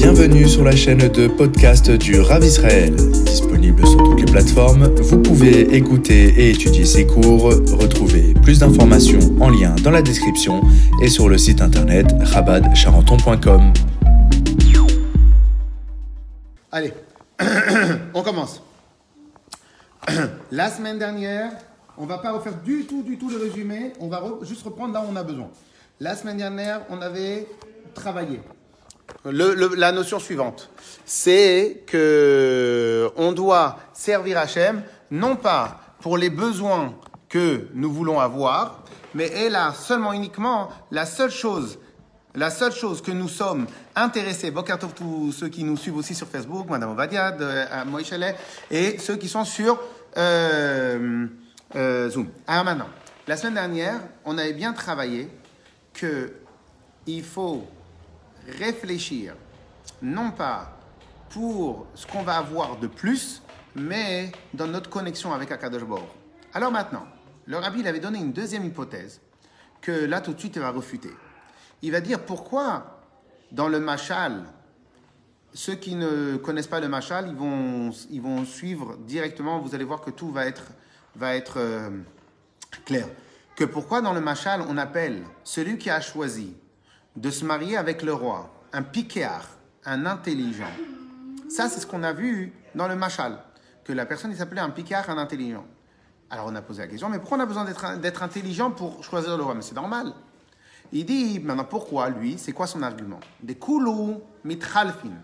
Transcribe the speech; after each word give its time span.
Bienvenue 0.00 0.48
sur 0.48 0.62
la 0.62 0.76
chaîne 0.76 1.08
de 1.08 1.26
podcast 1.26 1.90
du 1.90 2.20
Rav 2.20 2.44
Israël. 2.44 2.94
Disponible 2.94 3.84
sur 3.84 3.96
toutes 3.96 4.20
les 4.20 4.26
plateformes, 4.26 4.84
vous 4.94 5.20
pouvez 5.20 5.74
écouter 5.74 6.28
et 6.38 6.50
étudier 6.50 6.84
ses 6.84 7.04
cours. 7.04 7.46
Retrouvez 7.46 8.32
plus 8.34 8.60
d'informations 8.60 9.18
en 9.40 9.50
lien 9.50 9.74
dans 9.82 9.90
la 9.90 10.00
description 10.00 10.62
et 11.02 11.08
sur 11.08 11.28
le 11.28 11.36
site 11.36 11.60
internet 11.60 12.06
rabadcharenton.com. 12.20 13.72
Allez, 16.70 16.92
on 18.14 18.22
commence. 18.22 18.62
La 20.52 20.70
semaine 20.70 21.00
dernière, 21.00 21.50
on 21.96 22.06
va 22.06 22.18
pas 22.18 22.30
refaire 22.30 22.54
du 22.64 22.84
tout, 22.84 23.02
du 23.02 23.18
tout 23.18 23.30
le 23.30 23.38
résumé. 23.38 23.92
On 23.98 24.06
va 24.06 24.22
juste 24.42 24.62
reprendre 24.62 24.94
là 24.94 25.02
où 25.04 25.12
on 25.12 25.16
a 25.16 25.24
besoin. 25.24 25.50
La 25.98 26.14
semaine 26.14 26.36
dernière, 26.36 26.82
on 26.88 27.02
avait 27.02 27.48
travaillé. 27.94 28.38
La 29.24 29.92
notion 29.92 30.18
suivante, 30.18 30.70
c'est 31.04 31.82
que 31.86 33.10
on 33.16 33.32
doit 33.32 33.78
servir 33.92 34.38
Hachem 34.38 34.82
non 35.10 35.36
pas 35.36 35.80
pour 36.00 36.18
les 36.18 36.30
besoins 36.30 36.94
que 37.28 37.68
nous 37.74 37.92
voulons 37.92 38.20
avoir, 38.20 38.84
mais 39.14 39.26
est 39.26 39.50
là 39.50 39.74
seulement 39.74 40.12
uniquement 40.12 40.68
la 40.90 41.06
seule 41.06 41.30
chose 41.30 41.78
la 42.34 42.50
seule 42.50 42.72
chose 42.72 43.02
que 43.02 43.10
nous 43.10 43.28
sommes 43.28 43.66
intéressés, 43.96 44.50
Bokartov, 44.50 44.92
tous 44.94 45.32
ceux 45.32 45.48
qui 45.48 45.64
nous 45.64 45.76
suivent 45.76 45.96
aussi 45.96 46.14
sur 46.14 46.28
Facebook, 46.28 46.68
Madame 46.68 46.90
Ovadia, 46.90 47.32
de, 47.32 47.44
à 47.44 47.84
Moïchelet, 47.84 48.36
et 48.70 48.98
ceux 48.98 49.16
qui 49.16 49.28
sont 49.28 49.44
sur 49.44 49.80
euh, 50.16 51.26
euh, 51.74 52.10
Zoom. 52.10 52.28
Alors 52.46 52.64
maintenant, 52.64 52.88
la 53.26 53.36
semaine 53.36 53.54
dernière, 53.54 54.00
on 54.24 54.38
avait 54.38 54.52
bien 54.52 54.72
travaillé 54.72 55.28
que 55.94 56.32
il 57.06 57.24
faut 57.24 57.66
réfléchir, 58.58 59.34
non 60.02 60.30
pas 60.30 60.78
pour 61.30 61.86
ce 61.94 62.06
qu'on 62.06 62.22
va 62.22 62.36
avoir 62.36 62.78
de 62.78 62.86
plus, 62.86 63.42
mais 63.74 64.32
dans 64.54 64.66
notre 64.66 64.90
connexion 64.90 65.32
avec 65.32 65.50
Akadosh. 65.52 65.82
Alors 66.54 66.72
maintenant, 66.72 67.06
le 67.46 67.56
rabbi 67.56 67.86
avait 67.86 68.00
donné 68.00 68.18
une 68.18 68.32
deuxième 68.32 68.64
hypothèse 68.64 69.20
que 69.80 69.92
là 69.92 70.20
tout 70.20 70.32
de 70.32 70.38
suite 70.38 70.56
il 70.56 70.62
va 70.62 70.70
refuter. 70.70 71.10
Il 71.82 71.92
va 71.92 72.00
dire 72.00 72.20
pourquoi 72.20 72.98
dans 73.52 73.68
le 73.68 73.80
machal, 73.80 74.44
ceux 75.54 75.74
qui 75.74 75.94
ne 75.94 76.36
connaissent 76.36 76.66
pas 76.66 76.80
le 76.80 76.88
machal, 76.88 77.28
ils 77.28 77.36
vont, 77.36 77.90
ils 78.10 78.20
vont 78.20 78.44
suivre 78.44 78.96
directement, 78.98 79.60
vous 79.60 79.74
allez 79.74 79.84
voir 79.84 80.00
que 80.00 80.10
tout 80.10 80.30
va 80.30 80.46
être, 80.46 80.64
va 81.16 81.36
être 81.36 81.58
euh, 81.58 81.90
clair. 82.84 83.08
Que 83.56 83.64
pourquoi 83.64 84.00
dans 84.00 84.12
le 84.12 84.20
machal 84.20 84.62
on 84.68 84.76
appelle 84.76 85.22
celui 85.44 85.78
qui 85.78 85.90
a 85.90 86.00
choisi 86.00 86.54
de 87.20 87.30
se 87.30 87.44
marier 87.44 87.76
avec 87.76 88.02
le 88.02 88.14
roi 88.14 88.50
un 88.72 88.82
piquéar, 88.82 89.48
un 89.84 90.06
intelligent. 90.06 90.70
Ça 91.48 91.68
c'est 91.68 91.80
ce 91.80 91.86
qu'on 91.86 92.02
a 92.02 92.12
vu 92.12 92.52
dans 92.74 92.86
le 92.86 92.94
machal, 92.94 93.38
que 93.84 93.92
la 93.92 94.06
personne 94.06 94.34
s'appelait 94.34 94.60
un 94.60 94.70
piquéar, 94.70 95.08
un 95.10 95.18
intelligent. 95.18 95.66
Alors 96.30 96.46
on 96.46 96.54
a 96.54 96.62
posé 96.62 96.82
la 96.82 96.88
question, 96.88 97.08
mais 97.08 97.18
pourquoi 97.18 97.38
on 97.38 97.40
a 97.40 97.46
besoin 97.46 97.64
d'être 97.96 98.22
intelligent 98.22 98.70
pour 98.70 99.02
choisir 99.02 99.36
le 99.36 99.42
roi? 99.42 99.54
Mais 99.54 99.62
c'est 99.62 99.74
normal. 99.74 100.12
Il 100.92 101.04
dit 101.06 101.40
maintenant 101.40 101.64
pourquoi 101.64 102.08
lui 102.10 102.38
C'est 102.38 102.52
quoi 102.52 102.66
son 102.66 102.82
argument? 102.82 103.20
Des 103.42 103.56
koulou 103.56 104.20
mitralfin. 104.44 105.16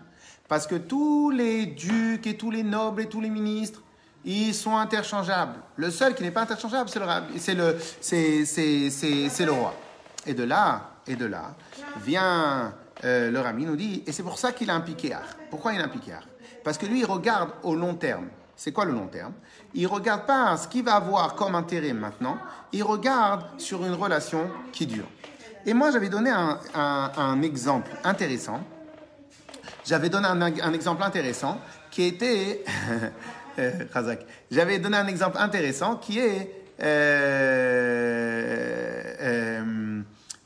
Parce 0.47 0.67
que 0.67 0.75
tous 0.75 1.31
les 1.31 1.65
ducs 1.67 2.27
et 2.27 2.37
tous 2.37 2.51
les 2.51 2.63
nobles 2.63 3.03
et 3.03 3.05
tous 3.07 3.21
les 3.21 3.29
ministres, 3.29 3.81
ils 4.25 4.53
sont 4.53 4.75
interchangeables. 4.75 5.59
Le 5.75 5.89
seul 5.91 6.13
qui 6.13 6.23
n'est 6.23 6.31
pas 6.31 6.41
interchangeable, 6.41 6.89
c'est 6.89 7.55
le 7.55 9.51
roi. 9.51 9.73
Et 10.25 10.33
de 10.33 10.43
là, 10.43 10.94
et 11.07 11.15
de 11.15 11.25
là, 11.25 11.55
vient 12.03 12.73
euh, 13.03 13.31
le 13.31 13.39
rami 13.39 13.65
nous 13.65 13.75
dit, 13.75 14.03
et 14.05 14.11
c'est 14.11 14.23
pour 14.23 14.39
ça 14.39 14.51
qu'il 14.51 14.69
a 14.69 14.75
un 14.75 14.81
piquéar. 14.81 15.23
Pourquoi 15.49 15.73
il 15.73 15.81
a 15.81 15.85
un 15.85 15.89
piquéar 15.89 16.23
Parce 16.63 16.77
que 16.77 16.85
lui, 16.85 16.99
il 16.99 17.05
regarde 17.05 17.49
au 17.63 17.75
long 17.75 17.95
terme. 17.95 18.27
C'est 18.55 18.71
quoi 18.71 18.85
le 18.85 18.93
long 18.93 19.07
terme? 19.07 19.33
Il 19.73 19.87
regarde 19.87 20.25
pas 20.25 20.55
ce 20.57 20.67
qu'il 20.67 20.83
va 20.85 20.95
avoir 20.95 21.35
comme 21.35 21.55
intérêt 21.55 21.93
maintenant, 21.93 22.37
il 22.71 22.83
regarde 22.83 23.59
sur 23.59 23.85
une 23.85 23.93
relation 23.93 24.49
qui 24.71 24.85
dure. 24.85 25.07
Et 25.65 25.73
moi, 25.73 25.91
j'avais 25.91 26.09
donné 26.09 26.29
un, 26.31 27.41
exemple 27.41 27.91
intéressant. 28.03 28.61
J'avais 29.83 30.09
donné 30.09 30.27
un, 30.27 30.73
exemple 30.73 31.03
intéressant 31.03 31.59
qui 31.91 32.03
était. 32.03 32.63
Euh. 33.57 33.85
J'avais 34.51 34.79
donné 34.79 34.97
un 34.97 35.07
exemple 35.07 35.37
intéressant 35.39 35.95
qui 35.95 36.19
est. 36.19 36.65
euh, 36.81 38.25
euh, 39.21 39.94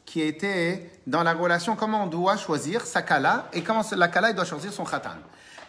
qui 0.10 0.22
était 0.22 0.90
dans 1.06 1.22
la 1.22 1.34
relation 1.34 1.76
comment 1.76 2.06
on 2.06 2.08
doit 2.08 2.36
choisir 2.36 2.84
sa 2.84 3.04
kala 3.04 3.48
et 3.54 3.62
comment 3.62 3.84
la 3.96 4.08
kala 4.08 4.34
doit 4.34 4.44
choisir 4.44 4.74
son 4.74 4.84
khatan. 4.84 5.12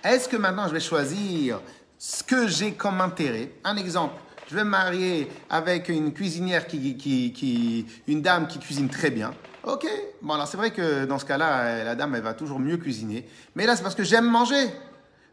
Est-ce 0.03 0.31
que 0.31 0.39
maintenant 0.39 0.67
je 0.67 0.73
vais 0.73 0.81
choisir 0.81 1.61
ce 1.99 2.23
que 2.23 2.49
j'ai 2.49 2.73
comme 2.73 3.03
intérêt? 3.03 3.53
Un 3.65 3.77
exemple, 3.77 4.15
je 4.49 4.55
vais 4.55 4.65
me 4.65 4.71
marier 4.71 5.31
avec 5.51 5.91
une 5.91 6.15
cuisinière 6.15 6.67
qui, 6.67 6.97
qui, 6.97 7.87
une 8.09 8.23
dame 8.23 8.47
qui 8.47 8.59
cuisine 8.59 8.89
très 8.89 9.11
bien. 9.11 9.35
Ok, 9.63 9.87
bon 10.23 10.33
alors 10.33 10.49
c'est 10.49 10.57
vrai 10.57 10.71
que 10.71 11.05
dans 11.05 11.19
ce 11.19 11.27
cas-là, 11.27 11.85
la 11.85 11.95
dame 11.95 12.15
elle 12.15 12.23
va 12.23 12.33
toujours 12.33 12.59
mieux 12.59 12.79
cuisiner. 12.79 13.29
Mais 13.57 13.67
là 13.67 13.77
c'est 13.77 13.83
parce 13.83 13.95
que 13.95 14.05
j'aime 14.05 14.27
manger. 14.27 14.71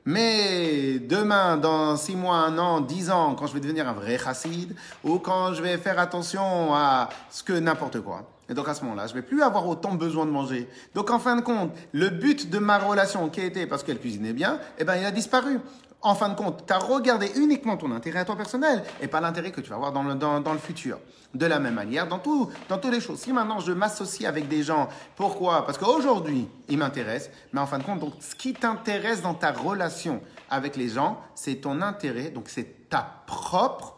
Mais 0.04 1.00
demain, 1.00 1.56
dans 1.56 1.96
six 1.96 2.16
mois, 2.18 2.38
un 2.38 2.58
an, 2.58 2.82
dix 2.82 3.10
ans, 3.10 3.36
quand 3.36 3.48
je 3.48 3.54
vais 3.54 3.62
devenir 3.62 3.88
un 3.88 3.94
vrai 3.94 4.18
chassid, 4.18 4.76
ou 5.04 5.20
quand 5.20 5.54
je 5.54 5.62
vais 5.62 5.78
faire 5.78 5.98
attention 5.98 6.74
à 6.76 7.08
ce 7.30 7.42
que 7.42 7.54
n'importe 7.54 8.02
quoi. 8.02 8.26
Et 8.50 8.54
donc 8.54 8.68
à 8.68 8.74
ce 8.74 8.84
moment-là, 8.84 9.08
je 9.08 9.14
vais 9.14 9.22
plus 9.22 9.42
avoir 9.42 9.68
autant 9.68 9.94
besoin 9.94 10.26
de 10.26 10.32
manger. 10.32 10.70
Donc 10.96 11.10
en 11.10 11.20
fin 11.20 11.36
de 11.36 11.42
compte, 11.42 11.72
le 11.92 12.10
but 12.10 12.50
de 12.50 12.60
ma 12.60 12.78
relation 12.78 13.30
qui 13.30 13.42
était 13.42 13.68
parce 13.68 13.84
qu'elle 13.84 14.00
cuisinait 14.00 14.34
bien, 14.34 14.60
eh 14.78 14.84
ben 14.84 14.96
il 14.96 15.06
a 15.06 15.12
disparu. 15.12 15.60
En 16.02 16.14
fin 16.14 16.30
de 16.30 16.36
compte, 16.36 16.66
tu 16.68 16.74
as 16.74 16.78
regardé 16.78 17.32
uniquement 17.36 17.76
ton 17.76 17.92
intérêt 17.92 18.20
à 18.20 18.26
toi 18.26 18.36
personnel 18.36 18.84
et 19.02 19.08
pas 19.08 19.20
l'intérêt 19.20 19.52
que 19.52 19.62
tu 19.62 19.70
vas 19.70 19.76
avoir 19.76 19.92
dans 19.92 20.04
le, 20.04 20.16
dans, 20.16 20.40
dans 20.40 20.54
le 20.54 20.60
futur. 20.60 21.00
De 21.34 21.46
la 21.46 21.60
même 21.60 21.74
manière, 21.74 22.08
dans, 22.08 22.20
tout, 22.20 22.50
dans 22.70 22.78
toutes 22.78 22.94
les 22.94 23.02
choses. 23.02 23.20
Si 23.20 23.34
maintenant 23.34 23.60
je 23.60 23.72
m'associe 23.72 24.30
avec 24.30 24.48
des 24.48 24.64
gens, 24.64 24.88
pourquoi? 25.16 25.66
Parce 25.66 25.78
qu'aujourd'hui, 25.78 26.48
ils 26.70 26.78
m'intéressent, 26.78 27.32
mais 27.52 27.60
en 27.60 27.66
fin 27.66 27.80
de 27.80 27.84
compte, 27.84 28.00
donc, 28.00 28.14
ce 28.20 28.36
qui 28.36 28.54
t'intéresse 28.54 29.22
dans 29.22 29.34
ta 29.34 29.52
relation 29.52 30.22
avec 30.50 30.78
les 30.78 30.88
gens, 30.88 31.20
c'est 31.36 31.56
ton 31.56 31.82
intérêt, 31.82 32.30
donc 32.30 32.48
c'est 32.48 32.90
ta 32.90 33.24
propre 33.26 33.98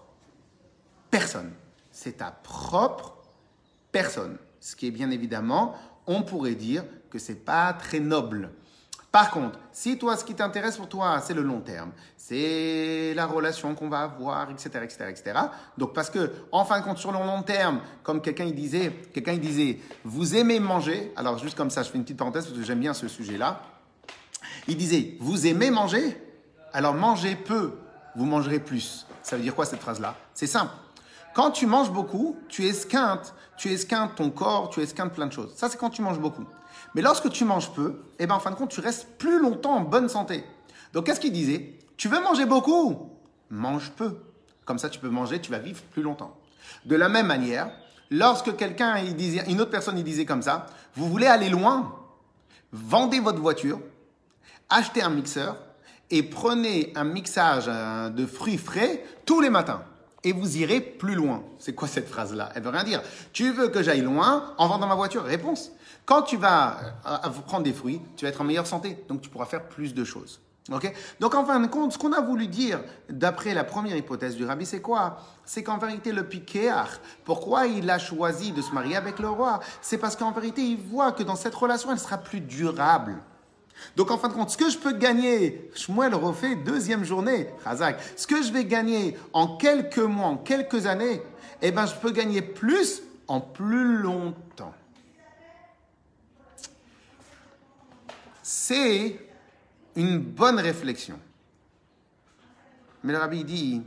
personne. 1.11 1.51
C'est 1.91 2.17
ta 2.17 2.31
propre 2.31 3.18
personne. 3.91 4.37
Ce 4.59 4.75
qui 4.75 4.87
est 4.87 4.91
bien 4.91 5.11
évidemment, 5.11 5.75
on 6.07 6.23
pourrait 6.23 6.55
dire 6.55 6.83
que 7.09 7.19
c'est 7.19 7.45
pas 7.45 7.73
très 7.73 7.99
noble. 7.99 8.51
Par 9.11 9.31
contre, 9.31 9.57
si 9.71 9.97
toi, 9.97 10.15
ce 10.15 10.23
qui 10.23 10.35
t'intéresse 10.35 10.77
pour 10.77 10.87
toi, 10.87 11.19
c'est 11.19 11.33
le 11.33 11.41
long 11.41 11.61
terme, 11.61 11.91
c'est 12.15 13.13
la 13.15 13.25
relation 13.25 13.73
qu'on 13.73 13.89
va 13.89 14.01
avoir, 14.01 14.51
etc., 14.51 14.69
etc., 14.83 15.05
etc. 15.09 15.39
Donc, 15.79 15.93
parce 15.93 16.11
que, 16.11 16.31
en 16.51 16.63
fin 16.63 16.79
de 16.79 16.85
compte, 16.85 16.99
sur 16.99 17.11
le 17.11 17.17
long 17.17 17.41
terme, 17.41 17.79
comme 18.03 18.21
quelqu'un 18.21 18.43
il 18.43 18.53
disait, 18.53 18.91
quelqu'un 19.11 19.33
il 19.33 19.39
disait, 19.39 19.79
vous 20.03 20.35
aimez 20.35 20.59
manger. 20.59 21.11
Alors, 21.15 21.39
juste 21.39 21.57
comme 21.57 21.71
ça, 21.71 21.81
je 21.81 21.89
fais 21.89 21.97
une 21.97 22.03
petite 22.03 22.17
parenthèse 22.17 22.45
parce 22.45 22.55
que 22.55 22.63
j'aime 22.63 22.81
bien 22.81 22.93
ce 22.93 23.07
sujet-là. 23.07 23.63
Il 24.67 24.77
disait, 24.77 25.17
vous 25.19 25.47
aimez 25.47 25.71
manger? 25.71 26.15
Alors 26.73 26.93
mangez 26.93 27.35
peu, 27.35 27.79
vous 28.15 28.25
mangerez 28.25 28.59
plus. 28.59 29.07
Ça 29.23 29.35
veut 29.35 29.41
dire 29.41 29.55
quoi 29.55 29.65
cette 29.65 29.81
phrase-là? 29.81 30.15
C'est 30.33 30.47
simple. 30.47 30.71
Quand 31.33 31.51
tu 31.51 31.65
manges 31.65 31.91
beaucoup, 31.91 32.37
tu 32.47 32.65
esquintes, 32.65 33.33
tu 33.57 33.71
esquintes 33.71 34.15
ton 34.15 34.29
corps, 34.29 34.69
tu 34.69 34.81
esquintes 34.81 35.13
plein 35.13 35.27
de 35.27 35.33
choses. 35.33 35.53
Ça, 35.55 35.69
c'est 35.69 35.77
quand 35.77 35.89
tu 35.89 36.01
manges 36.01 36.19
beaucoup. 36.19 36.45
Mais 36.95 37.01
lorsque 37.01 37.29
tu 37.29 37.45
manges 37.45 37.71
peu, 37.71 38.01
eh 38.17 38.25
ben, 38.25 38.35
en 38.35 38.39
fin 38.39 38.51
de 38.51 38.55
compte, 38.55 38.71
tu 38.71 38.79
restes 38.79 39.07
plus 39.17 39.39
longtemps 39.39 39.75
en 39.75 39.81
bonne 39.81 40.09
santé. 40.09 40.43
Donc, 40.93 41.05
qu'est-ce 41.05 41.19
qu'il 41.19 41.31
disait? 41.31 41.77
Tu 41.97 42.07
veux 42.07 42.21
manger 42.21 42.45
beaucoup? 42.45 43.11
Mange 43.49 43.91
peu. 43.91 44.17
Comme 44.65 44.79
ça, 44.79 44.89
tu 44.89 44.99
peux 44.99 45.09
manger, 45.09 45.39
tu 45.39 45.51
vas 45.51 45.59
vivre 45.59 45.81
plus 45.91 46.01
longtemps. 46.01 46.35
De 46.85 46.95
la 46.95 47.09
même 47.09 47.27
manière, 47.27 47.71
lorsque 48.09 48.55
quelqu'un, 48.55 48.97
il 48.97 49.15
disait, 49.15 49.43
une 49.47 49.61
autre 49.61 49.71
personne, 49.71 49.97
il 49.97 50.03
disait 50.03 50.25
comme 50.25 50.41
ça, 50.41 50.65
vous 50.95 51.09
voulez 51.09 51.27
aller 51.27 51.49
loin? 51.49 51.95
Vendez 52.71 53.19
votre 53.19 53.39
voiture, 53.39 53.79
achetez 54.69 55.01
un 55.01 55.09
mixeur 55.09 55.57
et 56.11 56.23
prenez 56.23 56.93
un 56.95 57.03
mixage 57.03 57.65
euh, 57.67 58.09
de 58.09 58.25
fruits 58.25 58.57
frais 58.57 59.03
tous 59.25 59.41
les 59.41 59.49
matins. 59.49 59.83
Et 60.23 60.33
vous 60.33 60.57
irez 60.57 60.81
plus 60.81 61.15
loin. 61.15 61.43
C'est 61.59 61.73
quoi 61.73 61.87
cette 61.87 62.07
phrase-là? 62.07 62.51
Elle 62.55 62.63
veut 62.63 62.69
rien 62.69 62.83
dire. 62.83 63.01
Tu 63.31 63.51
veux 63.51 63.69
que 63.69 63.81
j'aille 63.81 64.01
loin 64.01 64.53
en 64.57 64.67
vendant 64.67 64.87
ma 64.87 64.95
voiture? 64.95 65.23
Réponse. 65.23 65.71
Quand 66.05 66.23
tu 66.23 66.37
vas 66.37 66.77
euh, 67.05 67.29
prendre 67.45 67.63
des 67.63 67.73
fruits, 67.73 68.01
tu 68.17 68.25
vas 68.25 68.29
être 68.29 68.41
en 68.41 68.43
meilleure 68.43 68.67
santé. 68.67 69.03
Donc 69.07 69.21
tu 69.21 69.29
pourras 69.29 69.45
faire 69.45 69.69
plus 69.69 69.93
de 69.93 70.03
choses. 70.03 70.41
Ok? 70.71 70.93
Donc 71.19 71.35
en 71.35 71.45
fin 71.45 71.59
de 71.59 71.67
compte, 71.67 71.93
ce 71.93 71.97
qu'on 71.97 72.13
a 72.13 72.21
voulu 72.21 72.47
dire 72.47 72.81
d'après 73.09 73.53
la 73.53 73.63
première 73.63 73.95
hypothèse 73.95 74.35
du 74.35 74.45
rabbi, 74.45 74.65
c'est 74.65 74.81
quoi? 74.81 75.17
C'est 75.45 75.63
qu'en 75.63 75.77
vérité, 75.77 76.11
le 76.11 76.27
piquéar, 76.27 76.89
pourquoi 77.25 77.65
il 77.65 77.89
a 77.89 77.97
choisi 77.97 78.51
de 78.51 78.61
se 78.61 78.71
marier 78.71 78.95
avec 78.95 79.19
le 79.19 79.29
roi? 79.29 79.61
C'est 79.81 79.97
parce 79.97 80.15
qu'en 80.15 80.31
vérité, 80.31 80.61
il 80.61 80.77
voit 80.77 81.11
que 81.11 81.23
dans 81.23 81.35
cette 81.35 81.55
relation, 81.55 81.91
elle 81.91 81.99
sera 81.99 82.17
plus 82.17 82.41
durable. 82.41 83.17
Donc 83.95 84.11
en 84.11 84.17
fin 84.17 84.29
de 84.29 84.33
compte, 84.33 84.49
ce 84.49 84.57
que 84.57 84.69
je 84.69 84.77
peux 84.77 84.93
gagner, 84.93 85.69
Shmuel 85.75 86.13
refait 86.15 86.55
deuxième 86.55 87.03
journée, 87.03 87.47
Razak, 87.63 87.99
ce 88.15 88.27
que 88.27 88.41
je 88.41 88.51
vais 88.51 88.65
gagner 88.65 89.17
en 89.33 89.57
quelques 89.57 89.97
mois, 89.97 90.27
en 90.27 90.37
quelques 90.37 90.85
années, 90.85 91.21
eh 91.61 91.71
ben 91.71 91.85
je 91.85 91.95
peux 91.95 92.11
gagner 92.11 92.41
plus 92.41 93.01
en 93.27 93.41
plus 93.41 93.97
longtemps. 93.97 94.73
c'est 98.49 99.15
une 99.95 100.17
bonne 100.17 100.59
réflexion. 100.59 101.19
Mais 103.03 103.13
le 103.13 103.19
rabbi 103.19 103.43
dit, 103.43 103.83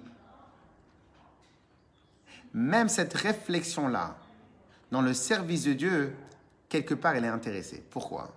même 2.54 2.88
cette 2.88 3.12
réflexion-là, 3.12 4.16
dans 4.92 5.02
le 5.02 5.14
service 5.14 5.64
de 5.64 5.72
Dieu, 5.72 6.14
quelque 6.68 6.94
part, 6.94 7.16
elle 7.16 7.24
est 7.24 7.28
intéressée. 7.28 7.82
Pourquoi? 7.90 8.32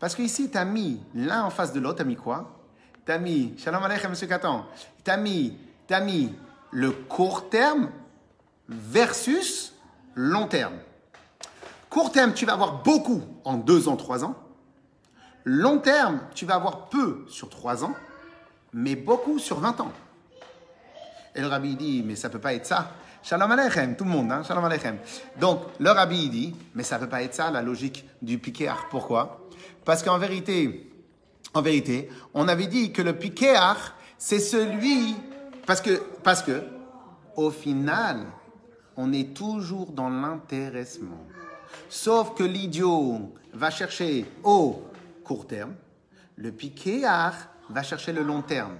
Parce 0.00 0.14
qu'ici, 0.14 0.50
tu 0.50 0.56
as 0.56 0.64
mis 0.64 0.98
l'un 1.14 1.44
en 1.44 1.50
face 1.50 1.74
de 1.74 1.78
l'autre, 1.78 1.96
tu 1.96 2.02
as 2.02 2.06
mis 2.06 2.16
quoi? 2.16 2.58
Tu 3.04 3.12
as 3.12 3.18
mis, 3.18 3.54
Shalom 3.58 3.84
Aleichem, 3.84 4.10
monsieur 4.10 4.26
Katan, 4.26 4.64
tu 5.04 5.10
as 5.10 5.16
mis, 5.18 5.58
as 5.90 6.00
mis 6.00 6.34
le 6.72 6.90
court 6.90 7.50
terme 7.50 7.90
versus 8.66 9.74
long 10.14 10.46
terme. 10.46 10.78
Court 11.90 12.12
terme, 12.12 12.32
tu 12.32 12.46
vas 12.46 12.54
avoir 12.54 12.82
beaucoup 12.82 13.22
en 13.44 13.58
deux 13.58 13.88
ans, 13.88 13.96
trois 13.96 14.24
ans. 14.24 14.36
Long 15.44 15.78
terme, 15.78 16.20
tu 16.34 16.46
vas 16.46 16.54
avoir 16.54 16.88
peu 16.88 17.26
sur 17.28 17.50
trois 17.50 17.84
ans, 17.84 17.94
mais 18.72 18.96
beaucoup 18.96 19.38
sur 19.38 19.58
20 19.60 19.80
ans. 19.80 19.92
Et 21.34 21.40
le 21.40 21.46
rabbi 21.46 21.76
dit, 21.76 22.02
mais 22.06 22.16
ça 22.16 22.28
ne 22.28 22.32
peut 22.32 22.38
pas 22.38 22.54
être 22.54 22.66
ça. 22.66 22.92
Shalom 23.22 23.50
Aleichem, 23.50 23.96
tout 23.96 24.04
le 24.04 24.10
monde, 24.10 24.32
hein, 24.32 24.42
Shalom 24.44 24.64
Aleichem. 24.64 24.98
Donc, 25.38 25.62
le 25.78 25.90
rabbi 25.90 26.30
dit, 26.30 26.56
mais 26.74 26.84
ça 26.84 26.96
ne 26.96 27.04
peut 27.04 27.08
pas 27.08 27.22
être 27.22 27.34
ça 27.34 27.50
la 27.50 27.60
logique 27.60 28.08
du 28.22 28.38
piquéar. 28.38 28.88
Pourquoi? 28.88 29.39
Parce 29.84 30.02
qu'en 30.02 30.18
vérité, 30.18 30.90
en 31.54 31.62
vérité, 31.62 32.08
on 32.34 32.48
avait 32.48 32.66
dit 32.66 32.92
que 32.92 33.02
le 33.02 33.16
piquéar, 33.16 33.94
c'est 34.18 34.38
celui, 34.38 35.16
parce 35.66 35.80
que, 35.80 36.02
parce 36.22 36.42
que, 36.42 36.62
au 37.36 37.50
final, 37.50 38.26
on 38.96 39.12
est 39.12 39.34
toujours 39.34 39.92
dans 39.92 40.10
l'intéressement. 40.10 41.24
Sauf 41.88 42.34
que 42.34 42.44
l'idiot 42.44 43.32
va 43.52 43.70
chercher 43.70 44.26
au 44.44 44.82
court 45.24 45.46
terme, 45.46 45.74
le 46.36 46.52
piquéar 46.52 47.34
va 47.68 47.82
chercher 47.82 48.12
le 48.12 48.22
long 48.22 48.42
terme. 48.42 48.76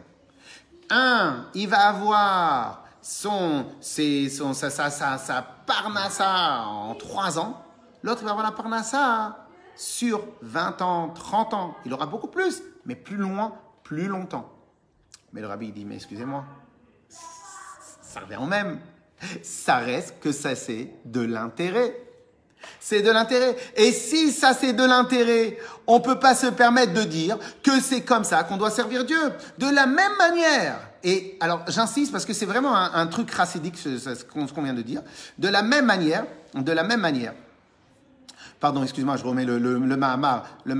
Un, 0.91 1.47
il 1.55 1.69
va 1.69 1.89
avoir 1.89 2.85
son, 3.01 3.67
son, 3.81 4.53
sa, 4.53 4.71
sa, 4.71 4.91
sa, 4.91 5.19
sa 5.19 5.43
parnassa 5.43 6.65
en 6.67 6.95
trois 6.95 7.39
ans. 7.39 7.65
L'autre 8.03 8.25
va 8.25 8.31
avoir 8.31 8.45
la 8.45 8.53
parnassa 8.53 9.47
sur 9.77 10.25
20 10.43 10.83
ans, 10.83 11.09
30 11.11 11.55
ans. 11.55 11.77
Il 11.85 11.93
aura 11.93 12.07
beaucoup 12.07 12.29
plus, 12.29 12.63
mais 12.87 12.95
plus 12.95 13.17
loin, 13.17 13.55
plus 13.83 14.07
longtemps. 14.07 14.51
Mais 15.33 15.41
le 15.41 15.47
rabbi 15.47 15.73
dit, 15.73 15.85
mais 15.85 15.97
excusez-moi, 15.97 16.45
ça 18.03 18.21
revient 18.21 18.39
au 18.41 18.47
même. 18.47 18.81
Ça 19.43 19.77
reste 19.77 20.21
que 20.21 20.33
ça, 20.33 20.55
c'est 20.55 20.91
de 21.05 21.21
l'intérêt. 21.21 21.95
C'est 22.79 23.03
de 23.03 23.11
l'intérêt. 23.11 23.57
Et 23.77 23.93
si 23.93 24.33
ça 24.33 24.53
c'est 24.53 24.73
de 24.73 24.85
l'intérêt, 24.85 25.59
on 25.87 25.99
ne 25.99 26.03
peut 26.03 26.19
pas 26.19 26.35
se 26.35 26.47
permettre 26.47 26.93
de 26.93 27.03
dire 27.03 27.39
que 27.63 27.81
c'est 27.81 28.03
comme 28.03 28.25
ça 28.25 28.45
qu'on 28.45 28.57
doit 28.57 28.71
servir 28.71 29.05
Dieu. 29.05 29.33
De 29.59 29.69
la 29.69 29.87
même 29.87 30.17
manière, 30.19 30.79
et 31.03 31.37
alors 31.41 31.63
j'insiste 31.69 32.13
parce 32.13 32.27
que 32.27 32.33
c'est 32.33 32.47
vraiment 32.47 32.77
un, 32.77 33.07
truc 33.07 33.31
racidique 33.31 33.79
ce, 33.79 34.25
qu'on 34.25 34.63
vient 34.63 34.75
de 34.75 34.83
dire, 34.83 35.03
de 35.39 35.49
la 35.49 35.63
même 35.63 35.87
manière, 35.87 36.25
de 36.55 36.73
la 36.73 36.83
même 36.83 37.01
manière, 37.01 37.35
pardon, 38.61 38.83
excuse-moi, 38.83 39.17
je 39.17 39.25
remets 39.25 39.45
le, 39.45 39.59
le, 39.59 39.79
le 39.79 39.97
Mahamar, 39.97 40.45
le 40.65 40.77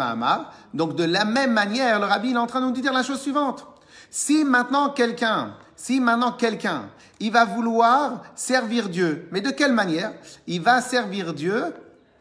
donc 0.75 0.95
de 0.95 1.05
la 1.05 1.25
même 1.25 1.53
manière, 1.53 1.99
le 1.99 2.07
rabbi 2.07 2.33
est 2.33 2.37
en 2.37 2.47
train 2.47 2.61
de 2.61 2.67
nous 2.67 2.73
dire 2.73 2.93
la 2.93 3.03
chose 3.03 3.21
suivante. 3.21 3.67
Si 4.11 4.45
maintenant 4.45 4.91
quelqu'un, 4.91 5.55
si 5.75 5.99
maintenant 6.01 6.33
quelqu'un, 6.33 6.91
il 7.21 7.33
va 7.33 7.45
vouloir 7.45 8.23
servir 8.35 8.89
Dieu, 8.89 9.29
mais 9.33 9.41
de 9.41 9.51
quelle 9.51 9.73
manière? 9.73 10.13
Il 10.47 10.61
va 10.61 10.81
servir 10.81 11.33
Dieu, 11.33 11.75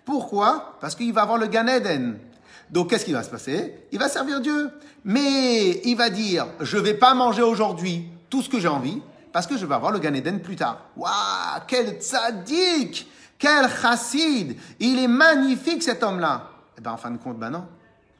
pourquoi? 0.05 0.77
Parce 0.79 0.95
qu'il 0.95 1.13
va 1.13 1.23
avoir 1.23 1.37
le 1.37 1.47
Gan 1.47 1.67
Eden. 1.67 2.17
Donc 2.69 2.89
qu'est-ce 2.89 3.05
qui 3.05 3.13
va 3.13 3.23
se 3.23 3.29
passer? 3.29 3.87
Il 3.91 3.99
va 3.99 4.07
servir 4.07 4.39
Dieu, 4.39 4.69
mais 5.03 5.81
il 5.83 5.95
va 5.95 6.09
dire, 6.09 6.47
je 6.61 6.77
vais 6.77 6.93
pas 6.93 7.13
manger 7.13 7.41
aujourd'hui 7.41 8.07
tout 8.29 8.41
ce 8.41 8.49
que 8.49 8.59
j'ai 8.59 8.67
envie, 8.67 9.01
parce 9.33 9.45
que 9.45 9.57
je 9.57 9.65
vais 9.65 9.75
avoir 9.75 9.91
le 9.91 9.99
Gan 9.99 10.13
Eden 10.13 10.39
plus 10.41 10.55
tard. 10.55 10.85
Waouh, 10.95 11.61
quel 11.67 11.99
tzaddik 11.99 13.07
Quel 13.39 13.69
chassid 13.69 14.57
Il 14.79 14.99
est 14.99 15.07
magnifique 15.07 15.81
cet 15.81 16.03
homme-là. 16.03 16.49
Eh 16.77 16.81
bien 16.81 16.91
en 16.91 16.97
fin 16.97 17.09
de 17.09 17.17
compte, 17.17 17.39
ben 17.39 17.49
non. 17.49 17.65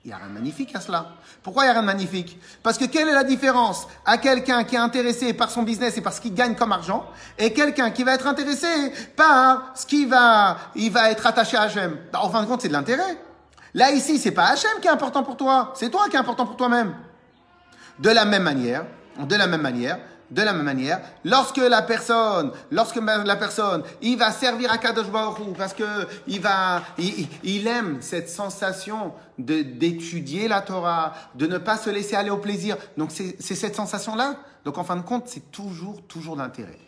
Il 0.05 0.07
n'y 0.07 0.13
a 0.13 0.17
rien 0.17 0.27
de 0.27 0.33
magnifique 0.33 0.73
à 0.73 0.79
cela. 0.79 1.07
Pourquoi 1.43 1.63
il 1.63 1.67
n'y 1.67 1.71
a 1.71 1.73
rien 1.73 1.81
de 1.81 1.85
magnifique? 1.85 2.39
Parce 2.63 2.77
que 2.77 2.85
quelle 2.85 3.09
est 3.09 3.13
la 3.13 3.25
différence 3.25 3.85
à 4.05 4.17
quelqu'un 4.17 4.63
qui 4.63 4.75
est 4.75 4.79
intéressé 4.79 5.33
par 5.33 5.51
son 5.51 5.63
business 5.63 5.97
et 5.97 6.01
par 6.01 6.13
ce 6.13 6.21
qu'il 6.21 6.33
gagne 6.33 6.55
comme 6.55 6.71
argent 6.71 7.05
et 7.37 7.51
quelqu'un 7.51 7.91
qui 7.91 8.03
va 8.03 8.15
être 8.15 8.25
intéressé 8.25 8.67
par 9.17 9.73
ce 9.75 9.85
qui 9.85 10.05
va, 10.05 10.57
il 10.75 10.89
va 10.89 11.11
être 11.11 11.27
attaché 11.27 11.57
à 11.57 11.63
Hachem 11.63 11.97
En 12.13 12.29
fin 12.29 12.41
de 12.41 12.47
compte, 12.47 12.61
c'est 12.61 12.69
de 12.69 12.73
l'intérêt. 12.73 13.17
Là, 13.73 13.91
ici, 13.91 14.17
c'est 14.19 14.31
pas 14.31 14.45
Hachem 14.45 14.79
qui 14.81 14.87
est 14.87 14.91
important 14.91 15.21
pour 15.21 15.35
toi, 15.35 15.73
c'est 15.75 15.89
toi 15.89 16.05
qui 16.09 16.15
est 16.15 16.19
important 16.19 16.45
pour 16.45 16.55
toi-même. 16.55 16.95
De 17.99 18.09
la 18.09 18.23
même 18.23 18.43
manière, 18.43 18.85
de 19.19 19.35
la 19.35 19.47
même 19.47 19.61
manière, 19.61 19.99
de 20.31 20.41
la 20.41 20.53
même 20.53 20.65
manière, 20.65 21.01
lorsque 21.25 21.57
la 21.57 21.81
personne, 21.81 22.51
lorsque 22.71 22.97
la 22.97 23.35
personne, 23.35 23.83
il 24.01 24.17
va 24.17 24.31
servir 24.31 24.71
à 24.71 24.77
Kadosh 24.77 25.09
Baruch 25.09 25.37
parce 25.57 25.73
que 25.73 25.83
il 26.27 26.39
va, 26.39 26.83
il, 26.97 27.67
aime 27.67 27.97
cette 28.01 28.29
sensation 28.29 29.13
de 29.37 29.61
d'étudier 29.61 30.47
la 30.47 30.61
Torah, 30.61 31.13
de 31.35 31.47
ne 31.47 31.57
pas 31.57 31.77
se 31.77 31.89
laisser 31.89 32.15
aller 32.15 32.29
au 32.29 32.37
plaisir. 32.37 32.77
Donc 32.97 33.11
c'est 33.11 33.55
cette 33.55 33.75
sensation-là. 33.75 34.35
Donc 34.65 34.77
en 34.77 34.83
fin 34.83 34.95
de 34.95 35.01
compte, 35.01 35.23
c'est 35.27 35.51
toujours, 35.51 36.01
toujours 36.07 36.35
d'intérêt. 36.35 36.79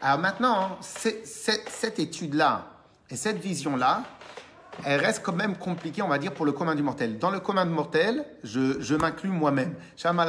Alors 0.00 0.18
maintenant, 0.18 0.78
cette 0.80 1.98
étude-là 1.98 2.66
et 3.08 3.16
cette 3.16 3.38
vision-là, 3.38 4.02
elle 4.84 5.00
reste 5.00 5.22
quand 5.22 5.34
même 5.34 5.56
compliquée, 5.56 6.02
on 6.02 6.08
va 6.08 6.18
dire, 6.18 6.32
pour 6.32 6.46
le 6.46 6.52
commun 6.52 6.74
du 6.74 6.82
mortel. 6.82 7.18
Dans 7.18 7.30
le 7.30 7.40
commun 7.40 7.66
du 7.66 7.72
mortel, 7.72 8.24
je, 8.42 8.94
m'inclus 8.94 9.28
moi-même. 9.28 9.74
Euh, 10.04 10.26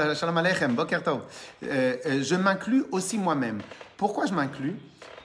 euh, 1.64 2.24
Je 2.24 2.36
m'inclus 2.36 2.86
aussi 2.92 3.18
moi-même. 3.18 3.62
Pourquoi 3.98 4.26
je 4.26 4.34
m'inclus? 4.34 4.76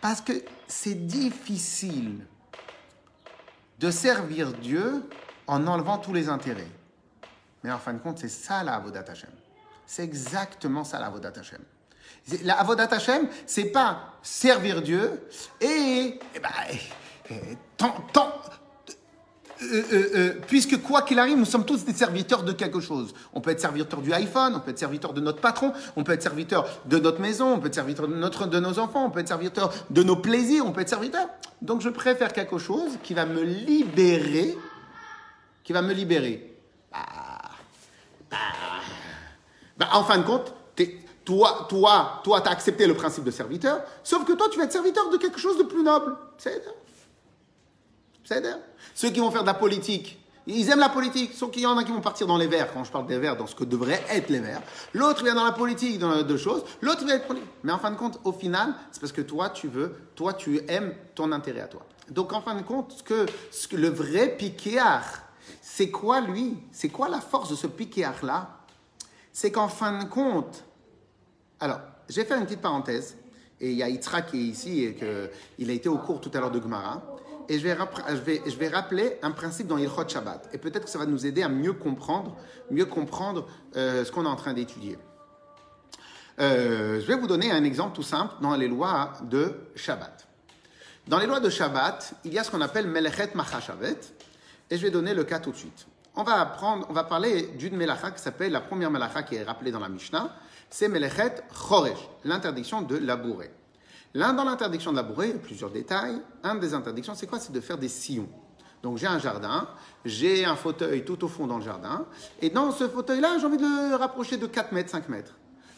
Parce 0.00 0.20
que 0.20 0.32
c'est 0.66 1.06
difficile 1.06 2.24
de 3.78 3.90
servir 3.90 4.52
Dieu 4.52 5.02
en 5.46 5.66
enlevant 5.66 5.98
tous 5.98 6.12
les 6.12 6.28
intérêts. 6.28 6.70
Mais 7.64 7.72
en 7.72 7.78
fin 7.78 7.92
de 7.92 7.98
compte, 7.98 8.18
c'est 8.18 8.28
ça 8.28 8.62
la 8.62 8.74
Avodat 8.74 9.04
Hashem. 9.08 9.30
C'est 9.86 10.04
exactement 10.04 10.84
ça 10.84 10.98
la 11.00 11.06
Avodat 11.06 11.32
Hashem. 11.38 11.60
La 12.44 12.58
Avodat 12.60 12.88
Hashem, 12.94 13.28
c'est 13.46 13.70
pas 13.72 14.14
servir 14.22 14.82
Dieu 14.82 15.26
et, 15.60 16.20
et 16.34 16.40
ben, 16.40 17.38
tant, 17.76 17.94
tant, 18.12 18.32
euh, 19.60 19.82
euh, 19.92 20.08
euh, 20.14 20.32
puisque 20.46 20.80
quoi 20.82 21.02
qu'il 21.02 21.18
arrive, 21.18 21.36
nous 21.36 21.44
sommes 21.44 21.64
tous 21.64 21.84
des 21.84 21.92
serviteurs 21.92 22.44
de 22.44 22.52
quelque 22.52 22.80
chose. 22.80 23.12
On 23.32 23.40
peut 23.40 23.50
être 23.50 23.60
serviteur 23.60 24.00
du 24.00 24.12
iPhone, 24.12 24.54
on 24.54 24.60
peut 24.60 24.70
être 24.70 24.78
serviteur 24.78 25.12
de 25.12 25.20
notre 25.20 25.40
patron, 25.40 25.72
on 25.96 26.04
peut 26.04 26.12
être 26.12 26.22
serviteur 26.22 26.66
de 26.86 26.98
notre 26.98 27.20
maison, 27.20 27.54
on 27.54 27.58
peut 27.58 27.66
être 27.66 27.74
serviteur 27.74 28.06
de, 28.06 28.14
notre, 28.14 28.46
de 28.46 28.60
nos 28.60 28.78
enfants, 28.78 29.04
on 29.04 29.10
peut 29.10 29.20
être 29.20 29.28
serviteur 29.28 29.72
de 29.90 30.02
nos 30.02 30.16
plaisirs, 30.16 30.64
on 30.64 30.72
peut 30.72 30.82
être 30.82 30.88
serviteur. 30.88 31.26
Donc 31.60 31.80
je 31.80 31.88
préfère 31.88 32.32
quelque 32.32 32.58
chose 32.58 32.98
qui 33.02 33.14
va 33.14 33.26
me 33.26 33.42
libérer, 33.42 34.56
qui 35.64 35.72
va 35.72 35.82
me 35.82 35.92
libérer. 35.92 36.56
Bah, 36.92 36.98
bah, 38.30 38.36
bah 39.76 39.88
en 39.92 40.04
fin 40.04 40.18
de 40.18 40.24
compte, 40.24 40.54
toi, 41.24 41.66
toi, 41.68 42.20
toi, 42.24 42.40
tu 42.40 42.48
as 42.48 42.52
accepté 42.52 42.86
le 42.86 42.94
principe 42.94 43.24
de 43.24 43.30
serviteur, 43.30 43.82
sauf 44.02 44.24
que 44.24 44.32
toi, 44.32 44.48
tu 44.50 44.58
vas 44.58 44.64
être 44.64 44.72
serviteur 44.72 45.10
de 45.10 45.16
quelque 45.18 45.38
chose 45.38 45.58
de 45.58 45.64
plus 45.64 45.82
noble. 45.82 46.16
C'est 46.38 46.62
ceux 48.94 49.10
qui 49.10 49.20
vont 49.20 49.30
faire 49.30 49.42
de 49.42 49.46
la 49.46 49.54
politique, 49.54 50.18
ils 50.50 50.70
aiment 50.70 50.80
la 50.80 50.88
politique, 50.88 51.34
sauf 51.34 51.50
qu'il 51.50 51.62
y 51.62 51.66
en 51.66 51.76
a 51.76 51.84
qui 51.84 51.92
vont 51.92 52.00
partir 52.00 52.26
dans 52.26 52.38
les 52.38 52.46
verts, 52.46 52.72
quand 52.72 52.82
je 52.82 52.90
parle 52.90 53.06
des 53.06 53.18
verts, 53.18 53.36
dans 53.36 53.46
ce 53.46 53.54
que 53.54 53.64
devraient 53.64 54.02
être 54.08 54.30
les 54.30 54.38
verts. 54.38 54.62
L'autre 54.94 55.22
vient 55.22 55.34
dans 55.34 55.44
la 55.44 55.52
politique, 55.52 55.98
dans 55.98 56.22
deux 56.22 56.38
choses. 56.38 56.64
L'autre 56.80 57.04
va 57.06 57.16
être 57.16 57.26
politique. 57.26 57.50
Mais 57.64 57.72
en 57.72 57.78
fin 57.78 57.90
de 57.90 57.96
compte, 57.96 58.18
au 58.24 58.32
final, 58.32 58.74
c'est 58.90 59.00
parce 59.00 59.12
que 59.12 59.20
toi, 59.20 59.50
tu 59.50 59.68
veux, 59.68 59.94
toi, 60.14 60.32
tu 60.32 60.62
aimes 60.68 60.94
ton 61.14 61.32
intérêt 61.32 61.60
à 61.60 61.66
toi. 61.66 61.82
Donc, 62.08 62.32
en 62.32 62.40
fin 62.40 62.54
de 62.54 62.62
compte, 62.62 63.04
ce 63.50 63.68
que, 63.68 63.76
le 63.76 63.88
vrai 63.88 64.36
piquéard, 64.38 65.22
c'est 65.60 65.90
quoi 65.90 66.22
lui? 66.22 66.56
C'est 66.72 66.88
quoi 66.88 67.10
la 67.10 67.20
force 67.20 67.50
de 67.50 67.54
ce 67.54 67.66
piquéard-là? 67.66 68.60
C'est 69.34 69.52
qu'en 69.52 69.68
fin 69.68 69.98
de 69.98 70.04
compte, 70.04 70.64
alors, 71.60 71.80
je 72.08 72.16
vais 72.16 72.24
faire 72.24 72.38
une 72.38 72.46
petite 72.46 72.62
parenthèse. 72.62 73.16
Et 73.60 73.72
il 73.72 73.76
y 73.76 73.82
a 73.82 73.88
Itra 73.90 74.22
qui 74.22 74.38
est 74.38 74.44
ici 74.44 74.84
et 74.84 74.94
qu'il 74.94 75.68
a 75.68 75.72
été 75.74 75.90
au 75.90 75.98
cours 75.98 76.22
tout 76.22 76.30
à 76.32 76.40
l'heure 76.40 76.50
de 76.50 76.60
Gemara 76.60 77.02
et 77.48 77.58
je 77.58 77.66
vais, 78.58 78.68
rappeler 78.68 79.18
un 79.22 79.30
principe 79.30 79.66
dans 79.66 79.78
Ilchot 79.78 80.08
Shabbat. 80.08 80.50
Et 80.52 80.58
peut-être 80.58 80.84
que 80.84 80.90
ça 80.90 80.98
va 80.98 81.06
nous 81.06 81.26
aider 81.26 81.42
à 81.42 81.48
mieux 81.48 81.72
comprendre, 81.72 82.36
mieux 82.70 82.84
comprendre 82.84 83.46
euh, 83.76 84.04
ce 84.04 84.12
qu'on 84.12 84.24
est 84.24 84.28
en 84.28 84.36
train 84.36 84.52
d'étudier. 84.52 84.98
Euh, 86.40 87.00
je 87.00 87.06
vais 87.06 87.16
vous 87.16 87.26
donner 87.26 87.50
un 87.50 87.64
exemple 87.64 87.96
tout 87.96 88.02
simple 88.02 88.34
dans 88.42 88.54
les 88.54 88.68
lois 88.68 89.14
de 89.22 89.54
Shabbat. 89.74 90.28
Dans 91.06 91.18
les 91.18 91.26
lois 91.26 91.40
de 91.40 91.48
Shabbat, 91.48 92.14
il 92.24 92.34
y 92.34 92.38
a 92.38 92.44
ce 92.44 92.50
qu'on 92.50 92.60
appelle 92.60 92.86
Melechet 92.86 93.30
Machashavet, 93.34 93.98
et 94.70 94.76
je 94.76 94.82
vais 94.82 94.90
donner 94.90 95.14
le 95.14 95.24
cas 95.24 95.38
tout 95.38 95.52
de 95.52 95.56
suite. 95.56 95.86
On 96.14 96.22
va, 96.22 96.40
apprendre, 96.40 96.86
on 96.90 96.92
va 96.92 97.04
parler 97.04 97.42
d'une 97.58 97.76
melacha 97.76 98.10
qui 98.10 98.20
s'appelle, 98.20 98.52
la 98.52 98.60
première 98.60 98.90
melacha 98.90 99.22
qui 99.22 99.36
est 99.36 99.42
rappelée 99.44 99.70
dans 99.70 99.78
la 99.78 99.88
Mishnah, 99.88 100.34
c'est 100.68 100.88
Melechet 100.88 101.36
Choresh, 101.48 102.08
l'interdiction 102.24 102.82
de 102.82 102.96
labourer. 102.96 103.50
L'un 104.14 104.32
dans 104.32 104.44
l'interdiction 104.44 104.90
de 104.90 104.96
labourer, 104.96 105.34
plusieurs 105.34 105.70
détails. 105.70 106.20
Un 106.42 106.54
des 106.54 106.74
interdictions, 106.74 107.14
c'est 107.14 107.26
quoi? 107.26 107.38
C'est 107.38 107.52
de 107.52 107.60
faire 107.60 107.78
des 107.78 107.88
sillons. 107.88 108.28
Donc 108.82 108.98
j'ai 108.98 109.06
un 109.06 109.18
jardin, 109.18 109.68
j'ai 110.04 110.44
un 110.44 110.56
fauteuil 110.56 111.04
tout 111.04 111.24
au 111.24 111.28
fond 111.28 111.46
dans 111.46 111.58
le 111.58 111.64
jardin, 111.64 112.06
et 112.40 112.48
dans 112.48 112.70
ce 112.70 112.88
fauteuil-là, 112.88 113.38
j'ai 113.38 113.46
envie 113.46 113.56
de 113.56 113.90
le 113.90 113.96
rapprocher 113.96 114.36
de 114.36 114.46
4 114.46 114.72
mètres, 114.72 114.90
5 114.90 115.08
mètres. 115.08 115.34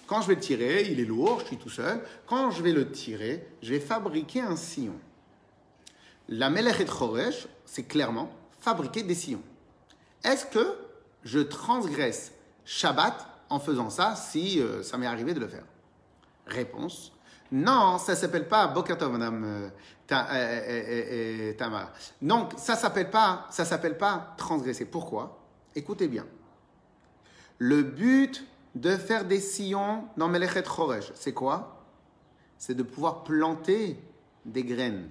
Quand 0.06 0.20
je 0.20 0.28
vais 0.28 0.34
le 0.34 0.40
tirer, 0.40 0.88
il 0.90 1.00
est 1.00 1.04
lourd, 1.04 1.40
je 1.40 1.46
suis 1.46 1.56
tout 1.56 1.70
seul. 1.70 2.02
Quand 2.26 2.50
je 2.50 2.62
vais 2.62 2.72
le 2.72 2.90
tirer, 2.90 3.46
je 3.62 3.72
vais 3.72 3.80
fabriquer 3.80 4.40
un 4.40 4.56
sillon. 4.56 4.96
La 6.28 6.50
Melech 6.50 6.80
et 6.80 6.84
Choresh, 6.84 7.46
c'est 7.64 7.84
clairement 7.84 8.30
fabriquer 8.60 9.02
des 9.02 9.14
sillons. 9.14 9.42
Est-ce 10.22 10.46
que 10.46 10.76
je 11.24 11.38
transgresse 11.38 12.32
Shabbat 12.64 13.26
en 13.48 13.60
faisant 13.60 13.88
ça 13.88 14.14
si 14.14 14.60
euh, 14.60 14.82
ça 14.82 14.98
m'est 14.98 15.06
arrivé 15.06 15.32
de 15.32 15.40
le 15.40 15.48
faire? 15.48 15.64
Réponse 16.46 17.12
non, 17.52 17.98
ça 17.98 18.14
s'appelle 18.14 18.46
pas 18.46 18.68
Bokato, 18.68 19.10
madame 19.10 19.44
euh, 19.44 19.68
ta, 20.06 20.28
euh, 20.32 21.52
Tamara. 21.54 21.90
Donc, 22.22 22.52
ça 22.56 22.76
s'appelle 22.76 23.10
pas, 23.10 23.46
ça 23.50 23.64
s'appelle 23.64 23.98
pas 23.98 24.34
transgresser. 24.36 24.84
Pourquoi? 24.84 25.40
Écoutez 25.74 26.06
bien. 26.06 26.26
Le 27.58 27.82
but 27.82 28.46
de 28.74 28.96
faire 28.96 29.24
des 29.24 29.40
sillons 29.40 30.04
dans 30.16 30.28
Melechet 30.28 30.62
Choresh, 30.62 31.12
c'est 31.14 31.34
quoi? 31.34 31.84
C'est 32.56 32.74
de 32.74 32.82
pouvoir 32.82 33.24
planter 33.24 33.98
des 34.44 34.62
graines. 34.62 35.10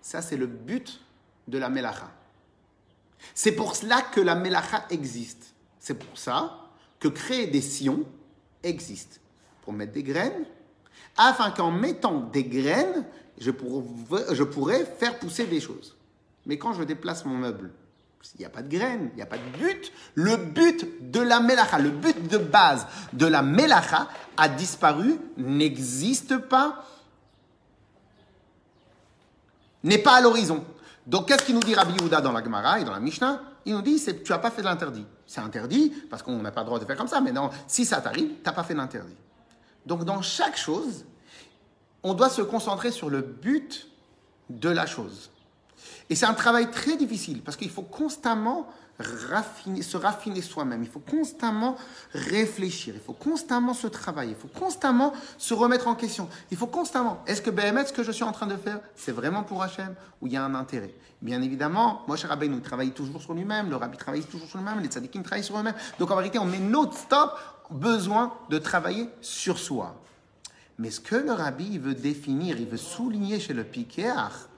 Ça, 0.00 0.22
c'est 0.22 0.36
le 0.36 0.46
but 0.46 1.00
de 1.48 1.58
la 1.58 1.68
Melacha. 1.68 2.10
C'est 3.34 3.52
pour 3.52 3.74
cela 3.74 4.02
que 4.02 4.20
la 4.20 4.36
Melacha 4.36 4.84
existe. 4.90 5.54
C'est 5.80 5.94
pour 5.94 6.16
ça 6.16 6.60
que 7.00 7.08
créer 7.08 7.48
des 7.48 7.60
sillons 7.60 8.04
existe. 8.62 9.20
Pour 9.62 9.72
mettre 9.72 9.92
des 9.92 10.02
graines, 10.02 10.46
afin 11.16 11.50
qu'en 11.50 11.70
mettant 11.70 12.20
des 12.20 12.44
graines, 12.44 13.04
je, 13.38 13.50
pourrais 13.50 14.84
faire 14.84 15.18
pousser 15.18 15.46
des 15.46 15.60
choses. 15.60 15.96
Mais 16.46 16.58
quand 16.58 16.72
je 16.72 16.82
déplace 16.84 17.24
mon 17.24 17.36
meuble, 17.36 17.70
il 18.34 18.40
n'y 18.40 18.46
a 18.46 18.50
pas 18.50 18.62
de 18.62 18.68
graines, 18.68 19.10
il 19.12 19.16
n'y 19.16 19.22
a 19.22 19.26
pas 19.26 19.36
de 19.38 19.58
but. 19.58 19.92
Le 20.14 20.36
but 20.36 21.10
de 21.10 21.20
la 21.20 21.40
melacha, 21.40 21.78
le 21.78 21.90
but 21.90 22.28
de 22.28 22.38
base 22.38 22.86
de 23.12 23.26
la 23.26 23.42
melacha 23.42 24.08
a 24.36 24.48
disparu, 24.48 25.18
n'existe 25.36 26.38
pas, 26.38 26.84
n'est 29.84 29.98
pas 29.98 30.16
à 30.16 30.20
l'horizon. 30.20 30.64
Donc, 31.06 31.28
qu'est-ce 31.28 31.44
qu'il 31.44 31.54
nous 31.54 31.62
dit 31.62 31.74
Rabbi 31.74 31.92
Yehuda 32.00 32.20
dans 32.20 32.32
la 32.32 32.42
Gemara 32.42 32.80
et 32.80 32.84
dans 32.84 32.92
la 32.92 33.00
Mishnah? 33.00 33.40
Il 33.64 33.74
nous 33.74 33.82
dit, 33.82 34.02
tu 34.24 34.32
n'as 34.32 34.38
pas 34.38 34.50
fait 34.50 34.62
de 34.62 34.66
l'interdit. 34.66 35.04
C'est 35.26 35.40
interdit, 35.40 35.92
parce 36.10 36.22
qu'on 36.22 36.36
n'a 36.38 36.50
pas 36.50 36.62
le 36.62 36.66
droit 36.66 36.78
de 36.78 36.84
faire 36.84 36.96
comme 36.96 37.08
ça, 37.08 37.20
mais 37.20 37.32
non, 37.32 37.50
si 37.66 37.84
ça 37.84 38.00
t'arrive, 38.00 38.28
tu 38.28 38.44
n'as 38.44 38.52
pas 38.52 38.64
fait 38.64 38.74
l'interdit. 38.74 39.14
Donc, 39.86 40.04
dans 40.04 40.20
chaque 40.20 40.56
chose, 40.56 41.04
on 42.02 42.14
doit 42.14 42.30
se 42.30 42.42
concentrer 42.42 42.90
sur 42.90 43.08
le 43.08 43.22
but 43.22 43.88
de 44.50 44.68
la 44.68 44.86
chose. 44.86 45.30
Et 46.10 46.14
c'est 46.14 46.26
un 46.26 46.34
travail 46.34 46.70
très 46.70 46.96
difficile 46.96 47.42
parce 47.42 47.56
qu'il 47.56 47.70
faut 47.70 47.82
constamment 47.82 48.68
se 48.98 49.96
raffiner 49.96 50.42
soi-même, 50.42 50.82
il 50.82 50.88
faut 50.88 51.00
constamment 51.00 51.76
réfléchir, 52.12 52.94
il 52.94 53.00
faut 53.00 53.12
constamment 53.12 53.74
se 53.74 53.86
travailler, 53.88 54.30
il 54.30 54.36
faut 54.36 54.48
constamment 54.58 55.12
se 55.36 55.52
remettre 55.52 55.86
en 55.88 55.94
question, 55.94 56.28
il 56.50 56.56
faut 56.56 56.66
constamment, 56.66 57.22
est-ce 57.26 57.42
que 57.42 57.50
BMS, 57.50 57.88
ce 57.88 57.92
que 57.92 58.02
je 58.02 58.10
suis 58.10 58.24
en 58.24 58.32
train 58.32 58.46
de 58.46 58.56
faire, 58.56 58.80
c'est 58.94 59.12
vraiment 59.12 59.42
pour 59.42 59.62
Hachem 59.62 59.94
ou 60.22 60.28
il 60.28 60.32
y 60.32 60.36
a 60.36 60.44
un 60.44 60.54
intérêt? 60.54 60.94
Bien 61.20 61.42
évidemment, 61.42 62.02
moi, 62.06 62.16
cher 62.16 62.36
nous 62.36 62.60
travaille 62.60 62.92
toujours 62.92 63.20
sur 63.20 63.34
lui-même, 63.34 63.70
le 63.70 63.76
rabbi 63.76 63.96
travaille 63.96 64.22
toujours 64.22 64.48
sur 64.48 64.58
lui-même, 64.58 64.80
les 64.80 64.88
tzadikim 64.88 65.22
travaillent 65.22 65.44
sur 65.44 65.58
eux-mêmes. 65.58 65.74
Donc 65.98 66.10
en 66.10 66.16
vérité, 66.16 66.38
on 66.38 66.44
met 66.44 66.58
notre 66.58 66.96
stop 66.96 67.38
besoin 67.70 68.32
de 68.50 68.58
travailler 68.58 69.08
sur 69.20 69.58
soi. 69.58 70.00
Mais 70.78 70.90
ce 70.90 71.00
que 71.00 71.16
le 71.16 71.32
rabbi 71.32 71.78
veut 71.78 71.94
définir, 71.94 72.60
il 72.60 72.66
veut 72.66 72.76
souligner 72.76 73.40
chez 73.40 73.54
le 73.54 73.64
piquéar, 73.64 74.48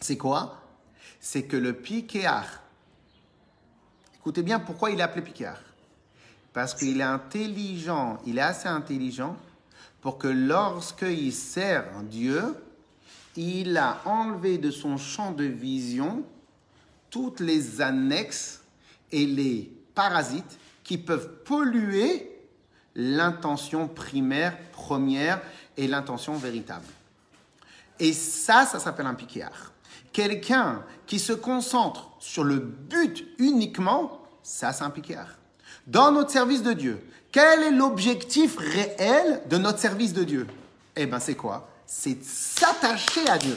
c'est 0.00 0.16
quoi? 0.16 0.62
C'est 1.20 1.44
que 1.44 1.56
le 1.56 1.74
piquéar, 1.74 2.46
écoutez 4.16 4.42
bien 4.42 4.58
pourquoi 4.58 4.90
il 4.90 4.98
est 4.98 5.02
appelé 5.02 5.22
piquéar. 5.22 5.58
Parce 6.52 6.74
qu'il 6.74 7.00
est 7.00 7.04
intelligent, 7.04 8.18
il 8.26 8.38
est 8.38 8.42
assez 8.42 8.68
intelligent 8.68 9.36
pour 10.00 10.18
que 10.18 10.28
lorsqu'il 10.28 11.32
sert 11.32 11.86
Dieu, 12.02 12.42
il 13.36 13.76
a 13.76 14.00
enlevé 14.04 14.58
de 14.58 14.70
son 14.70 14.96
champ 14.96 15.32
de 15.32 15.44
vision 15.44 16.24
toutes 17.08 17.40
les 17.40 17.80
annexes 17.80 18.62
et 19.10 19.26
les 19.26 19.70
parasites 19.94 20.58
qui 20.82 20.98
peuvent 20.98 21.42
polluer 21.44 22.31
l'intention 22.94 23.88
primaire, 23.88 24.56
première 24.72 25.40
et 25.76 25.86
l'intention 25.86 26.34
véritable. 26.34 26.86
Et 27.98 28.12
ça, 28.12 28.66
ça 28.66 28.78
s'appelle 28.78 29.06
un 29.06 29.14
piquéar. 29.14 29.72
Quelqu'un 30.12 30.82
qui 31.06 31.18
se 31.18 31.32
concentre 31.32 32.10
sur 32.18 32.44
le 32.44 32.58
but 32.58 33.24
uniquement, 33.38 34.20
ça 34.42 34.72
c'est 34.72 34.84
un 34.84 34.90
piquéar. 34.90 35.26
Dans 35.86 36.12
notre 36.12 36.30
service 36.30 36.62
de 36.62 36.72
Dieu, 36.72 37.06
quel 37.30 37.62
est 37.62 37.70
l'objectif 37.70 38.56
réel 38.58 39.42
de 39.48 39.56
notre 39.56 39.78
service 39.78 40.12
de 40.12 40.24
Dieu? 40.24 40.46
Eh 40.96 41.06
bien 41.06 41.18
c'est 41.18 41.34
quoi? 41.34 41.68
C'est 41.86 42.22
s'attacher 42.22 43.26
à 43.28 43.38
Dieu. 43.38 43.56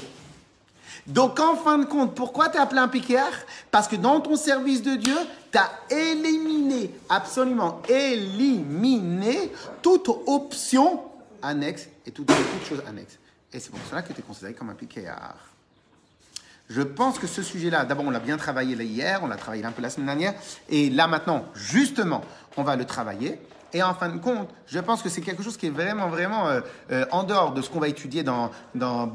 Donc, 1.08 1.40
en 1.40 1.56
fin 1.56 1.78
de 1.78 1.86
compte, 1.86 2.16
pourquoi 2.16 2.50
tu 2.50 2.58
appelé 2.58 2.80
un 2.80 2.88
piquéar 2.88 3.30
Parce 3.70 3.88
que 3.88 3.96
dans 3.96 4.20
ton 4.22 4.36
service 4.36 4.82
de 4.82 4.96
Dieu, 4.96 5.16
tu 5.52 5.58
as 5.58 5.72
éliminé, 5.90 6.92
absolument 7.10 7.82
éliminé 7.88 9.52
toute 9.84 10.10
option 10.26 11.02
annexe 11.44 11.88
et 12.06 12.12
toute, 12.12 12.32
chose 12.68 12.82
annexe. 12.88 13.20
Et 13.54 13.60
c'est 13.60 13.70
pour 13.70 13.80
cela 13.90 14.02
que 14.02 14.14
tu 14.14 14.20
es 14.20 14.24
considéré 14.24 14.54
comme 14.54 14.70
un 14.70 14.76
piquéar. 14.76 15.36
Je 16.70 16.82
pense 16.82 17.20
que 17.20 17.28
ce 17.28 17.44
sujet-là, 17.44 17.86
d'abord, 17.86 18.06
on 18.06 18.10
l'a 18.10 18.20
bien 18.20 18.38
travaillé 18.38 18.76
hier, 18.76 19.20
on 19.22 19.28
l'a 19.28 19.38
travaillé 19.38 19.64
un 19.64 19.72
peu 19.72 19.84
la 19.84 19.92
semaine 19.92 20.08
dernière, 20.08 20.34
et 20.68 20.90
là 20.90 21.08
maintenant, 21.08 21.46
justement, 21.54 22.22
on 22.58 22.64
va 22.64 22.76
le 22.76 22.86
travailler. 22.86 23.40
Et 23.76 23.84
en 23.84 23.94
fin 23.94 24.10
de 24.10 24.18
compte, 24.20 24.50
je 24.68 24.80
pense 24.80 25.02
que 25.02 25.10
c'est 25.10 25.22
quelque 25.22 25.44
chose 25.44 25.58
qui 25.58 25.68
est 25.68 25.72
vraiment, 25.72 26.08
vraiment 26.08 26.48
euh, 26.48 26.62
euh, 26.92 27.06
en 27.12 27.24
dehors 27.24 27.54
de 27.54 27.62
ce 27.62 27.70
qu'on 27.70 27.82
va 27.82 27.90
étudier 27.90 28.24
dans, 28.24 28.50
dans 28.74 29.06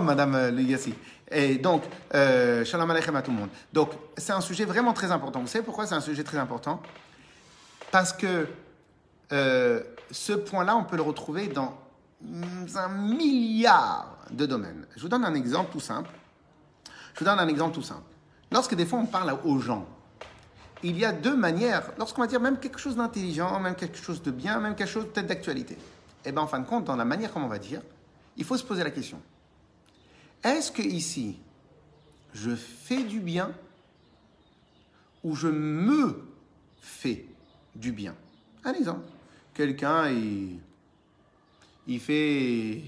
Madame 0.00 0.34
euh, 0.34 0.50
Ligassi. 0.50 0.94
Et 1.30 1.56
donc, 1.56 1.84
euh, 2.14 2.64
shalom 2.64 2.90
aleichem 2.90 3.16
à 3.16 3.22
tout 3.22 3.30
le 3.30 3.38
monde. 3.38 3.48
Donc, 3.72 3.90
c'est 4.16 4.32
un 4.32 4.40
sujet 4.40 4.64
vraiment 4.64 4.92
très 4.92 5.10
important. 5.10 5.40
Vous 5.40 5.46
savez 5.46 5.64
pourquoi 5.64 5.86
c'est 5.86 5.94
un 5.94 6.00
sujet 6.00 6.22
très 6.22 6.38
important? 6.38 6.82
Parce 7.90 8.12
que 8.12 8.46
euh, 9.32 9.82
ce 10.10 10.32
point-là, 10.32 10.76
on 10.76 10.84
peut 10.84 10.96
le 10.96 11.02
retrouver 11.02 11.48
dans 11.48 11.76
un 12.76 12.88
milliard 12.88 14.18
de 14.30 14.46
domaines. 14.46 14.86
Je 14.96 15.02
vous 15.02 15.08
donne 15.08 15.24
un 15.24 15.34
exemple 15.34 15.72
tout 15.72 15.80
simple. 15.80 16.10
Je 17.14 17.20
vous 17.20 17.24
donne 17.24 17.38
un 17.38 17.48
exemple 17.48 17.74
tout 17.74 17.82
simple. 17.82 18.02
Lorsque 18.50 18.74
des 18.74 18.86
fois 18.86 18.98
on 18.98 19.06
parle 19.06 19.36
aux 19.44 19.58
gens, 19.58 19.86
il 20.82 20.98
y 20.98 21.04
a 21.04 21.12
deux 21.12 21.36
manières, 21.36 21.90
lorsqu'on 21.98 22.20
va 22.20 22.26
dire 22.26 22.40
même 22.40 22.58
quelque 22.58 22.78
chose 22.78 22.96
d'intelligent, 22.96 23.58
même 23.60 23.74
quelque 23.74 23.98
chose 23.98 24.22
de 24.22 24.30
bien, 24.30 24.58
même 24.60 24.74
quelque 24.74 24.90
chose 24.90 25.06
peut-être 25.12 25.26
d'actualité. 25.26 25.74
Et 25.74 26.28
eh 26.28 26.32
bien 26.32 26.42
en 26.42 26.46
fin 26.46 26.60
de 26.60 26.66
compte, 26.66 26.84
dans 26.84 26.96
la 26.96 27.04
manière 27.04 27.32
comme 27.32 27.44
on 27.44 27.48
va 27.48 27.58
dire, 27.58 27.80
il 28.36 28.44
faut 28.44 28.56
se 28.56 28.64
poser 28.64 28.82
la 28.82 28.90
question. 28.90 29.20
Est-ce 30.44 30.70
que 30.70 30.82
ici, 30.82 31.38
je 32.34 32.54
fais 32.54 33.02
du 33.02 33.18
bien 33.18 33.54
ou 35.22 35.34
je 35.34 35.48
me 35.48 36.22
fais 36.82 37.24
du 37.74 37.92
bien? 37.92 38.14
Un 38.62 38.74
exemple. 38.74 39.08
Quelqu'un, 39.54 40.10
il, 41.86 41.98
fait... 41.98 42.82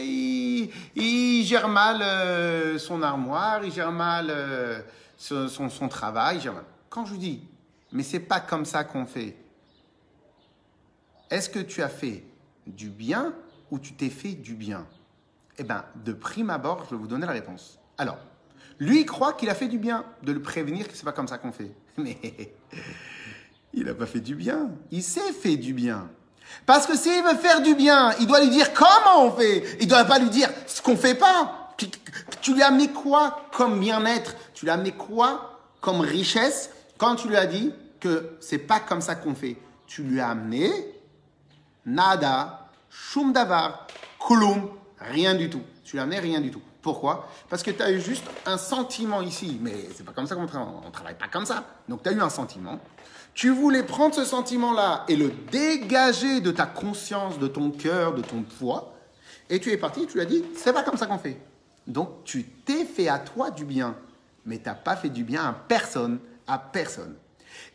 Il, 0.00 1.44
gère 1.44 1.68
mal 1.68 2.00
euh, 2.00 2.78
son 2.78 3.02
armoire, 3.02 3.62
il 3.62 3.72
gère 3.72 3.92
mal 3.92 4.28
euh, 4.30 4.80
son, 5.18 5.68
son, 5.68 5.88
travail. 5.88 6.50
Quand 6.88 7.04
je 7.04 7.16
dis, 7.16 7.42
mais 7.92 8.02
c'est 8.02 8.20
pas 8.20 8.40
comme 8.40 8.64
ça 8.64 8.84
qu'on 8.84 9.04
fait. 9.04 9.36
Est-ce 11.28 11.50
que 11.50 11.58
tu 11.58 11.82
as 11.82 11.88
fait 11.90 12.24
du 12.66 12.88
bien 12.88 13.34
ou 13.70 13.78
tu 13.78 13.92
t'es 13.92 14.08
fait 14.08 14.32
du 14.32 14.54
bien? 14.54 14.86
Eh 15.58 15.64
bien, 15.64 15.84
de 16.04 16.12
prime 16.12 16.50
abord, 16.50 16.84
je 16.84 16.94
vais 16.94 17.00
vous 17.00 17.06
donner 17.06 17.26
la 17.26 17.32
réponse. 17.32 17.78
Alors, 17.98 18.18
lui, 18.78 19.00
il 19.00 19.06
croit 19.06 19.32
qu'il 19.32 19.48
a 19.48 19.54
fait 19.54 19.68
du 19.68 19.78
bien, 19.78 20.04
de 20.22 20.32
le 20.32 20.42
prévenir 20.42 20.86
que 20.86 20.94
c'est 20.94 21.04
pas 21.04 21.12
comme 21.12 21.28
ça 21.28 21.38
qu'on 21.38 21.52
fait. 21.52 21.72
Mais 21.96 22.54
il 23.72 23.84
n'a 23.84 23.94
pas 23.94 24.06
fait 24.06 24.20
du 24.20 24.34
bien. 24.34 24.70
Il 24.90 25.02
s'est 25.02 25.32
fait 25.32 25.56
du 25.56 25.72
bien. 25.72 26.08
Parce 26.64 26.86
que 26.86 26.96
s'il 26.96 27.22
veut 27.22 27.36
faire 27.36 27.62
du 27.62 27.74
bien, 27.74 28.14
il 28.20 28.26
doit 28.26 28.40
lui 28.40 28.50
dire 28.50 28.72
comment 28.72 29.24
on 29.24 29.32
fait. 29.32 29.64
Il 29.80 29.86
ne 29.86 29.90
doit 29.90 30.04
pas 30.04 30.18
lui 30.18 30.30
dire 30.30 30.50
ce 30.66 30.82
qu'on 30.82 30.96
fait 30.96 31.14
pas. 31.14 31.74
Tu, 32.40 32.54
lui 32.54 32.62
as 32.62 32.70
mis 32.70 32.92
quoi 32.92 33.48
comme 33.52 33.80
bien-être? 33.80 34.34
Tu 34.54 34.64
lui 34.64 34.70
as 34.70 34.76
mis 34.76 34.92
quoi 34.92 35.60
comme 35.80 36.00
richesse? 36.00 36.70
Quand 36.96 37.16
tu 37.16 37.28
lui 37.28 37.36
as 37.36 37.46
dit 37.46 37.72
que 38.00 38.36
c'est 38.40 38.58
pas 38.58 38.80
comme 38.80 39.00
ça 39.00 39.14
qu'on 39.14 39.34
fait 39.34 39.56
Tu 39.86 40.02
lui 40.02 40.20
as 40.20 40.30
amené 40.30 40.70
nada, 41.84 42.68
shum 42.90 43.32
davar, 43.32 43.86
kulum, 44.26 44.70
Rien 45.10 45.34
du 45.34 45.50
tout. 45.50 45.62
Tu 45.84 45.96
l'as 45.96 46.04
rien 46.04 46.40
du 46.40 46.50
tout. 46.50 46.62
Pourquoi? 46.82 47.28
Parce 47.48 47.62
que 47.62 47.70
tu 47.70 47.82
as 47.82 47.90
eu 47.90 48.00
juste 48.00 48.24
un 48.44 48.58
sentiment 48.58 49.22
ici. 49.22 49.58
Mais 49.60 49.74
c'est 49.94 50.04
pas 50.04 50.12
comme 50.12 50.26
ça 50.26 50.34
qu'on 50.34 50.46
travaille. 50.46 50.74
On 50.86 50.90
travaille 50.90 51.18
pas 51.18 51.28
comme 51.28 51.46
ça. 51.46 51.64
Donc 51.88 52.02
tu 52.02 52.08
as 52.08 52.12
eu 52.12 52.20
un 52.20 52.30
sentiment. 52.30 52.80
Tu 53.34 53.50
voulais 53.50 53.82
prendre 53.82 54.14
ce 54.14 54.24
sentiment-là 54.24 55.04
et 55.08 55.16
le 55.16 55.30
dégager 55.50 56.40
de 56.40 56.50
ta 56.50 56.64
conscience, 56.64 57.38
de 57.38 57.46
ton 57.46 57.70
cœur, 57.70 58.14
de 58.14 58.22
ton 58.22 58.42
poids. 58.42 58.94
Et 59.50 59.60
tu 59.60 59.70
es 59.70 59.76
parti, 59.76 60.06
tu 60.06 60.14
lui 60.14 60.22
as 60.22 60.26
dit, 60.26 60.42
c'est 60.56 60.72
pas 60.72 60.82
comme 60.82 60.96
ça 60.96 61.06
qu'on 61.06 61.18
fait. 61.18 61.38
Donc 61.86 62.24
tu 62.24 62.44
t'es 62.44 62.84
fait 62.84 63.08
à 63.08 63.18
toi 63.18 63.50
du 63.50 63.64
bien. 63.64 63.94
mais 64.44 64.58
tu 64.58 64.64
n'as 64.64 64.74
pas 64.74 64.96
fait 64.96 65.08
du 65.08 65.22
bien 65.22 65.44
à 65.44 65.52
personne, 65.52 66.18
à 66.46 66.58
personne. 66.58 67.14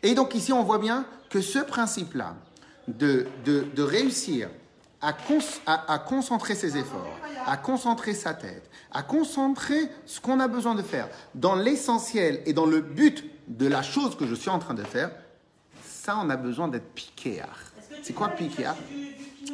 Et 0.02 0.14
donc 0.14 0.34
ici, 0.34 0.52
on 0.52 0.64
voit 0.64 0.78
bien 0.78 1.06
que 1.30 1.40
ce 1.40 1.58
principe-là, 1.58 2.34
de, 2.88 3.26
de, 3.44 3.82
réussir 3.82 4.48
à, 5.02 5.14
à, 5.66 5.98
concentrer 5.98 6.54
ses 6.54 6.76
efforts, 6.76 7.18
à 7.46 7.56
concentrer 7.56 8.14
sa 8.14 8.34
tête, 8.34 8.70
à 8.92 9.02
concentrer 9.02 9.88
ce 10.06 10.20
qu'on 10.20 10.38
a 10.38 10.48
besoin 10.48 10.74
de 10.74 10.82
faire 10.82 11.08
dans 11.34 11.56
l'essentiel 11.56 12.40
et 12.46 12.52
dans 12.52 12.66
le 12.66 12.80
but 12.80 13.24
de 13.48 13.66
la 13.66 13.82
chose 13.82 14.16
que 14.16 14.26
je 14.26 14.34
suis 14.34 14.50
en 14.50 14.60
train 14.60 14.74
de 14.74 14.84
faire, 14.84 15.10
ça, 15.84 16.16
on 16.22 16.30
a 16.30 16.36
besoin 16.36 16.68
d'être 16.68 16.94
piquéard. 16.94 17.58
C'est 18.02 18.12
quoi 18.12 18.28
piquéard 18.28 18.76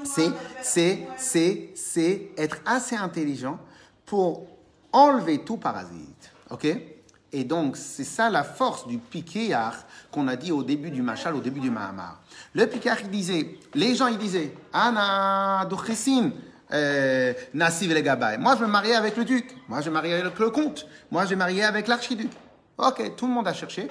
C'est, 0.05 0.31
c'est, 0.63 1.07
c'est, 1.17 1.71
c'est 1.75 2.31
être 2.37 2.59
assez 2.67 2.97
intelligent 2.97 3.59
pour 4.07 4.47
enlever 4.93 5.45
tout 5.45 5.57
parasite. 5.57 6.31
OK? 6.51 6.67
Et 7.33 7.45
donc, 7.45 7.77
c'est 7.77 8.05
ça 8.05 8.31
la 8.31 8.43
force 8.43 8.87
du 8.87 8.99
piquéard 8.99 9.77
qu'on 10.11 10.29
a 10.29 10.37
dit 10.37 10.51
au 10.51 10.63
début 10.63 10.91
du 10.91 11.03
Machal, 11.03 11.35
au 11.35 11.41
début 11.41 11.61
du 11.61 11.71
Mahamar. 11.71 12.21
Le 12.55 12.67
piquéard, 12.67 12.99
il 13.03 13.11
disait, 13.11 13.59
les 13.75 13.95
gens, 13.95 14.07
ils 14.07 14.17
disaient, 14.17 14.55
Ana 14.73 15.67
Dochessin, 15.69 16.31
euh, 16.73 17.35
Nassiv 17.53 17.93
le 17.93 18.01
Gabay. 18.01 18.39
Moi, 18.39 18.57
je 18.57 18.65
me 18.65 18.71
marier 18.71 18.95
avec 18.95 19.17
le 19.17 19.25
duc. 19.25 19.55
Moi, 19.69 19.81
je 19.83 19.89
me 19.91 19.95
marier 19.95 20.15
avec 20.15 20.39
le 20.39 20.51
comte. 20.51 20.87
Moi, 21.11 21.27
je 21.27 21.35
me 21.35 21.37
marier 21.37 21.65
avec 21.65 21.87
l'archiduc. 21.87 22.31
Ok, 22.79 23.17
tout 23.17 23.27
le 23.27 23.33
monde 23.33 23.49
a 23.49 23.53
cherché 23.53 23.89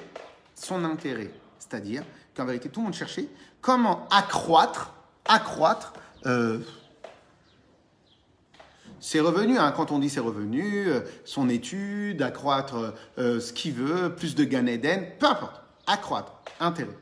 son 0.54 0.84
intérêt. 0.84 1.30
C'est-à-dire 1.58 2.02
qu'en 2.36 2.44
vérité, 2.44 2.68
tout 2.68 2.80
le 2.80 2.86
monde 2.86 2.94
cherchait 2.94 3.28
comment 3.60 4.06
accroître, 4.10 4.94
accroître 5.26 5.92
euh, 6.26 6.58
ses 9.00 9.20
revenus. 9.20 9.58
Hein. 9.58 9.72
Quand 9.76 9.90
on 9.92 9.98
dit 9.98 10.10
ses 10.10 10.20
revenus, 10.20 10.86
euh, 10.88 11.00
son 11.24 11.48
étude, 11.48 12.22
accroître 12.22 12.94
euh, 13.18 13.40
ce 13.40 13.52
qu'il 13.52 13.74
veut, 13.74 14.14
plus 14.14 14.34
de 14.34 14.44
Gan 14.44 14.66
Eden, 14.66 15.06
peu 15.18 15.26
importe. 15.26 15.60
Accroître, 15.86 16.32
intérêt. 16.60 16.96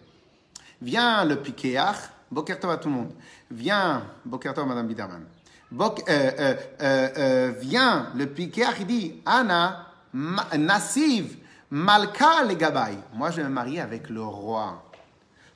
Vient 0.80 1.24
le 1.24 1.36
piquéach, 1.36 1.96
Bokertov 2.30 2.70
à 2.70 2.76
tout 2.76 2.88
le 2.88 2.94
monde. 2.94 3.12
Vient, 3.50 4.04
Bokertov, 4.24 4.66
Madame 4.66 4.86
Biderman. 4.86 5.24
Bok, 5.70 6.04
vient 6.08 8.06
le 8.14 8.26
piquéach, 8.26 8.76
il 8.80 8.86
dit, 8.86 9.14
Anna, 9.26 9.86
Nassiv, 10.14 11.36
Malka 11.70 12.44
les 12.44 12.54
Gabay. 12.56 12.96
Moi, 13.12 13.30
je 13.32 13.38
vais 13.38 13.44
me 13.44 13.48
marier 13.48 13.80
avec 13.80 14.08
le 14.08 14.22
roi. 14.22 14.84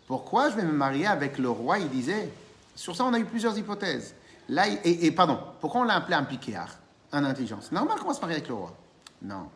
Pourquoi 0.09 0.50
je 0.50 0.56
vais 0.56 0.64
me 0.64 0.73
marier 0.73 1.06
avec 1.06 1.38
le 1.38 1.49
roi? 1.50 1.78
Il 1.78 1.88
disait. 1.88 2.32
Sur 2.75 2.97
ça, 2.97 3.04
on 3.04 3.12
a 3.12 3.18
eu 3.18 3.25
plusieurs 3.25 3.56
hypothèses. 3.56 4.14
Là, 4.50 4.66
et, 4.85 5.12
pardon, 5.12 5.38
pourquoi 5.61 5.83
on 5.83 5.85
l'a 5.85 5.95
appelé 5.95 6.16
un 6.16 6.25
piquéard 6.25 6.76
Un 7.12 7.25
intelligence? 7.25 7.71
Normal 7.71 8.00
qu'on 8.00 8.09
va 8.09 8.14
se 8.14 8.21
marier 8.21 8.37
avec 8.37 8.49
le 8.49 8.54
roi. 8.54 8.76
Non. 9.23 9.49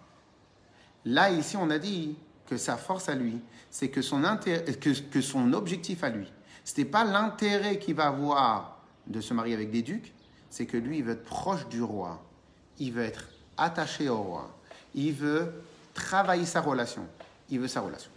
Là, 1.05 1.31
ici, 1.31 1.57
on 1.57 1.69
a 1.71 1.79
dit 1.79 2.17
que 2.47 2.57
sa 2.57 2.77
force 2.77 3.09
à 3.09 3.17
lui, 3.17 3.41
c'est 3.71 3.89
que 3.89 4.03
son, 4.03 4.23
que, 4.23 5.01
que 5.11 5.21
son 5.21 5.53
objectif 5.53 6.05
à 6.05 6.11
lui, 6.11 6.33
ce 6.65 6.71
n'était 6.71 6.89
pas 6.89 7.03
l'intérêt 7.03 7.81
qu'il 7.81 7.97
va 7.97 8.07
avoir 8.07 8.79
de 9.09 9.21
se 9.21 9.35
marier 9.35 9.55
avec 9.55 9.73
des 9.73 9.83
ducs, 9.83 10.15
c'est 10.49 10.67
que 10.67 10.77
lui, 10.77 10.99
il 10.99 11.05
veut 11.05 11.15
être 11.15 11.25
proche 11.25 11.67
du 11.67 11.83
roi. 11.83 12.23
Il 12.79 12.93
veut 12.93 13.03
être 13.03 13.25
attaché 13.57 14.09
au 14.09 14.19
roi. 14.19 14.57
Il 14.95 15.13
veut 15.13 15.53
travailler 15.93 16.47
sa 16.47 16.61
relation. 16.61 17.05
Il 17.51 17.59
veut 17.59 17.69
sa 17.69 17.81
relation. 17.81 18.11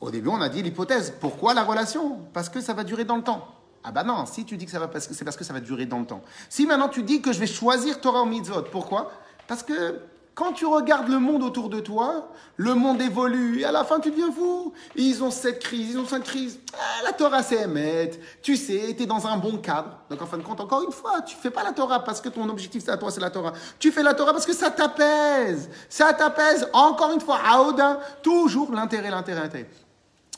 Au 0.00 0.10
début, 0.10 0.28
on 0.30 0.40
a 0.40 0.48
dit 0.48 0.62
l'hypothèse. 0.62 1.12
Pourquoi 1.20 1.52
la 1.52 1.62
relation? 1.62 2.20
Parce 2.32 2.48
que 2.48 2.62
ça 2.62 2.72
va 2.72 2.84
durer 2.84 3.04
dans 3.04 3.16
le 3.16 3.22
temps. 3.22 3.54
Ah 3.84 3.92
bah 3.92 4.02
non, 4.02 4.26
si 4.26 4.44
tu 4.44 4.56
dis 4.56 4.64
que 4.66 4.70
ça 4.70 4.78
va, 4.78 4.90
c'est 4.98 5.24
parce 5.24 5.36
que 5.36 5.44
ça 5.44 5.52
va 5.52 5.60
durer 5.60 5.86
dans 5.86 6.00
le 6.00 6.06
temps. 6.06 6.22
Si 6.48 6.66
maintenant 6.66 6.88
tu 6.88 7.02
dis 7.02 7.22
que 7.22 7.32
je 7.32 7.38
vais 7.38 7.46
choisir 7.46 8.00
Torah 8.00 8.22
ou 8.22 8.26
mitzvot, 8.26 8.62
pourquoi? 8.70 9.10
Parce 9.46 9.62
que 9.62 10.00
quand 10.34 10.52
tu 10.52 10.66
regardes 10.66 11.08
le 11.08 11.18
monde 11.18 11.42
autour 11.42 11.68
de 11.68 11.80
toi, 11.80 12.28
le 12.56 12.74
monde 12.74 13.02
évolue 13.02 13.58
et 13.58 13.64
à 13.64 13.72
la 13.72 13.82
fin 13.82 13.98
tu 13.98 14.12
deviens 14.12 14.30
fou. 14.30 14.72
Ils 14.94 15.24
ont 15.24 15.32
cette 15.32 15.58
crise, 15.58 15.90
ils 15.90 15.98
ont 15.98 16.06
cette 16.06 16.22
crise. 16.22 16.60
Ah, 16.74 17.02
la 17.02 17.12
Torah 17.12 17.42
c'est 17.42 17.62
émettre. 17.62 18.18
Tu 18.40 18.56
sais, 18.56 18.94
tu 18.96 19.02
es 19.02 19.06
dans 19.06 19.26
un 19.26 19.36
bon 19.36 19.58
cadre. 19.58 19.98
Donc 20.08 20.22
en 20.22 20.26
fin 20.26 20.38
de 20.38 20.44
compte, 20.44 20.60
encore 20.60 20.84
une 20.84 20.92
fois, 20.92 21.22
tu 21.22 21.34
fais 21.34 21.50
pas 21.50 21.64
la 21.64 21.72
Torah 21.72 22.04
parce 22.04 22.20
que 22.20 22.28
ton 22.28 22.48
objectif 22.48 22.84
c'est 22.84 22.92
à 22.92 22.96
toi, 22.96 23.10
c'est 23.10 23.20
la 23.20 23.30
Torah. 23.30 23.52
Tu 23.80 23.90
fais 23.90 24.04
la 24.04 24.14
Torah 24.14 24.32
parce 24.32 24.46
que 24.46 24.52
ça 24.52 24.70
t'apaise. 24.70 25.70
Ça 25.88 26.12
t'apaise. 26.12 26.68
Encore 26.72 27.12
une 27.12 27.20
fois, 27.20 27.40
Aoda, 27.44 27.98
toujours 28.22 28.72
l'intérêt, 28.72 29.10
l'intérêt, 29.10 29.40
l'intérêt. 29.40 29.68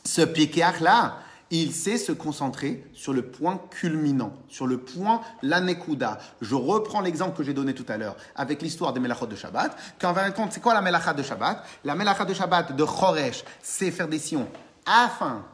Ce 0.02 0.22
piquéar 0.22 0.80
là, 0.80 1.18
il 1.50 1.72
sait 1.72 1.98
se 1.98 2.12
concentrer 2.12 2.84
sur 2.92 3.12
le 3.12 3.22
point 3.22 3.60
culminant, 3.70 4.32
sur 4.48 4.66
le 4.66 4.78
point 4.78 5.20
l'anekuda. 5.42 6.18
Je 6.40 6.54
reprends 6.54 7.00
l'exemple 7.00 7.36
que 7.36 7.42
j'ai 7.42 7.54
donné 7.54 7.74
tout 7.74 7.86
à 7.88 7.96
l'heure 7.96 8.16
avec 8.36 8.62
l'histoire 8.62 8.92
des 8.92 9.00
melachot 9.00 9.26
de 9.26 9.34
Shabbat. 9.34 9.76
Qu'en 10.00 10.14
fin 10.14 10.28
de 10.28 10.34
compte, 10.34 10.52
c'est 10.52 10.60
quoi 10.60 10.74
la 10.74 10.80
melacha 10.80 11.12
de 11.12 11.22
Shabbat? 11.22 11.64
La 11.84 11.94
melacha 11.94 12.24
de 12.24 12.34
Shabbat 12.34 12.76
de 12.76 12.84
Choresh, 12.84 13.44
c'est 13.60 13.90
faire 13.90 14.08
des 14.08 14.18
sillons 14.18 14.48
afin 14.86 15.44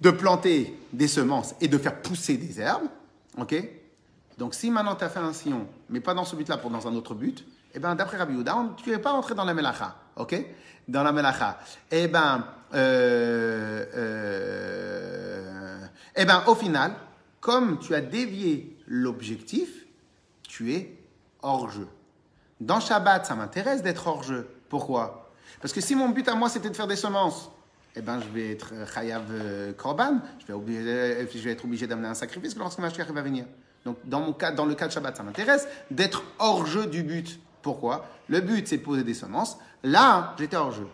de 0.00 0.10
planter 0.10 0.78
des 0.92 1.08
semences 1.08 1.54
et 1.60 1.68
de 1.68 1.78
faire 1.78 2.00
pousser 2.00 2.36
des 2.36 2.60
herbes. 2.60 2.88
Ok? 3.38 3.54
Donc 4.36 4.54
si 4.54 4.70
maintenant 4.70 4.96
tu 4.96 5.04
as 5.04 5.08
fait 5.08 5.20
un 5.20 5.32
sillon, 5.32 5.66
mais 5.88 6.00
pas 6.00 6.14
dans 6.14 6.24
ce 6.24 6.36
but-là, 6.36 6.58
pour 6.58 6.70
dans 6.70 6.86
un 6.86 6.94
autre 6.94 7.14
but, 7.14 7.46
eh 7.74 7.78
bien 7.78 7.94
d'après 7.94 8.16
Rabbi 8.16 8.34
Yehuda, 8.34 8.56
tu 8.76 8.90
n'es 8.90 8.98
pas 8.98 9.12
entré 9.12 9.34
dans 9.34 9.44
la 9.44 9.54
melacha. 9.54 9.96
Ok? 10.16 10.34
Dans 10.88 11.02
la 11.02 11.12
melacha. 11.12 11.58
Eh 11.90 12.08
bien 12.08 12.44
euh, 12.74 13.84
euh, 13.94 15.80
eh 16.16 16.24
bien, 16.24 16.44
au 16.46 16.54
final, 16.54 16.92
comme 17.40 17.78
tu 17.78 17.94
as 17.94 18.00
dévié 18.00 18.76
l'objectif, 18.86 19.86
tu 20.42 20.72
es 20.72 20.96
hors 21.42 21.70
jeu. 21.70 21.88
Dans 22.60 22.80
Shabbat, 22.80 23.26
ça 23.26 23.34
m'intéresse 23.34 23.82
d'être 23.82 24.06
hors 24.06 24.22
jeu. 24.22 24.48
Pourquoi? 24.68 25.30
Parce 25.60 25.72
que 25.72 25.80
si 25.80 25.94
mon 25.94 26.10
but 26.10 26.28
à 26.28 26.34
moi 26.34 26.48
c'était 26.48 26.70
de 26.70 26.76
faire 26.76 26.86
des 26.86 26.96
semences, 26.96 27.50
eh 27.96 28.02
ben, 28.02 28.20
je 28.20 28.28
vais 28.28 28.52
être 28.52 28.72
chayav 28.92 29.24
euh, 29.30 29.72
korban, 29.72 30.20
je 30.38 30.52
vais, 30.52 31.50
être 31.50 31.64
obligé 31.64 31.86
d'amener 31.86 32.08
un 32.08 32.14
sacrifice 32.14 32.56
lorsque 32.56 32.78
Mashiach 32.78 33.10
va 33.10 33.22
venir. 33.22 33.46
Donc, 33.84 33.96
dans, 34.04 34.20
mon 34.20 34.32
cas, 34.32 34.52
dans 34.52 34.66
le 34.66 34.74
cas 34.74 34.86
de 34.86 34.92
Shabbat, 34.92 35.16
ça 35.16 35.22
m'intéresse 35.22 35.66
d'être 35.90 36.22
hors 36.38 36.66
jeu 36.66 36.86
du 36.86 37.02
but. 37.02 37.40
Pourquoi? 37.62 38.06
Le 38.28 38.40
but, 38.40 38.68
c'est 38.68 38.78
poser 38.78 39.02
des 39.02 39.14
semences. 39.14 39.58
Là, 39.82 40.34
j'étais 40.38 40.56
hors 40.56 40.72
jeu. 40.72 40.86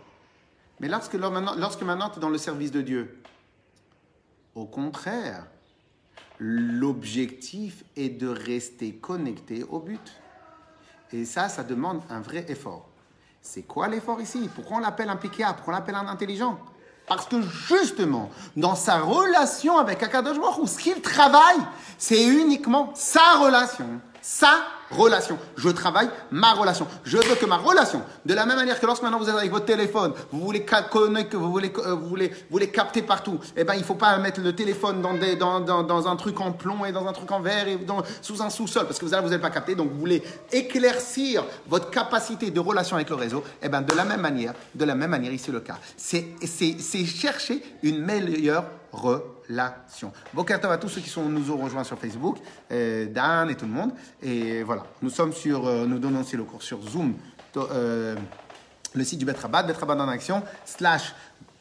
Mais 0.80 0.88
lorsque, 0.88 1.14
lorsque 1.14 1.82
maintenant 1.82 2.10
tu 2.10 2.18
es 2.18 2.20
dans 2.20 2.28
le 2.28 2.38
service 2.38 2.70
de 2.70 2.82
Dieu, 2.82 3.22
au 4.54 4.66
contraire, 4.66 5.46
l'objectif 6.38 7.84
est 7.96 8.10
de 8.10 8.28
rester 8.28 8.94
connecté 8.94 9.64
au 9.64 9.80
but. 9.80 10.12
Et 11.12 11.24
ça, 11.24 11.48
ça 11.48 11.62
demande 11.62 12.02
un 12.10 12.20
vrai 12.20 12.44
effort. 12.48 12.88
C'est 13.40 13.62
quoi 13.62 13.88
l'effort 13.88 14.20
ici? 14.20 14.50
Pourquoi 14.54 14.78
on 14.78 14.80
l'appelle 14.80 15.08
un 15.08 15.16
piquéa 15.16 15.52
Pourquoi 15.52 15.74
on 15.74 15.76
l'appelle 15.76 15.94
un 15.94 16.08
intelligent? 16.08 16.58
Parce 17.06 17.26
que 17.26 17.40
justement, 17.40 18.30
dans 18.56 18.74
sa 18.74 18.98
relation 18.98 19.78
avec 19.78 20.02
Akadosh 20.02 20.40
Baruch 20.40 20.68
ce 20.68 20.78
qu'il 20.78 21.00
travaille, 21.00 21.60
c'est 21.96 22.24
uniquement 22.24 22.90
sa 22.94 23.38
relation, 23.38 24.00
sa 24.20 24.66
relation. 24.90 25.38
Je 25.56 25.68
travaille 25.68 26.08
ma 26.30 26.52
relation. 26.52 26.86
Je 27.04 27.16
veux 27.16 27.34
que 27.34 27.46
ma 27.46 27.56
relation, 27.56 28.02
de 28.24 28.34
la 28.34 28.46
même 28.46 28.56
manière 28.56 28.78
que 28.80 28.86
lorsque 28.86 29.02
maintenant 29.02 29.18
vous 29.18 29.28
êtes 29.28 29.36
avec 29.36 29.50
votre 29.50 29.66
téléphone, 29.66 30.12
vous 30.32 30.40
voulez 30.40 30.64
que 30.64 31.36
vous 31.36 31.50
voulez, 31.50 31.72
euh, 31.78 31.94
vous 31.94 32.08
voulez, 32.08 32.28
vous 32.28 32.34
voulez 32.50 32.70
capter 32.70 33.02
partout. 33.02 33.38
Eh 33.56 33.64
ben, 33.64 33.74
il 33.74 33.84
faut 33.84 33.94
pas 33.94 34.16
mettre 34.18 34.40
le 34.40 34.54
téléphone 34.54 35.02
dans, 35.02 35.14
des, 35.14 35.36
dans, 35.36 35.60
dans, 35.60 35.82
dans, 35.82 36.08
un 36.08 36.16
truc 36.16 36.40
en 36.40 36.52
plomb 36.52 36.84
et 36.84 36.92
dans 36.92 37.06
un 37.06 37.12
truc 37.12 37.30
en 37.32 37.40
verre 37.40 37.68
et 37.68 37.78
sous 38.22 38.42
un 38.42 38.50
sous-sol 38.50 38.86
parce 38.86 38.98
que 38.98 39.04
vous 39.04 39.14
allez, 39.14 39.26
vous 39.26 39.38
pas 39.38 39.50
capter. 39.50 39.74
Donc, 39.74 39.90
vous 39.90 39.98
voulez 39.98 40.22
éclaircir 40.52 41.44
votre 41.66 41.90
capacité 41.90 42.50
de 42.50 42.60
relation 42.60 42.96
avec 42.96 43.10
le 43.10 43.16
réseau. 43.16 43.42
Eh 43.62 43.68
ben, 43.68 43.82
de 43.82 43.94
la 43.94 44.04
même 44.04 44.20
manière, 44.20 44.54
de 44.74 44.84
la 44.84 44.94
même 44.94 45.10
manière, 45.10 45.32
ici 45.32 45.50
le 45.50 45.60
cas. 45.60 45.78
C'est 45.96 47.06
chercher 47.06 47.62
une 47.82 48.04
meilleure 48.04 48.64
relation. 48.92 49.35
Bokertov 50.34 50.72
à 50.72 50.78
tous 50.78 50.88
ceux 50.88 51.00
qui 51.00 51.12
nous 51.20 51.50
ont 51.50 51.56
rejoints 51.56 51.84
sur 51.84 51.98
Facebook, 51.98 52.38
euh, 52.70 53.06
Dan 53.06 53.50
et 53.50 53.54
tout 53.54 53.66
le 53.66 53.72
monde. 53.72 53.92
Et 54.22 54.62
voilà, 54.62 54.84
nous 55.02 55.10
sommes 55.10 55.32
sur, 55.32 55.66
euh, 55.66 55.86
nous 55.86 55.98
donnons 55.98 56.20
aussi 56.20 56.36
le 56.36 56.44
cours 56.44 56.62
sur 56.62 56.80
Zoom, 56.82 57.14
euh, 57.56 58.16
le 58.94 59.04
site 59.04 59.18
du 59.18 59.24
Betrabat, 59.24 59.62
Betrabat 59.62 59.96
en 59.96 60.08
action, 60.08 60.42
slash 60.64 61.14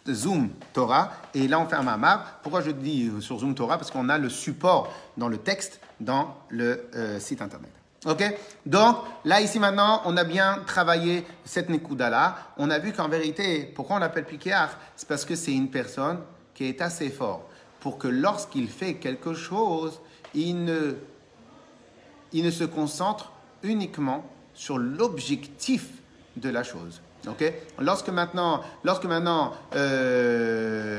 Zoom 0.07 0.49
Torah. 0.73 1.11
Et 1.33 1.47
là, 1.47 1.59
on 1.59 1.67
fait 1.67 1.75
un 1.75 1.83
mamar. 1.83 2.39
Pourquoi 2.43 2.61
je 2.61 2.71
dis 2.71 3.11
sur 3.21 3.39
Zoom 3.39 3.55
Torah? 3.55 3.77
Parce 3.77 3.91
qu'on 3.91 4.09
a 4.09 4.17
le 4.17 4.29
support 4.29 4.93
dans 5.17 5.27
le 5.27 5.37
texte 5.37 5.79
dans 5.99 6.35
le 6.49 6.87
site 7.19 7.41
internet. 7.41 7.71
Ok? 8.05 8.23
Donc, 8.67 8.97
là, 9.23 9.41
ici, 9.41 9.57
maintenant, 9.57 10.01
on 10.05 10.15
a 10.15 10.23
bien 10.23 10.61
travaillé 10.67 11.25
cette 11.43 11.69
Nekuda-là. 11.69 12.35
On 12.57 12.69
a 12.69 12.77
vu 12.77 12.93
qu'en 12.93 13.09
vérité, 13.09 13.71
pourquoi 13.75 13.95
on 13.95 13.99
l'appelle 13.99 14.25
Piquéar 14.25 14.77
C'est 14.95 15.07
parce 15.07 15.25
que 15.25 15.35
c'est 15.35 15.53
une 15.53 15.71
personne 15.71 16.19
qui 16.53 16.65
est 16.65 16.81
assez 16.81 17.09
fort 17.09 17.49
pour 17.85 17.97
que 17.99 18.07
lorsqu'il 18.07 18.67
fait 18.67 18.95
quelque 18.95 19.35
chose, 19.35 20.01
il 20.33 20.63
ne, 20.63 20.95
il 22.33 22.43
ne 22.43 22.49
se 22.49 22.63
concentre 22.63 23.31
uniquement 23.61 24.25
sur 24.55 24.79
l'objectif 24.79 25.89
de 26.35 26.49
la 26.49 26.63
chose. 26.63 26.99
ok? 27.27 27.53
Lorsque 27.79 28.09
maintenant, 28.09 28.61
lorsque 28.83 29.05
maintenant, 29.05 29.51
euh, 29.75 30.95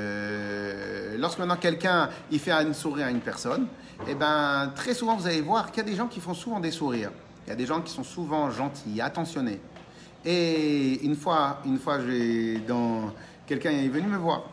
lorsque 1.18 1.40
maintenant 1.40 1.57
quelqu'un 1.57 2.09
il 2.31 2.38
fait 2.38 2.53
un 2.53 2.72
sourire 2.72 3.07
à 3.07 3.11
une 3.11 3.18
personne, 3.18 3.66
eh 4.07 4.14
ben 4.14 4.70
très 4.77 4.94
souvent 4.94 5.16
vous 5.16 5.27
allez 5.27 5.40
voir 5.40 5.72
qu'il 5.72 5.83
y 5.83 5.87
a 5.87 5.90
des 5.90 5.96
gens 5.96 6.07
qui 6.07 6.20
font 6.20 6.35
souvent 6.35 6.61
des 6.61 6.70
sourires. 6.70 7.11
Il 7.46 7.51
y 7.51 7.53
a 7.53 7.57
des 7.57 7.66
gens 7.66 7.81
qui 7.81 7.92
sont 7.92 8.05
souvent 8.05 8.49
gentils, 8.53 9.01
attentionnés. 9.01 9.59
Et 10.25 11.05
une 11.05 11.16
fois, 11.16 11.59
une 11.64 11.81
fois, 11.81 11.99
j'ai 12.07 12.59
dans 12.59 13.12
quelqu'un 13.44 13.70
est 13.70 13.88
venu 13.88 14.07
me 14.07 14.18
voir. 14.18 14.44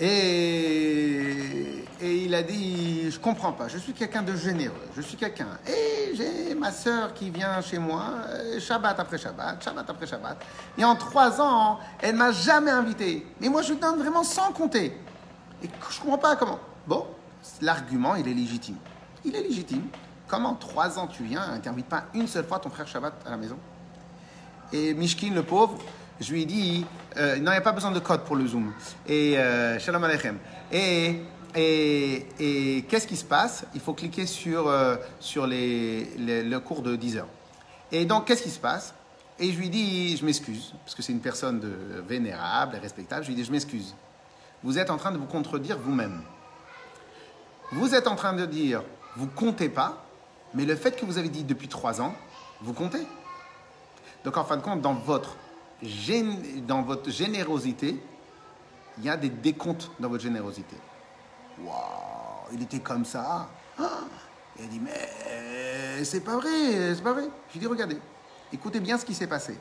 Et, 0.00 1.84
il 2.00 2.34
a 2.34 2.42
dit, 2.42 3.10
je 3.10 3.18
comprends 3.18 3.52
pas, 3.52 3.68
je 3.68 3.78
suis 3.78 3.92
quelqu'un 3.92 4.22
de 4.22 4.34
généreux, 4.34 4.88
je 4.96 5.02
suis 5.02 5.16
quelqu'un. 5.16 5.48
Et 5.68 6.14
j'ai 6.14 6.54
ma 6.54 6.72
sœur 6.72 7.14
qui 7.14 7.30
vient 7.30 7.60
chez 7.60 7.78
moi, 7.78 8.04
euh, 8.28 8.58
Shabbat 8.58 8.98
après 8.98 9.18
Shabbat, 9.18 9.62
Shabbat 9.62 9.88
après 9.88 10.06
Shabbat. 10.06 10.44
Et 10.78 10.84
en 10.84 10.96
trois 10.96 11.40
ans, 11.40 11.78
elle 12.00 12.16
m'a 12.16 12.32
jamais 12.32 12.70
invité. 12.70 13.26
Mais 13.40 13.48
moi, 13.48 13.62
je 13.62 13.74
donne 13.74 13.98
vraiment 13.98 14.24
sans 14.24 14.52
compter. 14.52 14.98
Et 15.62 15.68
je 15.90 16.00
comprends 16.00 16.18
pas 16.18 16.36
comment. 16.36 16.58
Bon, 16.86 17.06
l'argument, 17.60 18.16
il 18.16 18.26
est 18.26 18.34
légitime. 18.34 18.76
Il 19.24 19.36
est 19.36 19.42
légitime. 19.42 19.86
Comment 20.26 20.54
trois 20.54 20.98
ans 20.98 21.06
tu 21.06 21.24
viens 21.24 21.54
et 21.54 21.60
t'invites 21.60 21.86
pas 21.86 22.04
une 22.14 22.26
seule 22.26 22.46
fois 22.46 22.58
ton 22.58 22.70
frère 22.70 22.88
Shabbat 22.88 23.12
à 23.26 23.30
la 23.30 23.36
maison 23.36 23.58
Et 24.72 24.94
Mishkin, 24.94 25.34
le 25.34 25.42
pauvre, 25.42 25.78
je 26.22 26.32
lui 26.32 26.42
ai 26.42 26.44
dit, 26.46 26.86
euh, 27.16 27.36
non, 27.36 27.50
il 27.50 27.54
n'y 27.54 27.58
a 27.58 27.60
pas 27.60 27.72
besoin 27.72 27.90
de 27.90 27.98
code 27.98 28.22
pour 28.24 28.36
le 28.36 28.46
Zoom. 28.46 28.72
Et 29.06 29.38
euh, 29.38 29.78
Shalom 29.78 30.02
Aleichem. 30.04 30.38
Et, 30.70 31.16
et, 31.54 32.26
et 32.38 32.82
qu'est-ce 32.88 33.06
qui 33.06 33.16
se 33.16 33.24
passe? 33.24 33.64
Il 33.74 33.80
faut 33.80 33.92
cliquer 33.94 34.26
sur, 34.26 34.68
euh, 34.68 34.96
sur 35.20 35.46
les, 35.46 36.04
les- 36.18 36.42
le 36.42 36.60
cours 36.60 36.82
de 36.82 36.96
10 36.96 37.18
heures. 37.18 37.28
Et 37.90 38.04
donc, 38.04 38.26
qu'est-ce 38.26 38.42
qui 38.42 38.50
se 38.50 38.60
passe? 38.60 38.94
Et 39.38 39.52
je 39.52 39.58
lui 39.58 39.68
dis, 39.68 40.16
je 40.16 40.24
m'excuse, 40.24 40.72
parce 40.84 40.94
que 40.94 41.02
c'est 41.02 41.12
une 41.12 41.20
personne 41.20 41.58
de, 41.60 42.02
vénérable 42.06 42.76
et 42.76 42.78
respectable. 42.78 43.22
Je 43.24 43.28
lui 43.28 43.34
dis, 43.34 43.44
je 43.44 43.52
m'excuse. 43.52 43.94
Vous 44.62 44.78
êtes 44.78 44.90
en 44.90 44.96
train 44.96 45.10
de 45.10 45.18
vous 45.18 45.26
contredire 45.26 45.78
vous-même. 45.78 46.22
Vous 47.72 47.94
êtes 47.94 48.06
en 48.06 48.14
train 48.16 48.34
de 48.34 48.46
dire, 48.46 48.82
vous 49.16 49.26
comptez 49.26 49.68
pas, 49.68 50.04
mais 50.54 50.64
le 50.64 50.76
fait 50.76 50.94
que 50.94 51.04
vous 51.04 51.18
avez 51.18 51.28
dit 51.30 51.42
depuis 51.42 51.68
trois 51.68 52.00
ans, 52.00 52.14
vous 52.60 52.72
comptez. 52.74 53.04
Donc 54.24 54.36
en 54.36 54.44
fin 54.44 54.56
de 54.56 54.62
compte, 54.62 54.80
dans 54.80 54.94
votre, 54.94 55.36
dans 56.66 56.82
votre 56.82 57.10
générosité, 57.10 58.00
il 58.98 59.04
y 59.04 59.08
a 59.08 59.16
des 59.16 59.30
décomptes 59.30 59.90
dans 59.98 60.08
votre 60.08 60.22
générosité. 60.22 60.76
Waouh, 61.60 61.74
il 62.52 62.62
était 62.62 62.80
comme 62.80 63.04
ça. 63.04 63.48
Il 64.58 64.66
a 64.66 64.68
dit, 64.68 64.80
mais 64.80 66.04
c'est 66.04 66.20
pas 66.20 66.36
vrai, 66.36 66.94
c'est 66.94 67.02
pas 67.02 67.14
vrai. 67.14 67.24
Je 67.48 67.54
lui 67.54 67.60
dis, 67.60 67.66
regardez, 67.66 67.96
écoutez 68.52 68.80
bien 68.80 68.98
ce 68.98 69.04
qui 69.06 69.14
s'est 69.14 69.26
passé. 69.26 69.58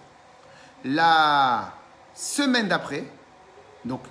La 0.84 1.74
semaine 2.14 2.68
d'après, 2.68 3.06
donc 3.86 4.02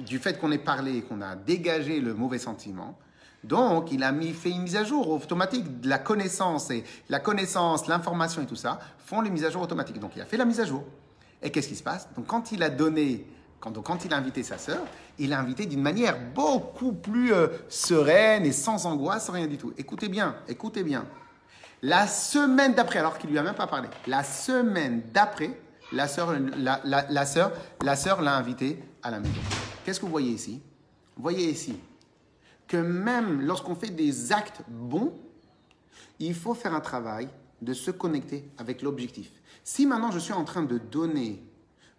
du 0.00 0.18
fait 0.18 0.40
qu'on 0.40 0.50
ait 0.50 0.58
parlé 0.58 0.96
et 0.96 1.02
qu'on 1.02 1.22
a 1.22 1.36
dégagé 1.36 2.00
le 2.00 2.12
mauvais 2.12 2.40
sentiment, 2.40 2.98
donc 3.44 3.92
il 3.92 4.02
a 4.02 4.12
fait 4.34 4.50
une 4.50 4.62
mise 4.62 4.74
à 4.74 4.82
jour 4.82 5.08
automatique 5.08 5.80
de 5.80 5.88
la 5.88 6.00
connaissance 6.00 6.72
et 6.72 6.82
la 7.08 7.20
connaissance, 7.20 7.86
l'information 7.86 8.42
et 8.42 8.46
tout 8.46 8.56
ça 8.56 8.80
font 8.98 9.20
les 9.20 9.30
mises 9.30 9.44
à 9.44 9.50
jour 9.50 9.62
automatiques. 9.62 10.00
Donc 10.00 10.16
il 10.16 10.22
a 10.22 10.26
fait 10.26 10.36
la 10.36 10.44
mise 10.44 10.58
à 10.58 10.64
jour. 10.64 10.82
Et 11.42 11.50
qu'est-ce 11.50 11.68
qui 11.68 11.76
se 11.76 11.82
passe? 11.82 12.08
Donc 12.16 12.26
quand 12.26 12.52
il 12.52 12.62
a 12.62 12.70
donné, 12.70 13.26
quand, 13.60 13.70
donc, 13.70 13.86
quand 13.86 14.04
il 14.04 14.12
a 14.12 14.16
invité 14.16 14.42
sa 14.42 14.58
sœur, 14.58 14.82
il 15.18 15.30
l'a 15.30 15.40
invité 15.40 15.66
d'une 15.66 15.82
manière 15.82 16.18
beaucoup 16.34 16.92
plus 16.92 17.32
euh, 17.32 17.48
sereine 17.68 18.44
et 18.44 18.52
sans 18.52 18.86
angoisse, 18.86 19.26
sans 19.26 19.32
rien 19.32 19.46
du 19.46 19.56
tout. 19.56 19.72
Écoutez 19.78 20.08
bien, 20.08 20.36
écoutez 20.48 20.82
bien. 20.82 21.06
La 21.82 22.06
semaine 22.06 22.74
d'après, 22.74 22.98
alors 22.98 23.18
qu'il 23.18 23.30
lui 23.30 23.38
a 23.38 23.42
même 23.42 23.54
pas 23.54 23.66
parlé, 23.66 23.88
la 24.06 24.24
semaine 24.24 25.02
d'après, 25.12 25.58
la 25.92 26.08
sœur, 26.08 26.34
la, 26.56 26.80
la, 26.84 27.06
la 27.08 27.26
sœur, 27.26 27.52
la 27.82 27.96
sœur 27.96 28.22
l'a 28.22 28.36
invité 28.36 28.82
à 29.02 29.10
la 29.10 29.20
maison. 29.20 29.34
Qu'est-ce 29.84 30.00
que 30.00 30.06
vous 30.06 30.10
voyez 30.10 30.32
ici? 30.32 30.60
Vous 31.16 31.22
voyez 31.22 31.48
ici 31.48 31.78
que 32.66 32.76
même 32.76 33.42
lorsqu'on 33.42 33.76
fait 33.76 33.90
des 33.90 34.32
actes 34.32 34.62
bons, 34.68 35.14
il 36.18 36.34
faut 36.34 36.54
faire 36.54 36.74
un 36.74 36.80
travail 36.80 37.28
de 37.62 37.72
se 37.72 37.90
connecter 37.90 38.50
avec 38.58 38.82
l'objectif. 38.82 39.30
Si 39.66 39.84
maintenant 39.84 40.12
je 40.12 40.20
suis 40.20 40.32
en 40.32 40.44
train 40.44 40.62
de 40.62 40.78
donner, 40.78 41.42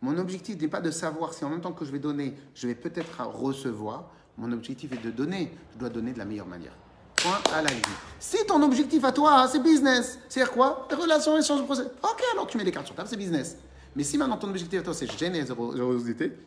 mon 0.02 0.18
objectif 0.18 0.58
n'est 0.58 0.70
pas 0.70 0.80
de 0.80 0.90
savoir 0.90 1.34
si 1.34 1.44
en 1.44 1.50
même 1.50 1.60
temps 1.60 1.74
que 1.74 1.84
je 1.84 1.92
vais 1.92 2.00
donner, 2.00 2.34
je 2.56 2.66
vais 2.66 2.76
peut-être 2.76 3.22
recevoir. 3.26 4.06
Mon 4.38 4.54
objectif 4.54 4.94
est 4.94 5.04
de 5.04 5.12
donner. 5.12 5.52
Je 5.74 5.80
dois 5.80 5.90
donner 5.90 6.14
de 6.14 6.18
la 6.18 6.24
meilleure 6.24 6.48
manière. 6.48 6.72
Point 7.18 7.42
à 7.54 7.62
la 7.62 7.74
vie. 7.74 7.82
Si 8.22 8.38
ton 8.46 8.64
objectif 8.64 9.04
à 9.04 9.12
toi, 9.12 9.50
c'est 9.52 9.62
business, 9.62 10.18
c'est-à-dire 10.30 10.54
quoi? 10.54 10.88
Relation, 10.98 11.38
échange, 11.38 11.66
procès. 11.66 11.84
Ok, 12.04 12.24
alors 12.32 12.48
tu 12.48 12.58
mets 12.58 12.64
les 12.64 12.72
cartes 12.72 12.86
sur 12.86 12.96
table, 12.96 13.10
c'est 13.10 13.18
business. 13.18 13.58
Mais 13.98 14.04
si 14.04 14.18
maintenant 14.18 14.38
ton 14.38 14.48
objectif 14.48 14.80
à 14.80 14.84
toi, 14.84 14.94
c'est 14.94 15.12
générosité, 15.18 16.38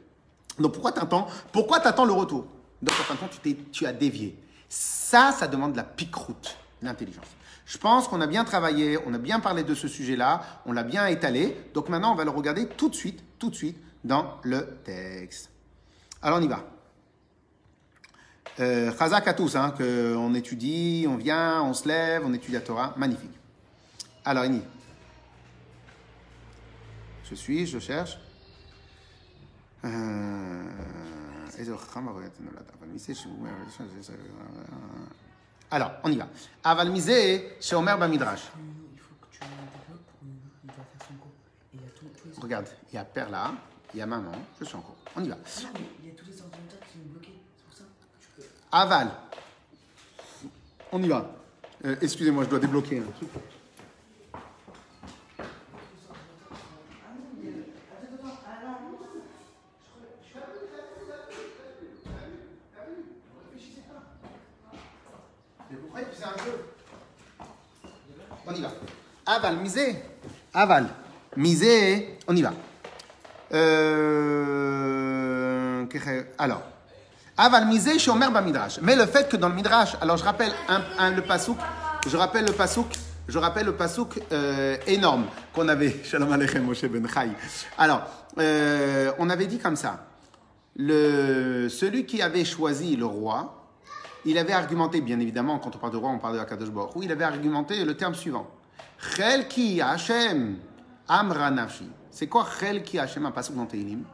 donc 0.58 0.72
pourquoi 0.72 0.92
t'attends 0.92 1.26
Pourquoi 1.52 1.80
t'attends 1.80 2.06
le 2.06 2.12
retour? 2.12 2.46
Donc 2.80 2.94
en 2.98 3.02
fin 3.02 3.14
de 3.14 3.20
compte, 3.20 3.38
tu, 3.70 3.84
as 3.84 3.92
dévié. 3.92 4.38
Ça, 4.70 5.32
ça 5.32 5.46
demande 5.46 5.72
de 5.72 5.76
la 5.76 5.84
pique-route, 5.84 6.56
l'intelligence. 6.80 7.26
Je 7.70 7.78
pense 7.78 8.08
qu'on 8.08 8.20
a 8.20 8.26
bien 8.26 8.42
travaillé, 8.42 8.98
on 9.06 9.14
a 9.14 9.18
bien 9.18 9.38
parlé 9.38 9.62
de 9.62 9.76
ce 9.76 9.86
sujet-là, 9.86 10.42
on 10.66 10.72
l'a 10.72 10.82
bien 10.82 11.06
étalé. 11.06 11.56
Donc 11.72 11.88
maintenant, 11.88 12.10
on 12.10 12.16
va 12.16 12.24
le 12.24 12.30
regarder 12.30 12.66
tout 12.66 12.88
de 12.88 12.96
suite, 12.96 13.22
tout 13.38 13.48
de 13.48 13.54
suite 13.54 13.78
dans 14.02 14.40
le 14.42 14.80
texte. 14.82 15.50
Alors 16.20 16.40
on 16.40 16.42
y 16.42 16.48
va. 16.48 16.64
Euh, 18.58 18.90
Chazak 18.98 19.28
à 19.28 19.34
tous, 19.34 19.54
hein, 19.54 19.70
que 19.70 20.16
on 20.16 20.34
étudie, 20.34 21.06
on 21.08 21.14
vient, 21.14 21.62
on 21.62 21.72
se 21.72 21.86
lève, 21.86 22.22
on 22.26 22.34
étudie 22.34 22.54
la 22.54 22.60
Torah, 22.60 22.92
magnifique. 22.96 23.38
Alors, 24.24 24.44
Ini. 24.44 24.62
Je 27.22 27.36
suis, 27.36 27.68
je 27.68 27.78
cherche. 27.78 28.18
אה, 29.84 30.50
alors, 35.70 35.92
on 36.02 36.10
y 36.10 36.16
va. 36.16 36.26
Avalmise 36.64 37.42
chez 37.60 37.76
Omer 37.76 37.96
Bamidrash. 37.96 38.50
Regarde, 42.40 42.66
il 42.90 42.96
y 42.96 42.98
a 42.98 43.04
père 43.04 43.30
là, 43.30 43.52
il 43.92 43.98
y 43.98 44.02
a 44.02 44.06
maman, 44.06 44.32
je 44.58 44.64
suis 44.64 44.74
en 44.74 44.80
cours. 44.80 44.96
On 45.14 45.22
y 45.22 45.28
va. 45.28 45.36
Ah 45.36 45.62
non, 45.62 45.68
mais 45.74 45.80
il 46.02 46.08
y 46.08 46.10
a 46.10 46.14
tous 46.14 46.24
les 46.26 46.40
ordinateurs 46.40 46.80
qui 46.80 46.98
sont 46.98 47.04
bloqués, 47.06 47.38
c'est 47.56 47.64
pour 47.66 47.76
ça 47.76 47.84
que 47.84 48.24
tu 48.24 48.28
peux... 48.36 48.48
Aval. 48.72 49.10
On 50.92 51.02
y 51.02 51.08
va. 51.08 51.30
Euh, 51.84 51.96
excusez-moi, 52.00 52.44
je 52.44 52.48
dois 52.48 52.58
débloquer 52.58 52.98
un 52.98 53.10
truc. 53.12 53.28
Aval, 69.30 69.56
misé. 69.58 69.94
Aval. 70.52 70.88
Misé. 71.36 72.18
On 72.26 72.34
y 72.34 72.42
va. 72.42 72.52
Euh, 73.52 74.26
alors. 76.36 76.62
Aval 77.36 77.68
misé 77.68 78.00
shomer 78.00 78.26
midrash. 78.44 78.80
Mais 78.82 78.96
le 78.96 79.06
fait 79.06 79.28
que 79.28 79.36
dans 79.36 79.48
le 79.48 79.54
midrash, 79.54 79.96
alors 80.00 80.16
je 80.16 80.24
rappelle 80.24 80.50
le 81.14 81.20
pasouk, 81.20 81.58
je 82.08 82.16
rappelle 82.16 82.44
le 82.44 82.52
pasouk, 82.52 82.88
je 83.28 83.38
rappelle 83.38 83.66
le 83.66 83.76
pasouk 83.76 84.20
euh, 84.32 84.76
énorme 84.88 85.26
qu'on 85.54 85.68
avait. 85.68 86.00
Shalom 86.04 86.32
aleichem 86.32 86.64
Moshe 86.64 86.84
ben 86.86 87.06
Chai. 87.06 87.30
Alors, 87.78 88.02
euh, 88.38 89.12
on 89.20 89.30
avait 89.30 89.46
dit 89.46 89.58
comme 89.58 89.76
ça. 89.76 90.06
Celui 90.76 92.04
qui 92.04 92.20
avait 92.20 92.44
choisi 92.44 92.96
le 92.96 93.06
roi, 93.06 93.68
il 94.24 94.36
avait 94.38 94.54
argumenté, 94.54 95.00
bien 95.00 95.20
évidemment, 95.20 95.60
quand 95.60 95.76
on 95.76 95.78
parle 95.78 95.92
de 95.92 95.98
roi, 95.98 96.10
on 96.10 96.18
parle 96.18 96.34
de 96.34 96.40
Akadosh 96.40 96.70
Baruch 96.70 96.96
Hu, 96.96 97.04
il 97.04 97.12
avait 97.12 97.24
argumenté 97.24 97.84
le 97.84 97.96
terme 97.96 98.16
suivant. 98.16 98.50
Chel 99.16 99.48
ki 99.48 99.80
Hashem 99.80 100.58
amra 101.08 101.50
nafshi. 101.50 101.88
C'est 102.10 102.26
quoi 102.26 102.46
Chel 102.58 102.82
ki 102.82 102.98
Hashem, 102.98 103.24
un 103.26 103.30
passage 103.30 103.56
dans 103.56 103.66
Tehillim 103.66 104.04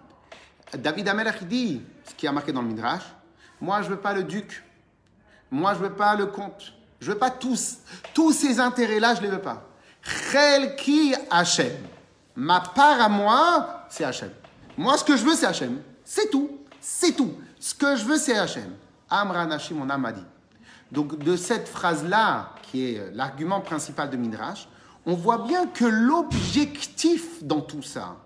David 0.75 1.09
Amelech 1.09 1.45
dit, 1.45 1.83
ce 2.05 2.15
qui 2.15 2.27
a 2.27 2.33
marqué 2.33 2.53
dans 2.53 2.63
le 2.63 2.69
Midrash, 2.69 3.03
moi 3.61 3.83
je 3.83 3.89
veux 3.89 3.99
pas 3.99 4.13
le 4.13 4.25
duc, 4.25 4.65
moi 5.51 5.75
je 5.75 5.79
veux 5.79 5.93
pas 5.93 6.17
le 6.17 6.27
comte, 6.27 6.73
je 7.01 7.13
veux 7.13 7.19
pas 7.19 7.31
tous, 7.31 7.79
tous 8.13 8.33
ces 8.33 8.59
intérêts-là, 8.61 9.15
je 9.15 9.23
les 9.23 9.29
veux 9.29 9.41
pas. 9.41 9.63
Chel 10.03 10.77
ki 10.77 11.15
Hashem. 11.31 11.73
Ma 12.37 12.61
part 12.61 13.01
à 13.01 13.09
moi, 13.09 13.87
c'est 13.89 14.05
Hashem. 14.05 14.31
Moi, 14.77 14.97
ce 14.99 15.05
que 15.05 15.17
je 15.17 15.25
veux, 15.25 15.35
c'est 15.35 15.47
Hashem. 15.47 15.81
C'est 16.05 16.31
tout. 16.31 16.51
C'est 16.81 17.13
tout. 17.13 17.35
Ce 17.59 17.75
que 17.75 17.97
je 17.97 18.05
veux, 18.05 18.19
c'est 18.19 18.37
Hashem. 18.37 18.75
Amra 19.09 19.47
Nashi, 19.47 19.73
mon 19.73 19.89
âme 19.89 20.05
a 20.05 20.13
dit. 20.13 20.25
Donc, 20.93 21.19
de 21.19 21.37
cette 21.37 21.69
phrase-là, 21.69 22.51
qui 22.63 22.95
est 22.95 22.99
euh, 22.99 23.11
l'argument 23.13 23.61
principal 23.61 24.11
de 24.11 24.17
Midrash, 24.17 24.69
on 25.05 25.15
voit 25.15 25.39
bien 25.39 25.67
que 25.67 25.85
l'objectif 25.85 27.43
dans 27.43 27.61
tout 27.61 27.83
ça 27.83 28.17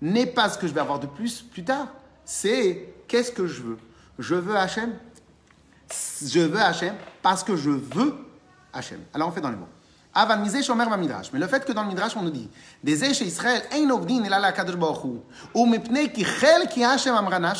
n'est 0.00 0.26
pas 0.26 0.48
ce 0.48 0.58
que 0.58 0.66
je 0.66 0.72
vais 0.72 0.80
avoir 0.80 0.98
de 1.00 1.06
plus 1.06 1.42
plus 1.42 1.64
tard. 1.64 1.88
C'est 2.24 2.94
qu'est-ce 3.08 3.32
que 3.32 3.46
je 3.46 3.62
veux 3.62 3.78
Je 4.18 4.34
veux 4.34 4.56
Hashem. 4.56 4.92
Je 6.24 6.40
veux 6.40 6.60
Hashem 6.60 6.94
parce 7.22 7.42
que 7.42 7.56
je 7.56 7.70
veux 7.70 8.14
Hashem. 8.72 9.00
Alors, 9.12 9.28
on 9.28 9.32
fait 9.32 9.40
dans 9.40 9.50
les 9.50 9.56
mots. 9.56 9.68
Aval 10.12 10.40
misé 10.40 10.62
shomer 10.62 10.86
midrash. 10.98 11.32
Mais 11.32 11.38
le 11.38 11.46
fait 11.46 11.64
que 11.64 11.72
dans 11.72 11.82
le 11.82 11.88
midrash, 11.88 12.16
on 12.16 12.22
nous 12.22 12.30
dit 12.30 12.48
des 12.82 13.04
Israël, 13.04 13.62
ein 13.72 13.90
ovdin 13.90 14.24
el 14.24 14.32
ala 14.32 14.52
kadosh 14.52 14.76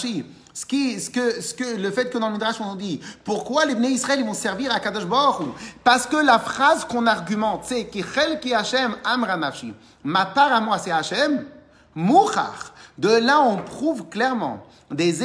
ki. 0.03 0.25
Ce, 0.61 0.67
qui, 0.67 1.01
ce, 1.01 1.09
que, 1.09 1.41
ce 1.41 1.55
que, 1.55 1.79
le 1.79 1.91
fait 1.91 2.11
que 2.11 2.19
dans 2.19 2.27
le 2.27 2.35
Midrash 2.35 2.61
on 2.61 2.75
dit, 2.75 3.01
pourquoi 3.25 3.65
les 3.65 3.75
Bnei 3.75 3.93
Israël 3.93 4.21
ils 4.21 4.27
vont 4.27 4.35
servir 4.35 4.71
à 4.75 4.79
Kadosh 4.79 5.07
Baruch 5.07 5.49
Parce 5.83 6.07
que 6.07 6.17
la 6.17 6.39
phrase 6.39 6.85
qu'on 6.85 7.07
argumente, 7.07 7.63
c'est 7.65 7.87
Kichel 7.87 8.39
ki 8.41 8.53
Hashem 8.53 8.95
amra 9.03 9.39
nafshi. 9.39 9.73
Ma 10.05 10.27
part 10.27 10.53
à 10.53 10.61
moi 10.61 10.77
c'est 10.77 10.91
Hashem, 10.91 11.47
mouchach. 11.95 12.75
De 12.99 13.09
là 13.09 13.41
on 13.41 13.57
prouve 13.57 14.11
clairement 14.11 14.63
des 14.91 15.21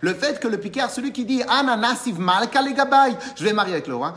le 0.00 0.14
fait 0.14 0.40
que 0.40 0.48
le 0.48 0.58
piqueur, 0.58 0.90
celui 0.90 1.12
qui 1.12 1.24
dit 1.24 1.42
je 3.36 3.44
vais 3.44 3.52
marier 3.52 3.74
avec 3.74 3.86
le 3.86 3.96
roi, 3.96 4.14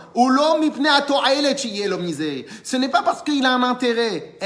Ce 2.63 2.77
n'est 2.77 2.89
pas 2.89 3.01
parce 3.01 3.21
qu'il 3.21 3.45
a 3.45 3.53
un 3.53 3.63
intérêt. 3.63 4.37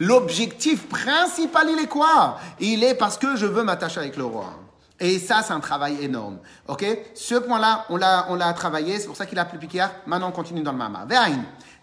L'objectif 0.00 0.88
principal, 0.88 1.68
il 1.70 1.84
est 1.84 1.88
quoi? 1.88 2.38
Il 2.60 2.82
est 2.82 2.94
parce 2.94 3.18
que 3.18 3.36
je 3.36 3.46
veux 3.46 3.62
m'attacher 3.62 4.00
avec 4.00 4.16
le 4.16 4.24
roi. 4.24 4.46
Et 5.00 5.18
ça, 5.18 5.42
c'est 5.44 5.52
un 5.52 5.60
travail 5.60 5.96
énorme. 6.00 6.38
Ok? 6.68 6.86
Ce 7.14 7.34
point-là, 7.34 7.86
on 7.90 7.96
l'a, 7.96 8.52
travaillé. 8.54 9.00
C'est 9.00 9.06
pour 9.06 9.16
ça 9.16 9.26
qu'il 9.26 9.38
a 9.38 9.42
appelé 9.42 9.58
piqueur. 9.58 9.90
Maintenant, 10.06 10.28
on 10.28 10.32
continue 10.32 10.62
dans 10.62 10.70
le 10.70 10.78
mama. 10.78 11.06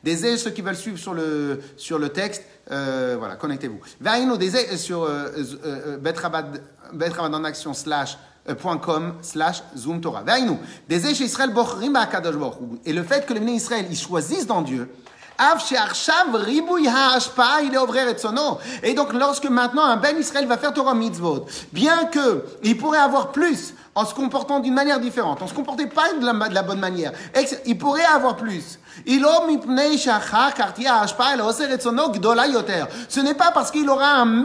Des 0.03 0.37
ceux 0.37 0.51
qui 0.51 0.61
veulent 0.61 0.75
suivre 0.75 0.97
sur 0.97 1.13
le, 1.13 1.61
sur 1.77 1.99
le 1.99 2.09
texte, 2.09 2.43
euh, 2.71 3.15
voilà, 3.17 3.35
connectez-vous. 3.35 3.79
Vaino 3.99 4.37
des 4.37 4.77
sur 4.77 5.03
euh, 5.03 5.27
euh, 5.65 5.97
betrabad 5.97 6.61
en 7.17 7.43
action 7.43 7.73
slash 7.73 8.17
.com 8.81 9.15
slash 9.21 9.61
zoom 9.77 10.01
Torah. 10.01 10.23
des 10.87 11.21
Israël 11.21 11.53
Et 12.85 12.93
le 12.93 13.03
fait 13.03 13.25
que 13.25 13.33
les 13.33 13.51
Israël, 13.51 13.85
ils 13.89 13.97
choisissent 13.97 14.47
dans 14.47 14.61
Dieu, 14.61 14.89
et 18.83 18.93
donc, 18.93 19.13
lorsque 19.13 19.45
maintenant 19.45 19.85
un 19.85 19.95
Ben 19.95 20.17
Israël 20.17 20.47
va 20.47 20.57
faire 20.57 20.73
Torah 20.73 20.93
mitzvot, 20.93 21.45
bien 21.71 22.05
que 22.05 22.43
il 22.61 22.77
pourrait 22.77 22.99
avoir 22.99 23.31
plus 23.31 23.73
en 23.99 24.05
se 24.05 24.13
comportant 24.13 24.61
d'une 24.61 24.73
manière 24.73 25.01
différente, 25.01 25.41
en 25.41 25.47
se 25.47 25.53
comportant 25.53 25.85
pas 25.87 26.13
de 26.13 26.25
la, 26.53 26.63
bonne 26.63 26.79
manière, 26.79 27.11
il 27.65 27.77
pourrait 27.77 28.05
avoir 28.05 28.37
plus. 28.37 28.79
Ce 33.09 33.19
n'est 33.19 33.33
pas 33.33 33.51
parce 33.51 33.71
qu'il 33.71 33.89
aura 33.89 34.21
un, 34.21 34.43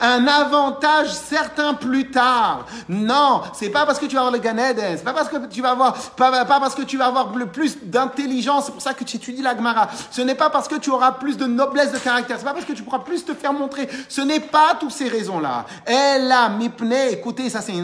un, 0.00 0.26
avantage 0.26 1.12
certain 1.12 1.74
plus 1.74 2.10
tard. 2.10 2.64
Non, 2.88 3.42
c'est 3.52 3.68
pas 3.68 3.84
parce 3.84 3.98
que 3.98 4.06
tu 4.06 4.14
vas 4.14 4.22
avoir 4.22 4.32
le 4.32 4.40
Gan 4.40 4.56
Eden, 4.56 4.96
c'est 4.96 5.04
pas 5.04 5.12
parce 5.12 5.28
que 5.28 5.36
tu 5.46 5.60
vas 5.60 5.72
avoir, 5.72 5.92
pas, 6.16 6.44
pas 6.46 6.60
parce 6.60 6.74
que 6.74 6.82
tu 6.82 6.96
vas 6.96 7.06
avoir 7.06 7.36
le 7.36 7.46
plus 7.46 7.76
d'intelligence, 7.82 8.66
c'est 8.66 8.72
pour 8.72 8.82
ça 8.82 8.94
que 8.94 9.04
tu 9.04 9.16
étudies 9.16 9.42
la 9.42 9.54
Gemara. 9.54 9.88
Ce 10.10 10.22
n'est 10.22 10.34
pas 10.34 10.48
parce 10.48 10.66
que 10.68 10.76
tu 10.76 10.88
auras 10.90 11.12
plus 11.12 11.36
de 11.36 11.44
noblesse 11.44 11.92
de 11.92 11.98
caractère, 11.98 12.38
c'est 12.38 12.44
pas 12.44 12.54
parce 12.54 12.64
que 12.64 12.72
tu 12.72 12.82
pourras 12.82 13.00
plus 13.00 13.24
te 13.24 13.34
faire 13.34 13.52
montrer. 13.52 13.86
Ce 14.08 14.22
n'est 14.22 14.40
pas 14.40 14.76
toutes 14.80 14.92
ces 14.92 15.08
raisons-là. 15.08 15.66
Elle 15.84 16.32
a 16.32 16.48
mipne, 16.48 16.94
écoutez, 17.10 17.50
ça 17.50 17.60
c'est 17.60 17.74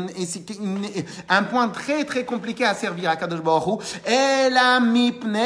un 1.29 1.42
point 1.42 1.68
très 1.68 2.05
très 2.05 2.25
compliqué 2.25 2.64
à 2.64 2.75
servir 2.75 3.11
à 3.11 3.16
Kadosh 3.16 3.40
Baruch 3.40 3.81
Elle 4.05 4.57
a 4.57 4.81
mipne, 4.81 5.38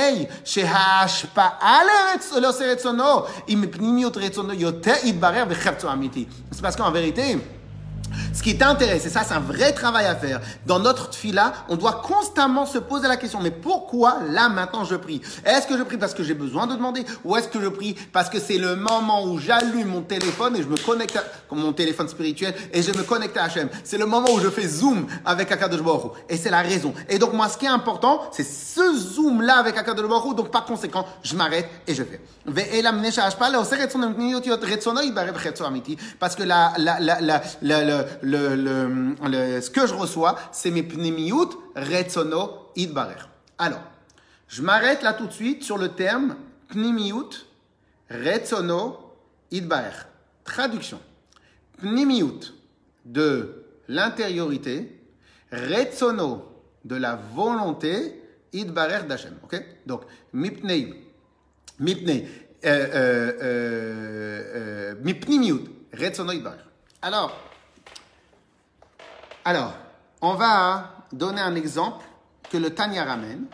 chez 0.45 0.65
c'est 6.51 6.63
parce 6.63 6.77
qu'en 6.77 6.91
vérité, 6.91 7.39
ce 8.35 8.43
qui 8.43 8.59
t'intéresse, 8.59 9.07
et 9.07 9.11
ça 9.11 9.23
c'est 9.25 9.35
un 9.35 9.41
vrai 9.41 9.73
travail 9.73 10.07
à 10.07 10.17
faire, 10.17 10.41
dans 10.67 10.81
notre 10.81 11.15
fila, 11.15 11.53
on 11.69 11.77
doit 11.77 12.03
constamment 12.05 12.67
se 12.67 12.79
poser 12.79 13.09
la 13.09 13.17
question, 13.17 13.41
mais 13.41 13.51
pourquoi 13.51 14.19
là 14.31 14.49
maintenant 14.49 14.85
je 14.85 14.97
prie? 14.97 15.21
Est-ce 15.45 15.67
que 15.67 15.79
je 15.79 15.83
prie 15.83 15.97
parce 15.97 16.15
que 16.15 16.23
j'ai 16.23 16.35
besoin 16.35 16.67
de 16.67 16.75
demander? 16.75 17.05
Ou 17.25 17.37
est-ce 17.37 17.49
que 17.49 17.61
je 17.61 17.69
prie 17.69 17.95
parce 18.13 18.29
que 18.29 18.41
c'est 18.41 18.59
le 18.59 18.77
moment 18.77 19.25
où 19.25 19.39
j'allume 19.39 19.89
mon 19.89 20.03
téléphone 20.03 20.57
et 20.57 20.63
je 20.63 20.69
me 20.69 20.77
connecte, 20.77 21.17
à, 21.17 21.23
comme 21.49 21.61
mon 21.61 21.73
téléphone 21.73 22.09
spirituel, 22.09 22.55
et 22.73 22.83
je 22.83 22.93
me 22.93 23.03
connecte 23.03 23.37
à 23.37 23.45
Hachem 23.45 23.69
C'est 23.85 23.99
le 23.99 24.07
moment 24.07 24.29
où 24.33 24.41
je 24.41 24.49
fais 24.49 24.67
zoom 24.67 25.07
avec 25.25 25.53
Akadosh 25.53 25.83
Baruch 25.83 26.13
Et 26.29 26.37
c'est 26.37 26.51
la 26.51 26.63
raison. 26.63 26.93
Et 27.09 27.19
donc 27.19 27.33
moi 27.33 27.49
ce 27.49 27.57
qui 27.57 27.67
est 27.67 27.69
important, 27.69 28.23
c'est 28.33 28.45
ce 28.45 28.97
zoom 28.97 29.43
là 29.43 29.59
avec 29.59 29.77
Akadosh 29.77 30.09
Baruch 30.09 30.37
donc 30.37 30.51
par 30.51 30.65
conséquent, 30.65 31.07
je 31.23 31.37
m'arrête 31.37 31.69
et 31.87 31.95
je 31.95 32.03
fais. 32.03 32.21
Parce 36.19 36.35
que 36.37 36.43
la, 36.43 36.73
le, 38.25 38.57
le, 38.57 39.61
ce 39.61 39.71
que 39.71 39.87
je 39.87 39.95
reçois, 39.95 40.37
c'est 40.53 40.71
mes 40.71 40.83
pneumiut 40.83 41.51
retsono 41.77 42.71
idbarer. 42.77 43.21
Alors, 43.59 43.83
je 44.49 44.63
m'arrête 44.63 45.03
là 45.03 45.13
tout 45.13 45.27
de 45.27 45.33
suite 45.33 45.63
sur 45.63 45.79
le 45.79 45.91
terme 45.91 46.37
pneumiut 46.69 47.47
retsono 48.11 48.99
idbarer. 49.51 50.07
Traduction. 50.45 51.01
Pneumiut 51.79 52.55
de 53.05 53.65
l'intériorité, 53.89 55.01
retsono 55.53 56.45
de 56.85 56.97
la 56.97 57.17
volonté, 57.17 58.23
idbarer 58.53 59.05
d'Hachem. 59.05 59.35
Ok? 59.43 59.63
Donc, 59.87 60.03
mipnei, 60.33 60.95
mipnei, 61.79 62.29
euh, 62.65 62.87
euh, 62.95 63.33
euh, 63.43 64.95
euh 65.07 65.59
retsono 65.99 66.33
idbarer. 66.33 66.65
Alors, 67.03 67.54
alors, 69.45 69.75
on 70.23 70.35
va 70.35 70.95
donner 71.13 71.41
un 71.41 71.55
exemple 71.55 72.05
que 72.51 72.57
le 72.57 72.71
Tanya 72.71 73.05
ramène 73.05 73.45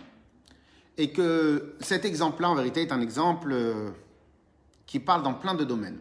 et 0.96 1.10
que 1.10 1.74
cet 1.80 2.04
exemple-là, 2.04 2.50
en 2.50 2.54
vérité, 2.54 2.82
est 2.82 2.92
un 2.92 3.00
exemple 3.00 3.50
euh, 3.52 3.90
qui 4.86 5.00
parle 5.00 5.22
dans 5.22 5.34
plein 5.34 5.54
de 5.54 5.64
domaines. 5.64 5.98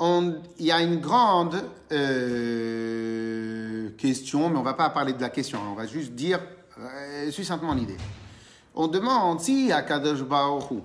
il 0.00 0.40
y 0.58 0.72
a 0.72 0.82
une 0.82 0.98
grande 1.00 1.62
euh, 1.92 3.90
question, 3.90 4.48
mais 4.48 4.56
on 4.56 4.60
ne 4.60 4.64
va 4.64 4.74
pas 4.74 4.90
parler 4.90 5.12
de 5.12 5.20
la 5.20 5.30
question, 5.30 5.60
on 5.70 5.74
va 5.74 5.86
juste 5.86 6.12
dire 6.12 6.40
euh, 6.78 7.30
succinctement 7.30 7.74
l'idée. 7.74 7.98
On 8.74 8.88
demande 8.88 9.40
si 9.40 9.70
Akadosh 9.70 10.22
Baruch 10.22 10.82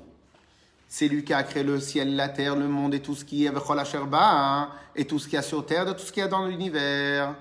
c'est 0.88 1.08
lui 1.08 1.24
qui 1.24 1.34
a 1.34 1.44
créé 1.44 1.64
le 1.64 1.80
ciel, 1.80 2.16
la 2.16 2.30
terre, 2.30 2.56
le 2.56 2.68
monde 2.68 2.94
et 2.94 3.02
tout 3.02 3.16
ce 3.16 3.26
qui 3.26 3.46
est 3.46 3.50
hein, 3.50 4.70
et 4.96 5.06
tout 5.06 5.20
ce 5.20 5.26
qu'il 5.26 5.34
y 5.34 5.38
a 5.38 5.42
sur 5.42 5.66
terre, 5.66 5.86
de 5.86 5.94
tout 5.94 6.06
ce 6.06 6.12
qu'il 6.12 6.22
y 6.22 6.26
a 6.26 6.30
dans 6.30 6.46
l'univers 6.46 7.36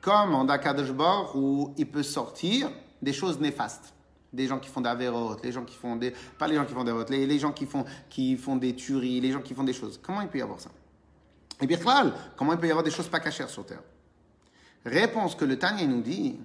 comme 0.00 0.34
en 0.34 0.44
Dakadosh 0.44 0.90
où 1.34 1.74
il 1.76 1.86
peut 1.86 2.02
sortir 2.02 2.70
des 3.02 3.12
choses 3.12 3.38
néfastes. 3.40 3.94
Des 4.32 4.46
gens 4.46 4.60
qui 4.60 4.68
font 4.68 4.80
des 4.80 5.10
les 5.42 5.52
gens 5.52 5.64
qui 5.64 5.76
font 5.76 5.96
des. 5.96 6.14
Pas 6.38 6.46
les 6.46 6.54
gens 6.54 6.64
qui 6.64 6.72
font 6.72 6.84
des 6.84 6.92
les, 7.10 7.26
les 7.26 7.38
gens 7.38 7.50
qui 7.50 7.66
font, 7.66 7.84
qui 8.08 8.36
font 8.36 8.56
des 8.56 8.76
tueries, 8.76 9.20
les 9.20 9.32
gens 9.32 9.40
qui 9.40 9.54
font 9.54 9.64
des 9.64 9.72
choses. 9.72 9.98
Comment 10.00 10.20
il 10.20 10.28
peut 10.28 10.38
y 10.38 10.42
avoir 10.42 10.60
ça? 10.60 10.70
Et 11.60 11.66
bien, 11.66 11.78
comment 12.36 12.52
il 12.52 12.58
peut 12.58 12.68
y 12.68 12.70
avoir 12.70 12.84
des 12.84 12.92
choses 12.92 13.08
pas 13.08 13.18
cachères 13.18 13.50
sur 13.50 13.66
terre? 13.66 13.82
Réponse 14.84 15.34
que 15.34 15.44
le 15.44 15.58
Tanya 15.58 15.84
nous 15.86 16.00
dit 16.00 16.38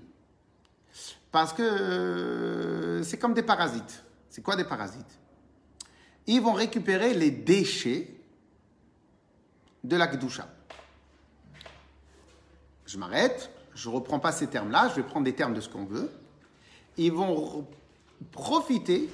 parce 1.31 1.53
que 1.53 1.61
euh, 1.61 3.03
c'est 3.03 3.17
comme 3.17 3.33
des 3.33 3.43
parasites. 3.43 4.03
C'est 4.29 4.41
quoi 4.41 4.55
des 4.55 4.63
parasites? 4.63 5.19
Ils 6.27 6.41
vont 6.41 6.53
récupérer 6.53 7.13
les 7.13 7.29
déchets 7.29 8.09
de 9.83 9.95
la 9.95 10.07
Gdusha 10.07 10.47
je 12.85 12.97
m'arrête, 12.97 13.51
je 13.73 13.89
ne 13.89 13.95
reprends 13.95 14.19
pas 14.19 14.31
ces 14.31 14.47
termes-là, 14.47 14.89
je 14.89 14.95
vais 14.95 15.03
prendre 15.03 15.25
des 15.25 15.33
termes 15.33 15.53
de 15.53 15.61
ce 15.61 15.69
qu'on 15.69 15.85
veut. 15.85 16.11
Ils 16.97 17.11
vont 17.11 17.67
profiter 18.31 19.09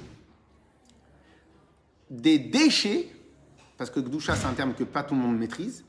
des 2.10 2.38
déchets, 2.38 3.10
parce 3.76 3.90
que 3.90 4.00
Gdusha 4.00 4.36
c'est 4.36 4.46
un 4.46 4.54
terme 4.54 4.74
que 4.74 4.84
pas 4.84 5.02
tout 5.02 5.14
le 5.14 5.20
monde 5.20 5.38
maîtrise, 5.38 5.84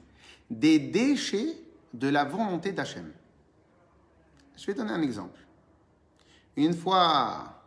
des 0.49 0.79
déchets 0.79 1.57
de 1.93 2.07
la 2.07 2.23
volonté 2.23 2.71
d'Hachem. 2.71 3.11
Je 4.55 4.65
vais 4.65 4.73
donner 4.73 4.91
un 4.91 5.01
exemple. 5.01 5.39
Une 6.55 6.73
fois, 6.73 7.63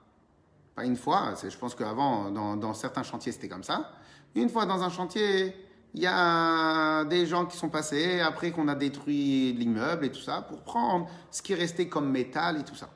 pas 0.75 0.85
une 0.85 0.97
fois, 0.97 1.35
je 1.43 1.57
pense 1.57 1.75
qu'avant, 1.75 2.31
dans, 2.31 2.57
dans 2.57 2.75
certains 2.75 3.03
chantiers, 3.03 3.33
c'était 3.33 3.49
comme 3.49 3.65
ça. 3.65 3.93
Une 4.35 4.49
fois 4.49 4.67
dans 4.67 4.83
un 4.83 4.91
chantier, 4.91 5.55
il 5.97 6.03
y 6.03 6.07
a 6.07 7.05
des 7.05 7.25
gens 7.25 7.47
qui 7.47 7.57
sont 7.57 7.71
passés 7.71 8.21
après 8.21 8.51
qu'on 8.51 8.69
a 8.69 8.75
détruit 8.75 9.55
l'immeuble 9.55 10.05
et 10.05 10.13
tout 10.13 10.21
ça 10.21 10.43
pour 10.43 10.61
prendre 10.61 11.09
ce 11.31 11.41
qui 11.41 11.55
restait 11.55 11.89
comme 11.89 12.11
métal 12.11 12.61
et 12.61 12.65
tout 12.65 12.75
ça. 12.75 12.91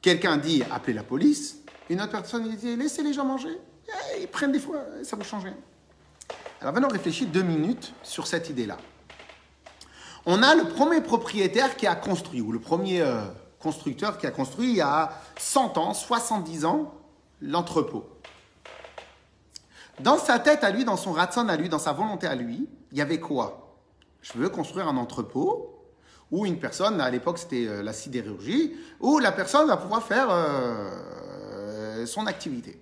Quelqu'un 0.00 0.38
dit 0.38 0.62
appelez 0.70 0.94
la 0.94 1.02
police. 1.02 1.58
Une 1.90 2.00
autre 2.00 2.12
personne 2.12 2.48
dit 2.56 2.76
laissez 2.76 3.02
les 3.02 3.12
gens 3.12 3.26
manger. 3.26 3.54
Eh, 3.86 4.22
ils 4.22 4.28
prennent 4.28 4.52
des 4.52 4.58
fois, 4.58 4.78
ça 5.02 5.14
vous 5.14 5.24
change 5.24 5.44
rien. 5.44 5.56
Alors 6.62 6.72
maintenant, 6.72 6.88
réfléchis 6.88 7.26
deux 7.26 7.42
minutes 7.42 7.92
sur 8.02 8.26
cette 8.26 8.48
idée-là. 8.48 8.78
On 10.24 10.42
a 10.42 10.54
le 10.54 10.64
premier 10.64 11.02
propriétaire 11.02 11.76
qui 11.76 11.86
a 11.86 11.96
construit, 11.96 12.40
ou 12.40 12.50
le 12.50 12.60
premier 12.60 13.02
euh, 13.02 13.20
constructeur 13.58 14.16
qui 14.16 14.26
a 14.26 14.30
construit 14.30 14.70
il 14.70 14.76
y 14.76 14.80
a 14.80 15.12
100 15.36 15.76
ans, 15.76 15.92
70 15.92 16.64
ans, 16.64 16.94
l'entrepôt. 17.42 18.08
Dans 20.00 20.18
sa 20.18 20.38
tête 20.38 20.64
à 20.64 20.70
lui, 20.70 20.84
dans 20.84 20.96
son 20.96 21.12
ratson 21.12 21.48
à 21.48 21.56
lui, 21.56 21.68
dans 21.68 21.78
sa 21.78 21.92
volonté 21.92 22.26
à 22.26 22.34
lui, 22.34 22.68
il 22.90 22.98
y 22.98 23.00
avait 23.00 23.20
quoi? 23.20 23.78
Je 24.22 24.32
veux 24.38 24.48
construire 24.48 24.88
un 24.88 24.96
entrepôt 24.96 25.70
où 26.30 26.46
une 26.46 26.58
personne, 26.58 27.00
à 27.00 27.10
l'époque 27.10 27.38
c'était 27.38 27.66
euh, 27.68 27.82
la 27.82 27.92
sidérurgie, 27.92 28.74
où 29.00 29.18
la 29.18 29.30
personne 29.30 29.68
va 29.68 29.76
pouvoir 29.76 30.02
faire 30.02 30.28
euh, 30.30 32.06
son 32.06 32.26
activité. 32.26 32.80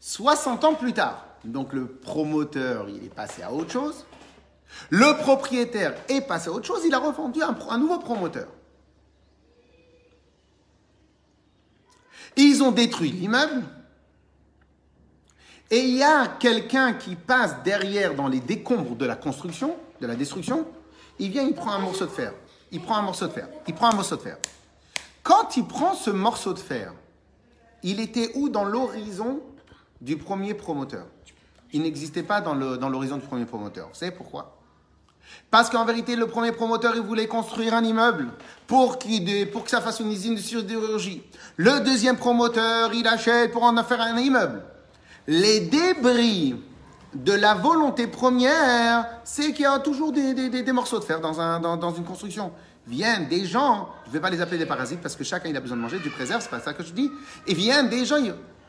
60 0.00 0.64
ans 0.64 0.74
plus 0.74 0.92
tard, 0.92 1.24
donc 1.44 1.72
le 1.72 1.86
promoteur, 1.86 2.88
il 2.88 3.04
est 3.04 3.14
passé 3.14 3.42
à 3.42 3.52
autre 3.52 3.70
chose. 3.70 4.04
Le 4.90 5.16
propriétaire 5.22 5.94
est 6.08 6.22
passé 6.22 6.48
à 6.48 6.52
autre 6.52 6.66
chose, 6.66 6.82
il 6.84 6.94
a 6.94 6.98
revendu 6.98 7.42
un, 7.42 7.56
un 7.70 7.78
nouveau 7.78 7.98
promoteur. 7.98 8.48
Ils 12.36 12.62
ont 12.62 12.72
détruit 12.72 13.12
l'immeuble. 13.12 13.62
Et 15.74 15.80
il 15.80 15.96
y 15.96 16.04
a 16.04 16.28
quelqu'un 16.28 16.92
qui 16.92 17.16
passe 17.16 17.56
derrière 17.64 18.14
dans 18.14 18.28
les 18.28 18.38
décombres 18.38 18.94
de 18.94 19.04
la 19.06 19.16
construction, 19.16 19.74
de 20.00 20.06
la 20.06 20.14
destruction. 20.14 20.68
Il 21.18 21.32
vient, 21.32 21.42
il 21.42 21.52
prend 21.52 21.72
un 21.72 21.80
morceau 21.80 22.06
de 22.06 22.12
fer. 22.12 22.32
Il 22.70 22.80
prend 22.80 22.94
un 22.94 23.02
morceau 23.02 23.26
de 23.26 23.32
fer. 23.32 23.48
Il 23.66 23.74
prend 23.74 23.90
un 23.90 23.94
morceau 23.96 24.14
de 24.14 24.20
fer. 24.20 24.36
Quand 25.24 25.56
il 25.56 25.64
prend 25.64 25.94
ce 25.94 26.10
morceau 26.10 26.52
de 26.52 26.60
fer, 26.60 26.92
il 27.82 27.98
était 27.98 28.30
où 28.36 28.50
dans 28.50 28.62
l'horizon 28.62 29.40
du 30.00 30.16
premier 30.16 30.54
promoteur? 30.54 31.06
Il 31.72 31.82
n'existait 31.82 32.22
pas 32.22 32.40
dans 32.40 32.54
l'horizon 32.54 33.16
du 33.16 33.26
premier 33.26 33.44
promoteur. 33.44 33.88
Vous 33.88 33.96
savez 33.96 34.12
pourquoi? 34.12 34.56
Parce 35.50 35.70
qu'en 35.70 35.84
vérité, 35.84 36.14
le 36.14 36.28
premier 36.28 36.52
promoteur, 36.52 36.94
il 36.94 37.02
voulait 37.02 37.26
construire 37.26 37.74
un 37.74 37.82
immeuble 37.82 38.28
pour, 38.68 38.96
pour 39.52 39.64
que 39.64 39.70
ça 39.70 39.80
fasse 39.80 39.98
une 39.98 40.12
usine 40.12 40.36
de 40.36 40.40
sidérurgie. 40.40 41.24
Le 41.56 41.80
deuxième 41.80 42.16
promoteur, 42.16 42.94
il 42.94 43.08
achète 43.08 43.50
pour 43.50 43.64
en 43.64 43.82
faire 43.82 44.00
un 44.00 44.16
immeuble. 44.18 44.62
Les 45.26 45.60
débris 45.60 46.56
de 47.14 47.32
la 47.32 47.54
volonté 47.54 48.06
première, 48.06 49.06
c'est 49.24 49.52
qu'il 49.52 49.62
y 49.62 49.66
a 49.66 49.78
toujours 49.78 50.12
des, 50.12 50.34
des, 50.34 50.62
des, 50.62 50.72
morceaux 50.72 50.98
de 50.98 51.04
fer 51.04 51.20
dans, 51.20 51.40
un, 51.40 51.60
dans, 51.60 51.76
dans, 51.76 51.94
une 51.94 52.04
construction. 52.04 52.52
Viennent 52.86 53.28
des 53.28 53.46
gens, 53.46 53.88
je 54.04 54.08
ne 54.08 54.12
vais 54.14 54.20
pas 54.20 54.30
les 54.30 54.40
appeler 54.40 54.58
des 54.58 54.66
parasites 54.66 55.00
parce 55.00 55.16
que 55.16 55.24
chacun 55.24 55.48
il 55.48 55.56
a 55.56 55.60
besoin 55.60 55.76
de 55.76 55.82
manger, 55.82 55.98
du 55.98 56.10
préserve, 56.10 56.42
c'est 56.42 56.50
pas 56.50 56.60
ça 56.60 56.74
que 56.74 56.82
je 56.82 56.92
dis. 56.92 57.10
Et 57.46 57.54
viennent 57.54 57.88
des 57.88 58.04
gens 58.04 58.16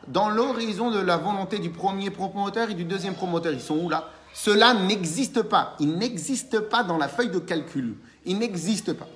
dans 0.07 0.29
l'horizon 0.29 0.91
de 0.91 0.99
la 0.99 1.17
volonté 1.17 1.59
du 1.59 1.71
premier 1.71 2.11
promoteur 2.11 2.69
et 2.69 2.75
du 2.75 2.85
deuxième 2.85 3.15
promoteur. 3.15 3.51
Ils 3.51 3.59
sont 3.59 3.77
où 3.77 3.89
là? 3.89 4.09
Cela 4.33 4.73
n'existe 4.73 5.41
pas. 5.43 5.75
Il 5.79 5.97
n'existe 5.97 6.59
pas 6.59 6.83
dans 6.83 6.97
la 6.97 7.07
feuille 7.07 7.29
de 7.29 7.39
calcul. 7.39 7.97
Il 8.25 8.37
n'existe 8.37 8.93
pas. 8.93 9.07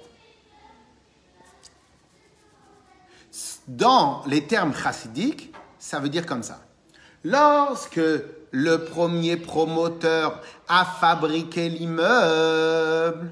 Dans 3.68 4.24
les 4.26 4.46
termes 4.46 4.74
chassidiques, 4.74 5.54
ça 5.78 6.00
veut 6.00 6.10
dire 6.10 6.26
comme 6.26 6.42
ça. 6.42 6.60
Lorsque 7.24 8.02
le 8.52 8.78
premier 8.78 9.38
promoteur 9.38 10.42
a 10.68 10.86
fabriqué 10.86 11.70
l'immeuble, 11.70 13.32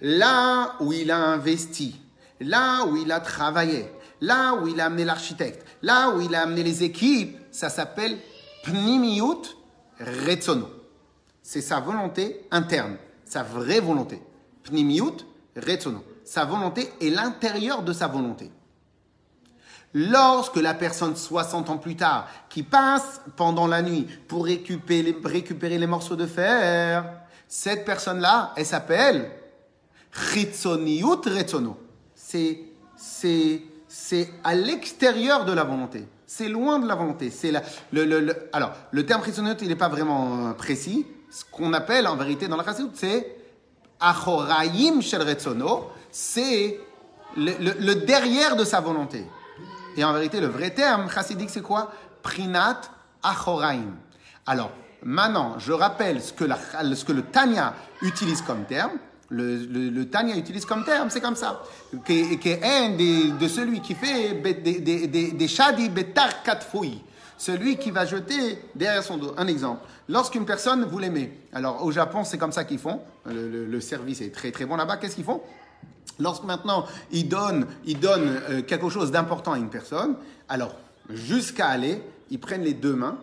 là 0.00 0.74
où 0.80 0.92
il 0.92 1.10
a 1.10 1.18
investi, 1.18 2.00
là 2.40 2.84
où 2.84 2.96
il 2.96 3.10
a 3.12 3.20
travaillé, 3.20 3.90
là 4.20 4.54
où 4.54 4.66
il 4.68 4.80
a 4.80 4.86
amené 4.86 5.04
l'architecte, 5.04 5.64
là 5.82 6.10
où 6.10 6.20
il 6.20 6.34
a 6.34 6.42
amené 6.42 6.62
les 6.62 6.82
équipes, 6.82 7.38
ça 7.50 7.68
s'appelle 7.68 8.18
pnimiut 8.64 9.56
retsono. 10.00 10.68
C'est 11.42 11.60
sa 11.60 11.80
volonté 11.80 12.46
interne, 12.50 12.96
sa 13.24 13.42
vraie 13.42 13.80
volonté. 13.80 14.20
Pnimiut 14.64 15.24
retsono. 15.56 16.04
Sa 16.24 16.44
volonté 16.44 16.92
est 17.00 17.10
l'intérieur 17.10 17.82
de 17.82 17.92
sa 17.92 18.06
volonté. 18.06 18.50
Lorsque 19.94 20.56
la 20.56 20.74
personne 20.74 21.16
60 21.16 21.70
ans 21.70 21.78
plus 21.78 21.96
tard, 21.96 22.28
qui 22.48 22.62
passe 22.62 23.20
pendant 23.36 23.66
la 23.66 23.82
nuit 23.82 24.06
pour 24.28 24.44
récupérer, 24.44 25.78
les 25.78 25.86
morceaux 25.86 26.16
de 26.16 26.26
fer, 26.26 27.04
cette 27.46 27.84
personne-là, 27.84 28.52
elle 28.56 28.66
s'appelle 28.66 29.30
Ritsoniut 30.12 31.26
Retsono. 31.26 31.78
C'est, 32.14 32.60
c'est, 32.96 33.62
c'est 33.86 34.28
à 34.44 34.54
l'extérieur 34.54 35.44
de 35.46 35.52
la 35.52 35.64
volonté. 35.64 36.06
C'est 36.26 36.48
loin 36.48 36.78
de 36.78 36.86
la 36.86 36.94
volonté. 36.94 37.30
C'est 37.30 37.50
le, 37.90 38.04
le, 38.04 38.50
alors, 38.52 38.72
le 38.90 39.06
terme 39.06 39.24
chitsoniut, 39.24 39.56
il 39.62 39.68
n'est 39.68 39.76
pas 39.76 39.88
vraiment 39.88 40.48
euh, 40.48 40.52
précis. 40.52 41.06
Ce 41.30 41.42
qu'on 41.50 41.72
appelle 41.72 42.06
en 42.06 42.16
vérité 42.16 42.48
dans 42.48 42.56
la 42.56 42.64
chassidut, 42.64 42.90
c'est 42.92 43.36
achoraim 43.98 45.00
shel 45.00 45.22
retsono. 45.22 45.90
C'est 46.10 46.78
le, 47.36 47.94
derrière 47.94 48.56
de 48.56 48.64
sa 48.64 48.80
volonté. 48.80 49.24
Et 49.98 50.04
en 50.04 50.12
vérité, 50.12 50.40
le 50.40 50.46
vrai 50.46 50.70
terme 50.70 51.10
chassidique, 51.10 51.50
c'est 51.50 51.60
quoi? 51.60 51.90
Prinat 52.22 52.82
achoraim. 53.20 53.96
Alors, 54.46 54.70
maintenant, 55.02 55.58
je 55.58 55.72
rappelle 55.72 56.22
ce 56.22 56.32
que, 56.32 56.44
que 56.44 57.12
le 57.12 57.22
Tanya 57.22 57.74
utilise 58.02 58.40
comme 58.42 58.64
terme. 58.64 58.92
Le, 59.28 59.56
le, 59.56 60.08
Tanya 60.08 60.36
utilise 60.36 60.64
comme 60.64 60.84
terme, 60.84 61.10
c'est 61.10 61.20
comme 61.20 61.34
ça. 61.34 61.64
Que, 62.04 62.64
un 62.64 62.90
de 63.40 63.48
celui 63.48 63.80
qui 63.80 63.96
fait 63.96 64.34
des 64.34 65.48
shadi 65.48 65.88
betar 65.88 66.44
katfoui. 66.44 67.02
Celui 67.36 67.76
qui 67.76 67.90
va 67.90 68.06
jeter 68.06 68.62
derrière 68.76 69.02
son 69.02 69.16
dos. 69.16 69.34
Un 69.36 69.48
exemple. 69.48 69.80
Lorsqu'une 70.08 70.44
personne, 70.46 70.84
vous 70.84 70.98
l'aimez. 71.00 71.36
Alors 71.52 71.84
au 71.84 71.90
Japon, 71.90 72.22
c'est 72.22 72.38
comme 72.38 72.52
ça 72.52 72.62
qu'ils 72.62 72.78
font. 72.78 73.00
Le, 73.26 73.80
service 73.80 74.20
est 74.20 74.32
très 74.32 74.52
très 74.52 74.64
bon 74.64 74.76
là-bas. 74.76 74.96
Qu'est-ce 74.96 75.16
qu'ils 75.16 75.24
font? 75.24 75.42
Lorsque 76.18 76.44
maintenant 76.44 76.84
ils 77.10 77.28
donnent, 77.28 77.66
ils 77.84 77.98
donnent 77.98 78.40
euh, 78.50 78.62
quelque 78.62 78.88
chose 78.88 79.10
d'important 79.10 79.52
à 79.52 79.58
une 79.58 79.70
personne, 79.70 80.16
alors 80.48 80.74
jusqu'à 81.10 81.68
aller, 81.68 82.02
ils 82.30 82.40
prennent 82.40 82.62
les 82.62 82.74
deux 82.74 82.94
mains 82.94 83.18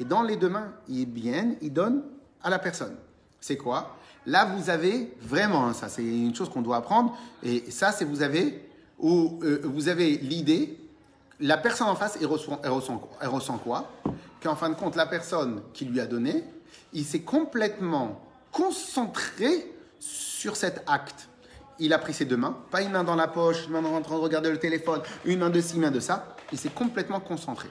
et 0.00 0.04
dans 0.04 0.22
les 0.22 0.36
deux 0.36 0.48
mains, 0.48 0.72
ils 0.88 1.06
viennent, 1.06 1.56
ils 1.60 1.72
donnent 1.72 2.02
à 2.42 2.50
la 2.50 2.58
personne. 2.58 2.96
C'est 3.40 3.56
quoi? 3.56 3.96
Là, 4.26 4.44
vous 4.44 4.70
avez 4.70 5.12
vraiment, 5.20 5.66
hein, 5.66 5.72
ça 5.72 5.88
c'est 5.88 6.04
une 6.04 6.34
chose 6.34 6.48
qu'on 6.48 6.62
doit 6.62 6.76
apprendre, 6.76 7.16
et 7.42 7.70
ça 7.70 7.92
c'est 7.92 8.04
vous 8.04 8.22
avez, 8.22 8.68
où, 8.98 9.40
euh, 9.42 9.60
vous 9.64 9.88
avez 9.88 10.16
l'idée, 10.18 10.78
la 11.40 11.56
personne 11.56 11.88
en 11.88 11.96
face, 11.96 12.16
elle 12.20 12.26
ressent, 12.26 12.60
elle 12.62 12.70
ressent, 12.70 13.10
elle 13.20 13.28
ressent 13.28 13.58
quoi? 13.58 13.90
Qu'en 14.40 14.54
fin 14.54 14.68
de 14.70 14.74
compte, 14.74 14.94
la 14.94 15.06
personne 15.06 15.62
qui 15.72 15.84
lui 15.84 16.00
a 16.00 16.06
donné, 16.06 16.44
il 16.92 17.04
s'est 17.04 17.22
complètement 17.22 18.20
concentré 18.52 19.72
sur 19.98 20.56
cet 20.56 20.84
acte. 20.86 21.28
Il 21.78 21.92
a 21.92 21.98
pris 21.98 22.12
ses 22.12 22.24
deux 22.24 22.36
mains, 22.36 22.56
pas 22.70 22.82
une 22.82 22.92
main 22.92 23.04
dans 23.04 23.16
la 23.16 23.28
poche, 23.28 23.66
une 23.66 23.72
main 23.72 23.84
en 23.84 24.00
train 24.02 24.16
de 24.16 24.20
regarder 24.20 24.50
le 24.50 24.58
téléphone, 24.58 25.00
une 25.24 25.40
main 25.40 25.50
de 25.50 25.60
ci, 25.60 25.74
une 25.76 25.82
main 25.82 25.90
de 25.90 26.00
ça. 26.00 26.36
Il 26.52 26.58
s'est 26.58 26.70
complètement 26.70 27.20
concentré. 27.20 27.68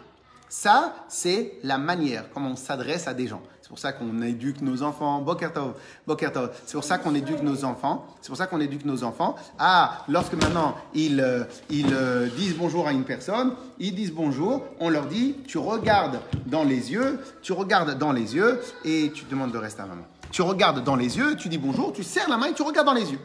Ça, 0.52 0.94
c'est 1.08 1.54
la 1.64 1.78
manière 1.78 2.26
comment 2.34 2.50
on 2.50 2.56
s'adresse 2.58 3.08
à 3.08 3.14
des 3.14 3.26
gens. 3.26 3.42
C'est 3.62 3.70
pour 3.70 3.80
ça 3.80 3.94
qu'on 3.94 4.22
éduque 4.22 4.62
nos 4.62 4.84
enfants. 4.84 5.22
Bokertov, 5.22 5.76
Bokertov. 6.06 6.52
C'est 6.66 6.74
pour 6.74 6.84
ça 6.84 6.98
qu'on 6.98 7.16
éduque 7.16 7.42
nos 7.42 7.64
enfants. 7.64 8.06
C'est 8.20 8.28
pour 8.28 8.36
ça 8.36 8.48
qu'on 8.48 8.60
éduque 8.60 8.84
nos 8.84 9.06
enfants. 9.06 9.38
Ah, 9.58 10.04
lorsque 10.10 10.34
maintenant 10.34 10.76
ils, 10.94 11.22
euh, 11.22 11.46
ils 11.70 11.94
euh, 11.94 12.28
disent 12.36 12.58
bonjour 12.58 12.86
à 12.86 12.92
une 12.92 13.06
personne, 13.06 13.54
ils 13.80 13.96
disent 13.96 14.12
bonjour, 14.12 14.66
on 14.82 14.90
leur 14.90 15.06
dit, 15.06 15.38
tu 15.48 15.58
regardes 15.58 16.20
dans 16.48 16.66
les 16.66 16.92
yeux, 16.92 17.22
tu 17.42 17.54
regardes 17.54 17.98
dans 17.98 18.12
les 18.12 18.36
yeux 18.36 18.60
et 18.84 19.10
tu 19.16 19.24
demandes 19.24 19.54
le 19.54 19.60
reste 19.60 19.80
à 19.80 19.86
maman. 19.86 20.04
Tu 20.32 20.42
regardes 20.42 20.84
dans 20.84 20.96
les 20.96 21.18
yeux, 21.18 21.36
tu 21.36 21.50
dis 21.50 21.58
bonjour, 21.58 21.92
tu 21.92 22.04
serres 22.04 22.30
la 22.30 22.38
main 22.38 22.48
et 22.48 22.54
tu 22.54 22.62
regardes 22.62 22.88
dans 22.88 22.94
les 22.94 23.12
yeux. 23.12 23.20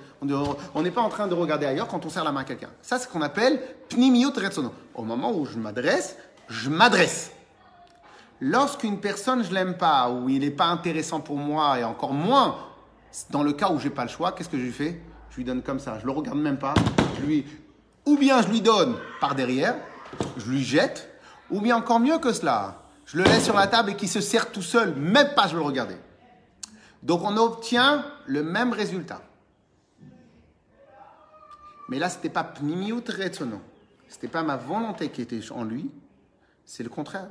On 0.75 0.83
n'est 0.83 0.91
pas 0.91 1.03
en 1.03 1.09
train 1.09 1.29
de 1.29 1.35
regarder 1.35 1.67
ailleurs 1.67 1.87
quand 1.87 2.05
on 2.05 2.09
serre 2.11 2.25
la 2.25 2.33
main 2.33 2.41
à 2.41 2.45
quelqu'un. 2.45 2.71
Ça, 2.83 2.99
c'est 2.99 3.07
ce 3.07 3.09
qu'on 3.09 3.23
appelle 3.23 3.61
pnimiut 3.89 4.33
retsono. 4.37 4.73
Au 4.95 5.03
moment 5.03 5.33
où 5.33 5.47
je 5.47 5.57
m'adresse, 5.57 6.17
je 6.49 6.69
m'adresse. 6.69 7.33
Lorsqu'une 8.41 8.99
personne, 8.99 9.45
je 9.45 9.55
l'aime 9.55 9.77
pas, 9.77 10.11
ou 10.11 10.29
il 10.29 10.41
n'est 10.41 10.51
pas 10.51 10.67
intéressant 10.67 11.21
pour 11.21 11.37
moi, 11.37 11.79
et 11.79 11.85
encore 11.85 12.13
moins 12.13 12.57
dans 13.31 13.43
le 13.43 13.53
cas 13.53 13.71
où 13.71 13.79
j'ai 13.79 13.89
pas 13.89 14.03
le 14.03 14.11
choix, 14.11 14.33
qu'est-ce 14.33 14.49
que 14.49 14.59
je 14.59 14.63
lui 14.63 14.73
fais? 14.73 15.01
Je 15.31 15.37
lui 15.37 15.45
donne 15.45 15.63
comme 15.63 15.79
ça, 15.79 15.99
je 16.01 16.07
le 16.07 16.13
regarde 16.13 16.39
même 16.39 16.59
pas. 16.59 16.75
Je 17.19 17.25
lui, 17.25 17.47
ou 18.05 18.19
bien 18.19 18.43
je 18.43 18.49
lui 18.49 18.61
donne 18.61 18.97
par 19.21 19.35
derrière, 19.35 19.77
je 20.37 20.51
lui 20.51 20.63
jette, 20.63 21.09
ou 21.51 21.61
bien 21.61 21.77
encore 21.77 22.01
mieux 22.01 22.19
que 22.19 22.33
cela, 22.33 22.83
je 23.07 23.17
le 23.17 23.25
laisse 23.25 23.45
sur 23.45 23.55
la 23.55 23.69
table 23.69 23.91
et 23.91 23.95
qu'il 23.95 24.09
se 24.09 24.21
sert 24.21 24.51
tout 24.51 24.63
seul, 24.63 24.95
même 24.97 25.35
pas 25.35 25.47
je 25.47 25.57
le 25.57 25.63
regarder. 25.63 25.97
Donc 27.03 27.23
on 27.23 27.37
obtient 27.37 28.05
le 28.27 28.43
même 28.43 28.73
résultat. 28.73 29.23
Mais 31.89 31.99
là, 31.99 32.09
c'était 32.09 32.31
pas 32.31 32.45
pnimiut 32.45 33.05
retsono. 33.09 33.61
C'était 34.09 34.29
pas 34.29 34.43
ma 34.43 34.57
volonté 34.57 35.11
qui 35.11 35.23
était 35.23 35.41
en 35.53 35.65
lui, 35.65 35.91
c'est 36.65 36.83
le 36.83 36.89
contraire. 36.89 37.29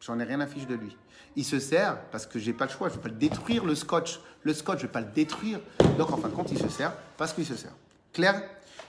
J'en 0.00 0.18
ai 0.18 0.24
rien 0.24 0.40
à 0.40 0.46
fiche 0.46 0.66
de 0.66 0.74
lui. 0.74 0.96
Il 1.36 1.44
se 1.44 1.58
sert 1.58 2.00
parce 2.10 2.26
que 2.26 2.38
j'ai 2.38 2.52
pas 2.52 2.66
le 2.66 2.70
choix. 2.70 2.88
Je 2.88 2.94
ne 2.94 2.98
vais 2.98 3.02
pas 3.02 3.08
le 3.08 3.18
détruire, 3.18 3.64
le 3.64 3.74
scotch. 3.74 4.20
Le 4.42 4.54
scotch, 4.54 4.78
je 4.78 4.82
ne 4.84 4.88
vais 4.88 4.92
pas 4.92 5.00
le 5.00 5.12
détruire. 5.12 5.60
Donc, 5.96 6.10
en 6.12 6.16
fin 6.16 6.28
de 6.28 6.34
compte, 6.34 6.50
il 6.50 6.58
se 6.58 6.68
sert 6.68 6.92
parce 7.16 7.32
qu'il 7.32 7.46
se 7.46 7.56
sert. 7.56 7.72
Clair? 8.12 8.42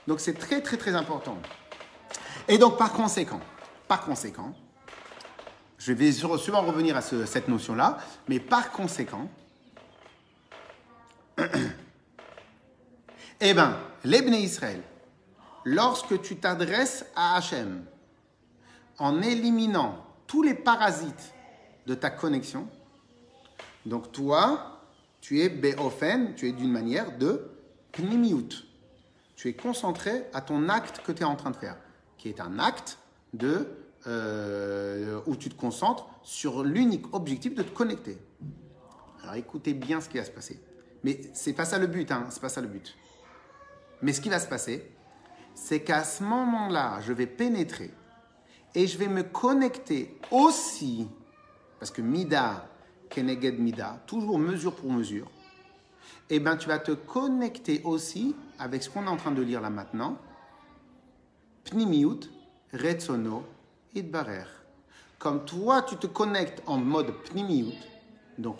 Donc, 0.08 0.20
c'est 0.20 0.34
très, 0.34 0.62
très, 0.62 0.78
très 0.78 0.96
important. 0.96 1.38
Et 2.48 2.58
donc, 2.58 2.78
par 2.78 2.94
conséquent, 2.94 3.42
par 3.88 4.02
conséquent, 4.02 4.54
je 5.78 5.94
vais 5.94 6.12
souvent 6.12 6.62
revenir 6.62 6.98
à 6.98 7.02
cette 7.02 7.48
notion-là, 7.48 7.98
mais 8.28 8.40
par 8.40 8.72
conséquent, 8.72 9.30
eh 13.42 13.54
bien, 13.54 13.78
l'Ebné 14.04 14.42
Israël, 14.42 14.82
lorsque 15.64 16.22
tu 16.22 16.38
t'adresses 16.38 17.06
à 17.16 17.36
Hachem, 17.38 17.86
en 19.00 19.22
éliminant 19.22 20.06
tous 20.28 20.44
les 20.44 20.54
parasites 20.54 21.34
de 21.88 21.96
ta 21.96 22.10
connexion. 22.10 22.68
Donc 23.86 24.12
toi, 24.12 24.82
tu 25.22 25.42
es 25.42 25.50
beofen, 25.50 26.36
tu 26.36 26.48
es 26.48 26.52
d'une 26.52 26.72
manière 26.72 27.18
de 27.18 27.50
pnimiut. 27.92 28.66
Tu 29.36 29.48
es 29.48 29.54
concentré 29.54 30.26
à 30.34 30.42
ton 30.42 30.70
acte 30.70 31.02
que 31.04 31.12
tu 31.12 31.22
es 31.22 31.26
en 31.26 31.36
train 31.36 31.52
de 31.52 31.56
faire, 31.56 31.78
qui 32.18 32.28
est 32.30 32.42
un 32.42 32.60
acte 32.60 32.98
de, 33.34 33.68
euh, 34.06 35.22
où 35.26 35.36
tu 35.36 35.50
te 35.50 35.56
concentres 35.56 36.06
sur 36.24 36.64
l'unique 36.64 37.14
objectif 37.14 37.56
de 37.56 37.64
te 37.64 37.72
connecter. 37.72 38.18
Alors 39.24 39.36
écoutez 39.36 39.74
bien 39.74 40.02
ce 40.02 40.10
qui 40.10 40.18
va 40.18 40.26
se 40.26 40.32
passer. 40.32 40.60
Mais 41.04 41.22
c'est 41.34 41.54
pas 41.54 41.66
ça 41.66 41.78
le 41.78 41.88
but, 41.88 42.12
hein, 42.12 42.28
c'est 42.30 42.42
pas 42.42 42.50
ça 42.50 42.62
le 42.62 42.68
but. 42.68 42.96
Mais 44.02 44.14
ce 44.14 44.22
qui 44.22 44.30
va 44.30 44.40
se 44.40 44.48
passer, 44.48 44.92
c'est 45.54 45.82
qu'à 45.82 46.04
ce 46.04 46.24
moment-là, 46.24 47.00
je 47.02 47.14
vais 47.14 47.28
pénétrer 47.28 47.92
et 48.76 48.88
je 48.88 48.98
vais 48.98 49.08
me 49.08 49.24
connecter 49.24 50.18
aussi, 50.32 51.08
parce 51.80 51.92
que 51.92 52.02
Mida, 52.02 52.70
Keneged 53.10 53.60
Mida, 53.60 54.02
toujours 54.06 54.40
mesure 54.40 54.76
pour 54.76 54.92
mesure, 54.92 55.30
et 56.30 56.36
eh 56.36 56.40
bien 56.40 56.56
tu 56.58 56.68
vas 56.68 56.78
te 56.78 56.92
connecter 56.92 57.82
aussi 57.84 58.36
avec 58.60 58.84
ce 58.84 58.90
qu'on 58.90 59.06
est 59.06 59.10
en 59.10 59.18
train 59.18 59.32
de 59.32 59.42
lire 59.42 59.62
là 59.62 59.72
maintenant, 59.72 60.18
Pnimiut, 61.64 62.20
Retsono, 62.72 63.44
Idbarer. 63.96 64.46
Comme 65.18 65.44
toi, 65.44 65.82
tu 65.82 65.98
te 65.98 66.08
connectes 66.08 66.62
en 66.68 66.78
mode 66.78 67.14
Pnimiut, 67.24 67.74
donc 68.38 68.58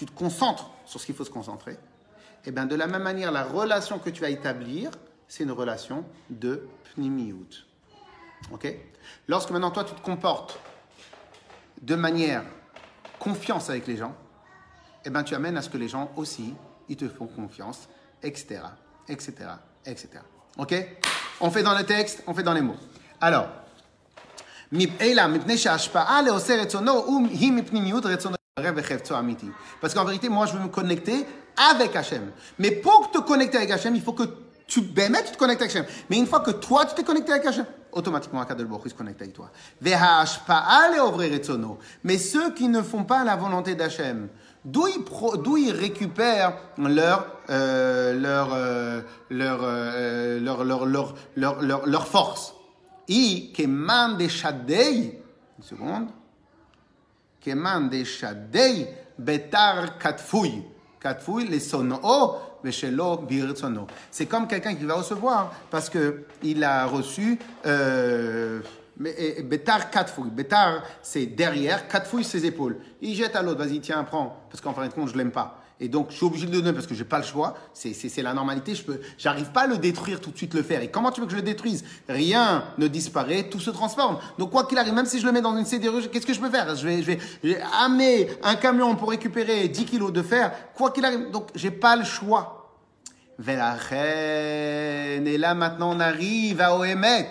tu 0.00 0.06
te 0.06 0.18
concentres 0.18 0.70
sur 0.86 0.98
ce 0.98 1.04
qu'il 1.04 1.14
faut 1.14 1.26
se 1.26 1.30
concentrer, 1.30 1.72
et 1.72 1.76
eh 2.46 2.52
bien 2.52 2.64
de 2.64 2.74
la 2.74 2.86
même 2.86 3.02
manière, 3.02 3.30
la 3.30 3.44
relation 3.44 3.98
que 3.98 4.08
tu 4.08 4.22
vas 4.22 4.30
établir, 4.30 4.90
c'est 5.28 5.44
une 5.44 5.50
relation 5.50 6.06
de 6.30 6.66
Pnimiut. 6.94 7.66
Ok? 8.50 8.66
Lorsque 9.28 9.50
maintenant 9.50 9.70
toi 9.70 9.84
tu 9.84 9.94
te 9.94 10.00
comportes 10.00 10.58
de 11.82 11.94
manière 11.96 12.44
confiance 13.18 13.68
avec 13.68 13.86
les 13.86 13.98
gens, 13.98 14.14
eh 15.04 15.10
ben 15.10 15.22
tu 15.22 15.34
amènes 15.34 15.58
à 15.58 15.60
ce 15.60 15.68
que 15.68 15.76
les 15.76 15.88
gens 15.88 16.10
aussi 16.16 16.54
ils 16.88 16.96
te 16.96 17.06
font 17.06 17.26
confiance, 17.26 17.86
etc., 18.22 18.62
etc., 19.06 19.34
etc. 19.84 20.08
Ok? 20.56 20.74
On 21.42 21.50
fait 21.50 21.62
dans 21.62 21.76
le 21.76 21.84
texte, 21.84 22.22
on 22.26 22.32
fait 22.32 22.42
dans 22.42 22.54
les 22.54 22.62
mots. 22.62 22.78
Alors, 23.20 23.48
parce 29.80 29.94
qu'en 29.94 30.04
vérité, 30.04 30.28
moi, 30.28 30.46
je 30.46 30.52
veux 30.52 30.62
me 30.62 30.68
connecter 30.68 31.26
avec 31.70 31.94
Hachem. 31.96 32.30
Mais 32.58 32.70
pour 32.70 33.10
te 33.10 33.18
connecter 33.18 33.58
avec 33.58 33.70
Hachem, 33.70 33.94
il 33.94 34.02
faut 34.02 34.12
que 34.12 34.24
tu, 34.66 34.80
ben, 34.82 35.12
tu 35.24 35.32
te 35.32 35.38
connectes 35.38 35.62
avec 35.62 35.74
Hachem. 35.74 35.86
Mais 36.08 36.18
une 36.18 36.26
fois 36.26 36.40
que 36.40 36.52
toi, 36.52 36.86
tu 36.86 36.94
t'es 36.94 37.02
connecté 37.02 37.32
avec 37.32 37.44
Hachem, 37.46 37.66
automatiquement, 37.92 38.40
Akadol 38.40 38.66
Baruch 38.66 38.88
se 38.88 38.94
connecte 38.94 39.20
avec 39.20 39.34
toi. 39.34 39.50
Mais 42.04 42.18
ceux 42.18 42.54
qui 42.54 42.68
ne 42.68 42.82
font 42.82 43.04
pas 43.04 43.24
la 43.24 43.36
volonté 43.36 43.74
d'Hachem, 43.74 44.28
d'où 44.64 44.86
ils, 44.86 45.02
ils 45.58 45.72
récupèrent 45.72 46.54
leur, 46.78 47.26
euh, 47.50 48.14
leur, 48.14 48.50
euh, 48.52 49.00
leur, 49.28 49.60
euh, 49.62 50.40
leur, 50.40 50.64
leur, 50.64 50.86
leur, 50.86 51.14
leur, 51.36 51.62
leur, 51.62 51.86
leur, 51.86 52.06
force? 52.06 52.54
Une 53.08 53.52
seconde, 55.62 56.08
C'est 64.10 64.26
comme 64.26 64.46
quelqu'un 64.46 64.74
qui 64.74 64.84
va 64.84 64.94
recevoir 64.94 65.52
parce 65.70 65.88
que 65.88 66.24
il 66.42 66.62
a 66.62 66.84
reçu 66.86 67.38
euh, 67.64 68.60
Bétar. 69.00 69.90
Bétar, 70.30 70.82
c'est 71.02 71.24
derrière, 71.24 71.88
quatre 71.88 72.06
fouilles, 72.06 72.24
ses 72.24 72.44
épaules. 72.44 72.76
Il 73.00 73.14
jette 73.14 73.34
à 73.34 73.42
l'autre, 73.42 73.64
vas-y, 73.64 73.80
tiens, 73.80 74.04
prends. 74.04 74.44
Parce 74.50 74.60
qu'en 74.60 74.74
fin 74.74 74.86
de 74.86 74.92
compte, 74.92 75.08
je 75.08 75.16
l'aime 75.16 75.30
pas. 75.30 75.59
Et 75.82 75.88
donc, 75.88 76.10
je 76.10 76.16
suis 76.16 76.26
obligé 76.26 76.46
de 76.46 76.52
le 76.52 76.60
donner 76.60 76.74
parce 76.74 76.86
que 76.86 76.94
j'ai 76.94 77.04
pas 77.04 77.18
le 77.18 77.24
choix. 77.24 77.56
C'est 77.72 78.22
la 78.22 78.34
normalité. 78.34 78.74
Je 78.74 78.82
peux, 78.84 79.00
j'arrive 79.16 79.50
pas 79.50 79.62
à 79.62 79.66
le 79.66 79.78
détruire 79.78 80.20
tout 80.20 80.30
de 80.30 80.36
suite, 80.36 80.52
le 80.52 80.62
faire. 80.62 80.82
Et 80.82 80.90
comment 80.90 81.10
tu 81.10 81.22
veux 81.22 81.26
que 81.26 81.32
je 81.32 81.38
le 81.38 81.42
détruise? 81.42 81.82
Rien 82.06 82.64
ne 82.76 82.86
disparaît, 82.86 83.44
tout 83.44 83.60
se 83.60 83.70
transforme. 83.70 84.18
Donc, 84.38 84.50
quoi 84.50 84.64
qu'il 84.64 84.76
arrive, 84.76 84.92
même 84.92 85.06
si 85.06 85.18
je 85.18 85.26
le 85.26 85.32
mets 85.32 85.40
dans 85.40 85.56
une 85.56 85.64
CDR, 85.64 86.10
qu'est-ce 86.12 86.26
que 86.26 86.34
je 86.34 86.40
peux 86.40 86.50
faire? 86.50 86.76
Je 86.76 86.86
vais, 86.86 87.00
je 87.00 87.06
vais, 87.06 87.18
je, 87.42 87.48
vais, 87.48 87.62
amener 87.82 88.28
un 88.42 88.56
camion 88.56 88.94
pour 88.94 89.08
récupérer 89.08 89.68
10 89.68 89.84
kilos 89.86 90.12
de 90.12 90.22
fer. 90.22 90.52
Quoi 90.74 90.90
qu'il 90.90 91.04
arrive, 91.04 91.30
donc 91.30 91.48
j'ai 91.54 91.70
pas 91.70 91.96
le 91.96 92.04
choix. 92.04 92.74
reine 93.38 95.26
Et 95.26 95.38
là, 95.38 95.54
maintenant, 95.54 95.96
on 95.96 96.00
arrive 96.00 96.60
à 96.60 96.76
Ohemet. 96.76 97.30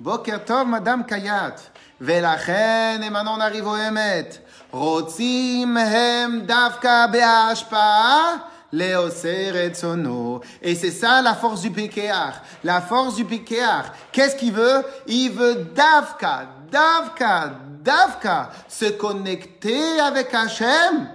Bokertov, 0.00 0.66
Madame 0.66 1.06
Kayat. 1.06 1.54
reine 2.00 3.04
Et 3.04 3.10
maintenant, 3.10 3.36
on 3.38 3.40
arrive 3.40 3.64
au 3.64 3.76
Ohemet. 3.76 4.43
Hem 4.74 6.46
davka 6.46 7.08
be'ashpa 7.08 8.50
et 10.62 10.74
c'est 10.74 10.90
ça 10.90 11.22
la 11.22 11.34
force 11.34 11.60
du 11.60 11.70
Pékéar. 11.70 12.42
La 12.64 12.80
force 12.80 13.14
du 13.14 13.24
Pékéar. 13.24 13.92
Qu'est-ce 14.10 14.34
qu'il 14.34 14.52
veut? 14.52 14.82
Il 15.06 15.30
veut 15.30 15.66
Davka, 15.74 16.48
Davka, 16.72 17.52
Davka, 17.84 18.50
se 18.68 18.86
connecter 18.86 20.00
avec 20.00 20.34
Hachem. 20.34 21.08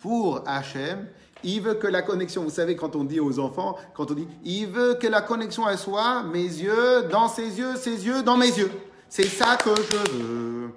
Pour 0.00 0.42
Hachem, 0.46 1.06
il 1.44 1.60
veut 1.60 1.74
que 1.74 1.86
la 1.86 2.02
connexion, 2.02 2.42
vous 2.42 2.50
savez, 2.50 2.74
quand 2.74 2.96
on 2.96 3.04
dit 3.04 3.20
aux 3.20 3.38
enfants, 3.38 3.76
quand 3.94 4.10
on 4.10 4.14
dit, 4.14 4.26
il 4.44 4.66
veut 4.66 4.94
que 4.94 5.06
la 5.06 5.20
connexion, 5.20 5.68
elle 5.68 5.78
soit 5.78 6.22
mes 6.24 6.38
yeux 6.38 7.02
dans 7.10 7.28
ses 7.28 7.58
yeux, 7.58 7.76
ses 7.76 8.04
yeux 8.04 8.22
dans 8.22 8.36
mes 8.36 8.48
yeux. 8.48 8.72
C'est 9.08 9.28
ça 9.28 9.56
que 9.56 9.70
je 9.76 10.12
veux. 10.12 10.74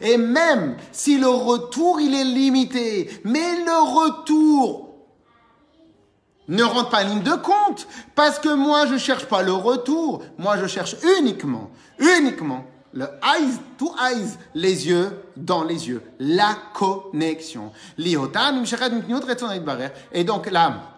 Et 0.00 0.16
même 0.16 0.76
si 0.92 1.18
le 1.18 1.28
retour, 1.28 2.00
il 2.00 2.14
est 2.14 2.24
limité, 2.24 3.20
mais 3.24 3.64
le 3.64 4.06
retour 4.06 4.88
ne 6.48 6.62
rentre 6.62 6.88
pas 6.88 7.04
en 7.04 7.08
ligne 7.08 7.22
de 7.22 7.34
compte, 7.34 7.86
parce 8.14 8.38
que 8.38 8.54
moi, 8.54 8.86
je 8.86 8.96
cherche 8.96 9.26
pas 9.26 9.42
le 9.42 9.52
retour, 9.52 10.22
moi, 10.38 10.56
je 10.58 10.66
cherche 10.66 10.96
uniquement, 11.18 11.70
uniquement 11.98 12.64
le 12.92 13.04
eyes 13.22 13.58
to 13.76 13.94
eyes, 14.00 14.36
les 14.54 14.88
yeux 14.88 15.10
dans 15.36 15.62
les 15.62 15.88
yeux, 15.88 16.02
la 16.18 16.56
connexion. 16.72 17.70
Et 20.12 20.24
donc 20.24 20.50
là, 20.50 20.97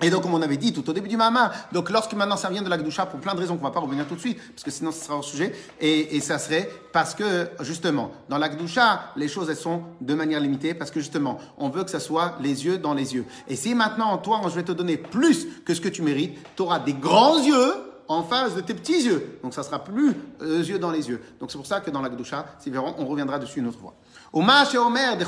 et 0.00 0.10
donc, 0.10 0.22
comme 0.22 0.34
on 0.34 0.42
avait 0.42 0.56
dit 0.56 0.72
tout 0.72 0.88
au 0.88 0.92
début 0.92 1.08
du 1.08 1.16
Mama, 1.16 1.50
donc 1.72 1.90
lorsque 1.90 2.12
maintenant 2.14 2.36
ça 2.36 2.48
vient 2.50 2.62
de 2.62 2.68
la 2.68 2.78
Gdusha, 2.78 3.06
pour 3.06 3.18
plein 3.18 3.34
de 3.34 3.40
raisons 3.40 3.56
qu'on 3.56 3.64
va 3.64 3.72
pas 3.72 3.80
revenir 3.80 4.06
tout 4.06 4.14
de 4.14 4.20
suite, 4.20 4.38
parce 4.52 4.62
que 4.62 4.70
sinon 4.70 4.92
ce 4.92 5.04
sera 5.04 5.16
au 5.16 5.22
sujet, 5.22 5.52
et, 5.80 6.16
et 6.16 6.20
ça 6.20 6.38
serait 6.38 6.70
parce 6.92 7.14
que, 7.14 7.48
justement, 7.60 8.12
dans 8.28 8.38
la 8.38 8.48
Gdusha, 8.48 9.12
les 9.16 9.26
choses 9.26 9.50
elles 9.50 9.56
sont 9.56 9.82
de 10.00 10.14
manière 10.14 10.38
limitée, 10.38 10.72
parce 10.74 10.92
que 10.92 11.00
justement, 11.00 11.38
on 11.56 11.68
veut 11.68 11.82
que 11.82 11.90
ça 11.90 11.98
soit 11.98 12.36
les 12.40 12.64
yeux 12.64 12.78
dans 12.78 12.94
les 12.94 13.14
yeux. 13.14 13.24
Et 13.48 13.56
si 13.56 13.74
maintenant, 13.74 14.16
toi, 14.18 14.40
je 14.44 14.54
vais 14.54 14.62
te 14.62 14.72
donner 14.72 14.98
plus 14.98 15.48
que 15.64 15.74
ce 15.74 15.80
que 15.80 15.88
tu 15.88 16.02
mérites, 16.02 16.38
tu 16.54 16.62
auras 16.62 16.78
des 16.78 16.94
grands 16.94 17.42
yeux, 17.42 17.74
en 18.08 18.22
face 18.22 18.54
de 18.54 18.62
tes 18.62 18.72
petits 18.74 19.02
yeux. 19.02 19.38
Donc 19.42 19.52
ça 19.52 19.62
sera 19.62 19.84
plus 19.84 20.14
euh, 20.40 20.62
yeux 20.62 20.78
dans 20.78 20.90
les 20.90 21.08
yeux. 21.10 21.20
Donc 21.40 21.50
c'est 21.50 21.58
pour 21.58 21.66
ça 21.66 21.80
que 21.80 21.90
dans 21.90 22.00
la 22.00 22.08
Gdusha, 22.08 22.46
si 22.58 22.72
on 22.76 23.06
reviendra 23.06 23.38
dessus 23.38 23.60
une 23.60 23.66
autre 23.66 23.78
fois. 23.78 23.94
et 24.34 24.78
Omer 24.78 25.18
de 25.18 25.24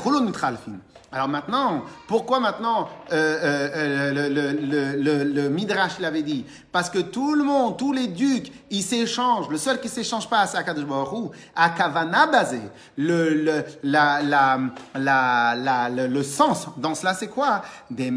Alors 1.13 1.27
maintenant, 1.27 1.83
pourquoi 2.07 2.39
maintenant 2.39 2.87
euh, 3.11 3.37
euh, 3.43 4.13
le, 4.13 4.29
le, 4.29 4.53
le, 4.95 5.25
le, 5.25 5.49
Midrash 5.49 5.99
l'avait 5.99 6.23
dit? 6.23 6.45
Parce 6.71 6.89
que 6.89 6.99
tout 6.99 7.35
le 7.35 7.43
monde, 7.43 7.77
tous 7.77 7.91
les 7.91 8.07
ducs, 8.07 8.49
ils 8.69 8.81
s'échangent. 8.81 9.49
Le 9.49 9.57
seul 9.57 9.81
qui 9.81 9.89
s'échange 9.89 10.29
pas, 10.29 10.47
c'est 10.47 10.57
Akadosh 10.57 10.85
Baruch 10.85 11.33
à 11.53 11.71
Kavana 11.71 12.27
basé. 12.27 12.61
Le, 12.97 13.65
la, 13.83 14.21
la, 14.21 14.57
la, 14.95 15.89
le, 15.89 16.23
sens 16.23 16.67
dans 16.77 16.95
cela, 16.95 17.13
c'est 17.13 17.27
quoi? 17.27 17.61
Et 17.97 18.09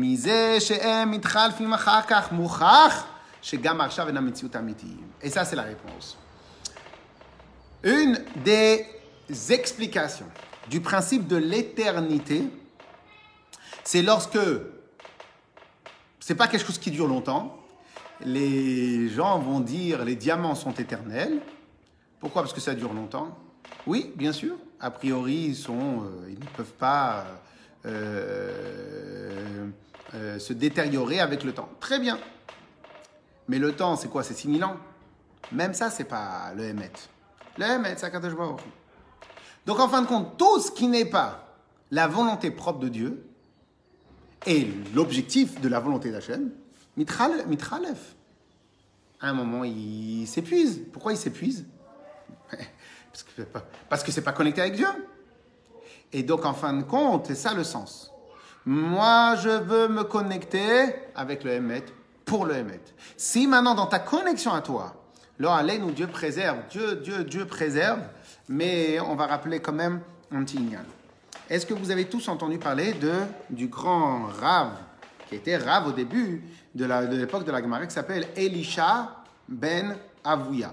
ça, 5.30 5.44
c'est 5.44 5.56
la 5.56 5.62
réponse. 5.62 6.16
Une 7.82 8.20
des 8.44 8.86
explications 9.50 10.28
du 10.70 10.80
principe 10.80 11.26
de 11.26 11.36
l'éternité, 11.36 12.48
c'est 13.84 14.02
lorsque 14.02 14.38
c'est 16.18 16.34
pas 16.34 16.48
quelque 16.48 16.66
chose 16.66 16.78
qui 16.78 16.90
dure 16.90 17.06
longtemps. 17.06 17.58
Les 18.24 19.08
gens 19.10 19.38
vont 19.38 19.60
dire 19.60 20.04
les 20.04 20.16
diamants 20.16 20.54
sont 20.54 20.72
éternels. 20.72 21.40
Pourquoi? 22.18 22.42
Parce 22.42 22.54
que 22.54 22.60
ça 22.60 22.74
dure 22.74 22.94
longtemps. 22.94 23.36
Oui, 23.86 24.12
bien 24.16 24.32
sûr. 24.32 24.56
A 24.80 24.90
priori, 24.90 25.34
ils, 25.48 25.56
sont, 25.56 26.02
euh, 26.02 26.30
ils 26.30 26.38
ne 26.38 26.48
peuvent 26.56 26.72
pas 26.72 27.26
euh, 27.84 29.66
euh, 30.14 30.38
se 30.38 30.54
détériorer 30.54 31.20
avec 31.20 31.44
le 31.44 31.52
temps. 31.52 31.68
Très 31.80 31.98
bien. 31.98 32.18
Mais 33.48 33.58
le 33.58 33.72
temps, 33.72 33.96
c'est 33.96 34.08
quoi? 34.08 34.22
C'est 34.22 34.32
6000 34.32 34.64
ans 34.64 34.76
Même 35.52 35.74
ça, 35.74 35.90
c'est 35.90 36.04
pas 36.04 36.52
le 36.56 36.64
Hémet. 36.64 36.92
Le 37.58 37.66
Hémet, 37.66 37.94
c'est 37.98 38.06
Akadosh. 38.06 38.32
Donc, 39.66 39.78
en 39.78 39.88
fin 39.88 40.00
de 40.00 40.06
compte, 40.06 40.38
tout 40.38 40.60
ce 40.60 40.70
qui 40.70 40.88
n'est 40.88 41.04
pas 41.04 41.58
la 41.90 42.06
volonté 42.06 42.50
propre 42.50 42.78
de 42.78 42.88
Dieu 42.88 43.33
et 44.46 44.68
l'objectif 44.94 45.60
de 45.60 45.68
la 45.68 45.80
volonté 45.80 46.10
d'Hachem, 46.10 46.50
mitralef. 46.96 48.14
À 49.20 49.28
un 49.28 49.32
moment, 49.32 49.64
il 49.64 50.26
s'épuise. 50.26 50.82
Pourquoi 50.92 51.12
il 51.12 51.18
s'épuise? 51.18 51.64
Parce 53.88 54.02
que 54.02 54.12
c'est 54.12 54.22
pas 54.22 54.32
connecté 54.32 54.60
avec 54.60 54.74
Dieu. 54.74 54.88
Et 56.12 56.22
donc, 56.22 56.44
en 56.44 56.54
fin 56.54 56.72
de 56.72 56.82
compte, 56.82 57.26
c'est 57.26 57.34
ça 57.34 57.54
le 57.54 57.64
sens. 57.64 58.12
Moi, 58.66 59.36
je 59.42 59.50
veux 59.50 59.88
me 59.88 60.04
connecter 60.04 60.94
avec 61.14 61.44
le 61.44 61.52
Hémet 61.52 61.84
pour 62.24 62.46
le 62.46 62.56
Hémet. 62.56 62.80
Si 63.16 63.46
maintenant 63.46 63.74
dans 63.74 63.86
ta 63.86 63.98
connexion 63.98 64.52
à 64.52 64.62
toi, 64.62 64.94
là, 65.38 65.62
nous 65.78 65.90
Dieu 65.90 66.06
préserve, 66.06 66.58
Dieu, 66.70 66.96
Dieu, 66.96 67.24
Dieu 67.24 67.46
préserve, 67.46 68.00
mais 68.48 69.00
on 69.00 69.16
va 69.16 69.26
rappeler 69.26 69.60
quand 69.60 69.72
même 69.72 70.00
un 70.30 70.44
petit. 70.44 70.58
Est-ce 71.50 71.66
que 71.66 71.74
vous 71.74 71.90
avez 71.90 72.06
tous 72.06 72.26
entendu 72.28 72.58
parler 72.58 72.94
de, 72.94 73.12
du 73.50 73.68
grand 73.68 74.28
Rav, 74.40 74.78
qui 75.28 75.34
était 75.34 75.58
Rav 75.58 75.88
au 75.88 75.92
début 75.92 76.42
de 76.74 76.86
l'époque 77.16 77.44
de, 77.44 77.52
la 77.52 77.60
Gemara, 77.60 77.86
qui 77.86 77.92
s'appelle 77.92 78.28
Elisha 78.34 79.24
ben 79.46 79.94
Avouya 80.24 80.72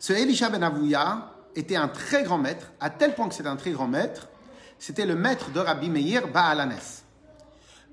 Ce 0.00 0.12
Elisha 0.12 0.50
ben 0.50 0.64
Avouya 0.64 1.30
était 1.54 1.76
un 1.76 1.86
très 1.86 2.24
grand 2.24 2.38
maître, 2.38 2.72
à 2.80 2.90
tel 2.90 3.14
point 3.14 3.28
que 3.28 3.34
c'était 3.34 3.48
un 3.48 3.56
très 3.56 3.70
grand 3.70 3.86
maître, 3.86 4.28
c'était 4.76 5.06
le 5.06 5.14
maître 5.14 5.52
de 5.52 5.60
Rabbi 5.60 5.88
Meir 5.88 6.26
Baalanes. 6.28 7.02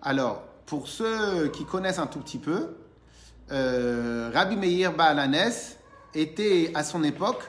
Alors, 0.02 0.44
pour 0.66 0.88
ceux 0.88 1.50
qui 1.50 1.64
connaissent 1.66 2.00
un 2.00 2.08
tout 2.08 2.20
petit 2.20 2.40
peu, 2.40 2.76
euh, 3.52 4.32
Rabbi 4.34 4.56
Meir 4.56 4.94
Baalanes 4.94 5.52
était 6.16 6.72
à 6.74 6.84
son 6.84 7.04
époque 7.04 7.44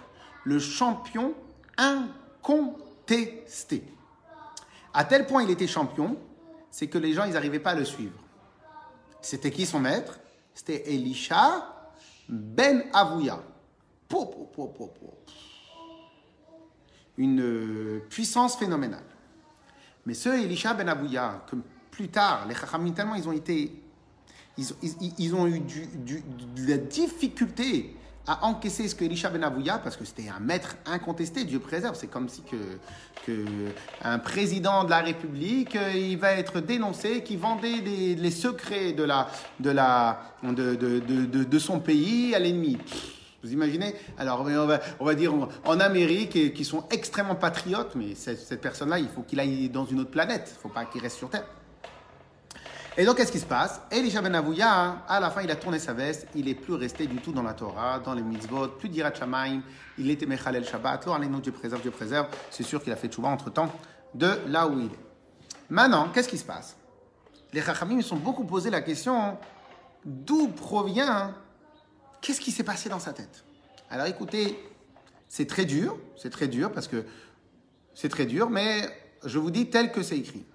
le 0.45 0.59
champion 0.59 1.33
incontesté. 1.79 2.86
À 4.93 5.05
tel 5.05 5.27
point 5.27 5.43
il 5.43 5.51
était 5.51 5.67
champion, 5.67 6.17
c'est 6.71 6.89
que 6.89 6.99
les 6.99 7.13
gens 7.13 7.25
ils 7.25 7.33
n'arrivaient 7.33 7.61
pas 7.61 7.71
à 7.71 7.75
le 7.75 7.85
suivre. 7.85 8.19
C'était 9.21 9.51
qui 9.51 9.67
son 9.67 9.81
maître? 9.81 10.19
C'était 10.55 10.93
Elisha 10.93 11.73
ben 12.29 12.85
Avouya. 12.93 13.43
Une 17.19 17.41
euh, 17.41 18.07
puissance 18.11 18.57
phénoménale. 18.57 19.05
Mais 20.05 20.15
ce 20.15 20.29
Elisha 20.29 20.75
ben 20.75 20.89
Avouya, 20.89 21.45
que 21.51 21.57
plus 21.91 22.09
tard, 22.09 22.47
les 22.47 22.55
Chachamim, 22.55 22.93
tellement 22.93 23.15
ils 23.15 23.29
ont 23.29 23.33
été. 23.33 23.83
Ils, 24.59 25.35
ont- 25.35 25.47
eu 25.47 25.61
de 25.61 26.69
la 26.69 26.79
difficulté 26.79 27.96
à 28.27 28.45
encaisser 28.45 28.89
ce 28.89 28.95
que 28.95 29.05
Elisha 29.05 29.31
ben 29.31 29.41
parce 29.83 29.97
que 29.97 30.05
c'était 30.05 30.29
un 30.29 30.41
maître 30.41 30.77
incontesté, 30.87 31.45
Dieu 31.45 31.61
préserve. 31.61 31.97
C'est 31.97 32.09
comme 32.09 32.29
si 32.29 32.43
que, 32.43 32.57
que 33.25 33.45
un 34.03 34.19
président 34.19 34.85
de 34.85 34.91
la 34.91 35.01
République, 35.01 35.77
euh, 35.77 35.93
il 35.95 36.19
va 36.19 36.33
être 36.33 36.61
dénoncé, 36.61 37.23
qui 37.23 37.37
vendait 37.37 37.81
les 37.83 38.31
secrets 38.31 38.93
de, 38.93 39.05
la, 39.05 39.29
de, 39.61 39.71
la, 39.71 40.21
de, 40.43 40.75
de, 40.75 41.45
de, 41.45 41.59
son 41.59 41.81
pays 41.81 42.35
à 42.35 42.39
l'ennemi. 42.39 42.79
Vous 43.43 43.53
imaginez? 43.53 43.95
Alors, 44.19 44.41
on 44.41 44.67
va, 44.67 44.81
on 44.99 45.05
va 45.05 45.15
dire 45.15 45.33
en, 45.65 45.81
Amérique, 45.81 46.35
et 46.35 46.53
qui 46.53 46.65
sont 46.65 46.85
extrêmement 46.91 47.37
patriotes, 47.37 47.95
mais 47.95 48.15
cette 48.15 48.61
personne-là, 48.61 48.99
il 48.99 49.09
faut 49.09 49.23
qu'il 49.23 49.39
aille 49.39 49.69
dans 49.69 49.85
une 49.85 50.01
autre 50.01 50.11
planète. 50.11 50.49
Il 50.49 50.55
ne 50.57 50.61
faut 50.63 50.69
pas 50.69 50.85
qu'il 50.87 51.01
reste 51.01 51.19
sur 51.19 51.31
Terre. 51.31 51.47
Et 52.99 53.05
donc, 53.05 53.19
qu'est-ce 53.19 53.33
qui 53.33 53.41
se 53.41 53.47
passe? 53.47 53.81
Elisha 53.91 54.23
ben 54.23 54.35
à 54.35 55.21
la 55.21 55.31
fin, 55.31 55.43
il 55.43 55.51
a 55.51 55.57
tourné 55.57 55.79
sa 55.79 55.93
veste. 55.93 56.27
Il 56.35 56.47
n'est 56.47 56.55
plus 56.55 56.73
resté 56.73 57.07
du 57.07 57.17
tout 57.17 57.31
dans 57.31 57.43
la 57.43 57.53
Torah, 57.53 57.99
dans 57.99 58.15
les 58.15 58.23
mitzvot, 58.23 58.69
plus 58.69 58.89
d'Irat 58.89 59.13
Shamaim. 59.13 59.61
Il 59.99 60.11
était 60.11 60.25
Mechalel 60.25 60.65
Shabbat. 60.65 61.05
Lo 61.05 61.13
Aleinu, 61.13 61.41
Dieu 61.41 61.53
préserve, 61.53 61.83
Dieu 61.83 61.91
préserve. 61.91 62.29
C'est 62.51 62.63
sûr 62.63 62.83
qu'il 62.83 62.93
a 62.93 62.97
fait 62.97 63.09
tchouva 63.09 63.29
entre-temps 63.29 63.71
de 64.15 64.39
là 64.47 64.67
où 64.67 64.79
il 64.79 64.87
est. 64.87 64.99
Maintenant, 65.69 66.09
qu'est-ce 66.09 66.29
qui 66.29 66.39
se 66.39 66.45
passe? 66.45 66.77
Les 67.53 67.61
Chachamim 67.61 68.01
sont 68.01 68.17
beaucoup 68.17 68.45
posé 68.45 68.71
la 68.71 68.81
question 68.81 69.37
d'où 70.07 70.49
provient, 70.49 71.35
qu'est-ce 72.21 72.41
qui 72.41 72.51
s'est 72.51 72.63
passé 72.65 72.89
dans 72.89 73.01
sa 73.01 73.13
tête? 73.13 73.45
Alors 73.91 74.07
écoutez, 74.07 74.59
c'est 75.29 75.47
très 75.47 75.65
dur, 75.65 75.99
c'est 76.17 76.31
très 76.31 76.49
dur 76.49 76.73
parce 76.73 76.89
que 76.89 77.05
c'est 77.95 78.09
très 78.09 78.25
dur, 78.25 78.49
mais 78.49 78.89
je 79.25 79.39
vous 79.39 79.51
dis 79.51 79.69
tel 79.69 79.93
que 79.93 80.03
c'est 80.03 80.17
écrit. 80.17 80.47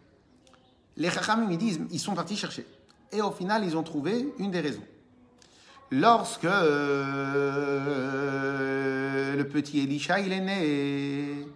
Les 1.01 1.09
Chachamim, 1.09 1.49
ils 1.49 1.57
disent, 1.57 1.79
ils 1.89 1.99
sont 1.99 2.13
partis 2.13 2.37
chercher. 2.37 2.63
Et 3.11 3.23
au 3.23 3.31
final, 3.31 3.65
ils 3.65 3.75
ont 3.75 3.81
trouvé 3.81 4.35
une 4.37 4.51
des 4.51 4.59
raisons. 4.59 4.83
Lorsque 5.89 6.45
euh, 6.45 6.55
le 9.35 9.47
petit 9.47 9.79
Elisha, 9.79 10.19
il 10.19 10.31
est 10.31 10.41
né, 10.41 11.47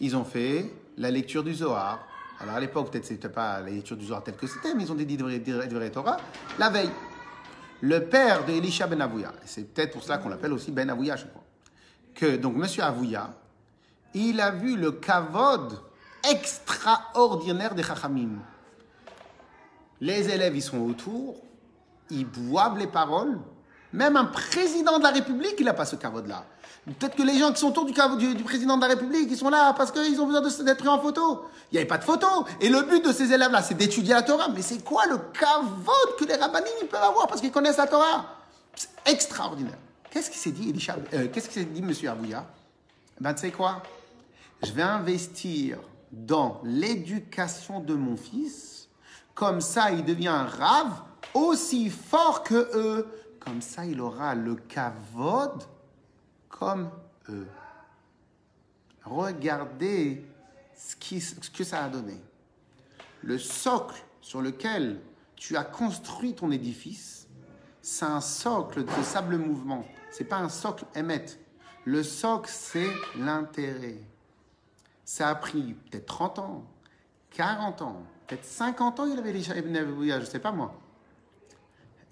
ils 0.00 0.16
ont 0.16 0.24
fait 0.24 0.68
la 0.98 1.12
lecture 1.12 1.44
du 1.44 1.54
Zohar. 1.54 2.04
Alors 2.40 2.56
à 2.56 2.60
l'époque, 2.60 2.90
peut-être 2.90 3.04
c'était 3.04 3.28
pas 3.28 3.60
la 3.60 3.70
lecture 3.70 3.96
du 3.96 4.06
Zohar 4.06 4.24
telle 4.24 4.34
que 4.34 4.48
c'était, 4.48 4.74
mais 4.74 4.82
ils 4.82 4.90
ont 4.90 4.96
dit 4.96 5.06
du 5.06 5.16
Torah 5.92 6.16
la 6.58 6.68
veille. 6.68 6.90
Le 7.82 8.00
père 8.06 8.44
de 8.46 8.52
Elisha 8.52 8.88
ben 8.88 9.00
Avouya, 9.00 9.32
c'est 9.44 9.72
peut-être 9.72 9.92
pour 9.92 10.02
cela 10.02 10.18
qu'on 10.18 10.28
l'appelle 10.28 10.52
aussi 10.52 10.72
Ben 10.72 10.90
Avouya, 10.90 11.14
je 11.14 11.26
crois, 11.26 11.44
que 12.16 12.34
donc 12.34 12.56
Monsieur 12.56 12.82
Avouya, 12.82 13.32
il 14.12 14.40
a 14.40 14.50
vu 14.50 14.76
le 14.76 14.90
kavod 14.90 15.78
extraordinaire 16.28 17.76
des 17.76 17.84
Chachamim. 17.84 18.40
Les 20.00 20.28
élèves, 20.28 20.54
ils 20.56 20.62
sont 20.62 20.80
autour, 20.80 21.36
ils 22.10 22.26
boivent 22.26 22.78
les 22.78 22.86
paroles. 22.86 23.38
Même 23.92 24.16
un 24.16 24.26
président 24.26 24.98
de 24.98 25.02
la 25.02 25.10
République, 25.10 25.54
il 25.58 25.64
n'a 25.64 25.74
pas 25.74 25.86
ce 25.86 25.96
kavod-là. 25.96 26.44
Peut-être 26.86 27.16
que 27.16 27.22
les 27.22 27.38
gens 27.38 27.52
qui 27.52 27.58
sont 27.58 27.76
autour 27.76 27.84
du, 27.84 28.34
du, 28.34 28.44
président 28.44 28.76
de 28.76 28.82
la 28.82 28.88
République, 28.88 29.26
ils 29.28 29.36
sont 29.36 29.48
là 29.48 29.72
parce 29.72 29.90
qu'ils 29.90 30.20
ont 30.20 30.26
besoin 30.26 30.64
d'être 30.64 30.78
pris 30.78 30.88
en 30.88 31.00
photo. 31.00 31.44
Il 31.72 31.74
n'y 31.74 31.78
avait 31.78 31.88
pas 31.88 31.98
de 31.98 32.04
photo. 32.04 32.26
Et 32.60 32.68
le 32.68 32.82
but 32.82 33.04
de 33.04 33.12
ces 33.12 33.32
élèves-là, 33.32 33.62
c'est 33.62 33.74
d'étudier 33.74 34.14
la 34.14 34.22
Torah. 34.22 34.48
Mais 34.54 34.62
c'est 34.62 34.84
quoi 34.84 35.06
le 35.06 35.18
kavod 35.18 36.16
que 36.16 36.24
les 36.24 36.34
rabbinim 36.34 36.86
peuvent 36.88 37.02
avoir 37.02 37.26
parce 37.26 37.40
qu'ils 37.40 37.50
connaissent 37.50 37.78
la 37.78 37.88
Torah? 37.88 38.36
C'est 38.76 38.88
extraordinaire. 39.06 39.78
Qu'est-ce 40.10 40.30
qu'il 40.30 40.38
s'est 40.38 40.52
dit, 40.52 40.70
Elisha 40.70 40.96
euh, 41.12 41.26
Qu'est-ce 41.32 41.48
qu'il 41.48 41.62
s'est 41.62 41.68
dit, 41.68 41.82
monsieur 41.82 42.08
Avouya 42.10 42.46
Ben, 43.20 43.34
tu 43.34 43.40
sais 43.40 43.50
quoi? 43.50 43.82
Je 44.62 44.70
vais 44.70 44.82
investir 44.82 45.78
dans 46.12 46.60
l'éducation 46.62 47.80
de 47.80 47.94
mon 47.94 48.16
fils. 48.16 48.75
Comme 49.36 49.60
ça, 49.60 49.92
il 49.92 50.04
devient 50.04 50.26
un 50.28 50.46
rave 50.46 51.02
aussi 51.34 51.90
fort 51.90 52.42
que 52.42 52.54
eux. 52.74 53.06
Comme 53.38 53.60
ça, 53.62 53.84
il 53.86 54.00
aura 54.00 54.34
le 54.34 54.56
kavod 54.56 55.62
comme 56.48 56.90
eux. 57.28 57.46
Regardez 59.04 60.24
ce, 60.76 60.96
qui- 60.96 61.22
que 61.54 61.64
ça 61.64 61.84
a 61.84 61.88
donné. 61.88 62.20
Le 63.22 63.38
socle 63.38 64.02
sur 64.20 64.40
lequel 64.42 65.00
tu 65.36 65.56
as 65.56 65.64
construit 65.64 66.34
ton 66.34 66.50
édifice, 66.50 67.28
c'est 67.82 68.04
un 68.06 68.20
socle 68.20 68.84
de 68.84 69.02
sable 69.02 69.36
mouvement. 69.36 69.84
C'est 70.10 70.24
pas 70.24 70.38
un 70.38 70.48
socle 70.48 70.84
émette. 70.94 71.38
Le 71.84 72.02
socle, 72.02 72.50
c'est 72.52 72.90
l'intérêt. 73.16 73.98
Ça 75.04 75.28
a 75.28 75.34
pris 75.36 75.74
peut-être 75.74 76.06
30 76.06 76.38
ans, 76.40 76.64
40 77.30 77.82
ans, 77.82 78.02
peut-être 78.26 78.44
50 78.44 79.00
ans, 79.00 79.06
il 79.06 79.18
avait 79.18 79.32
les 79.32 79.48
Ibn 79.48 79.76
Avouya, 79.76 80.20
je 80.20 80.24
ne 80.24 80.30
sais 80.30 80.38
pas 80.38 80.52
moi. 80.52 80.74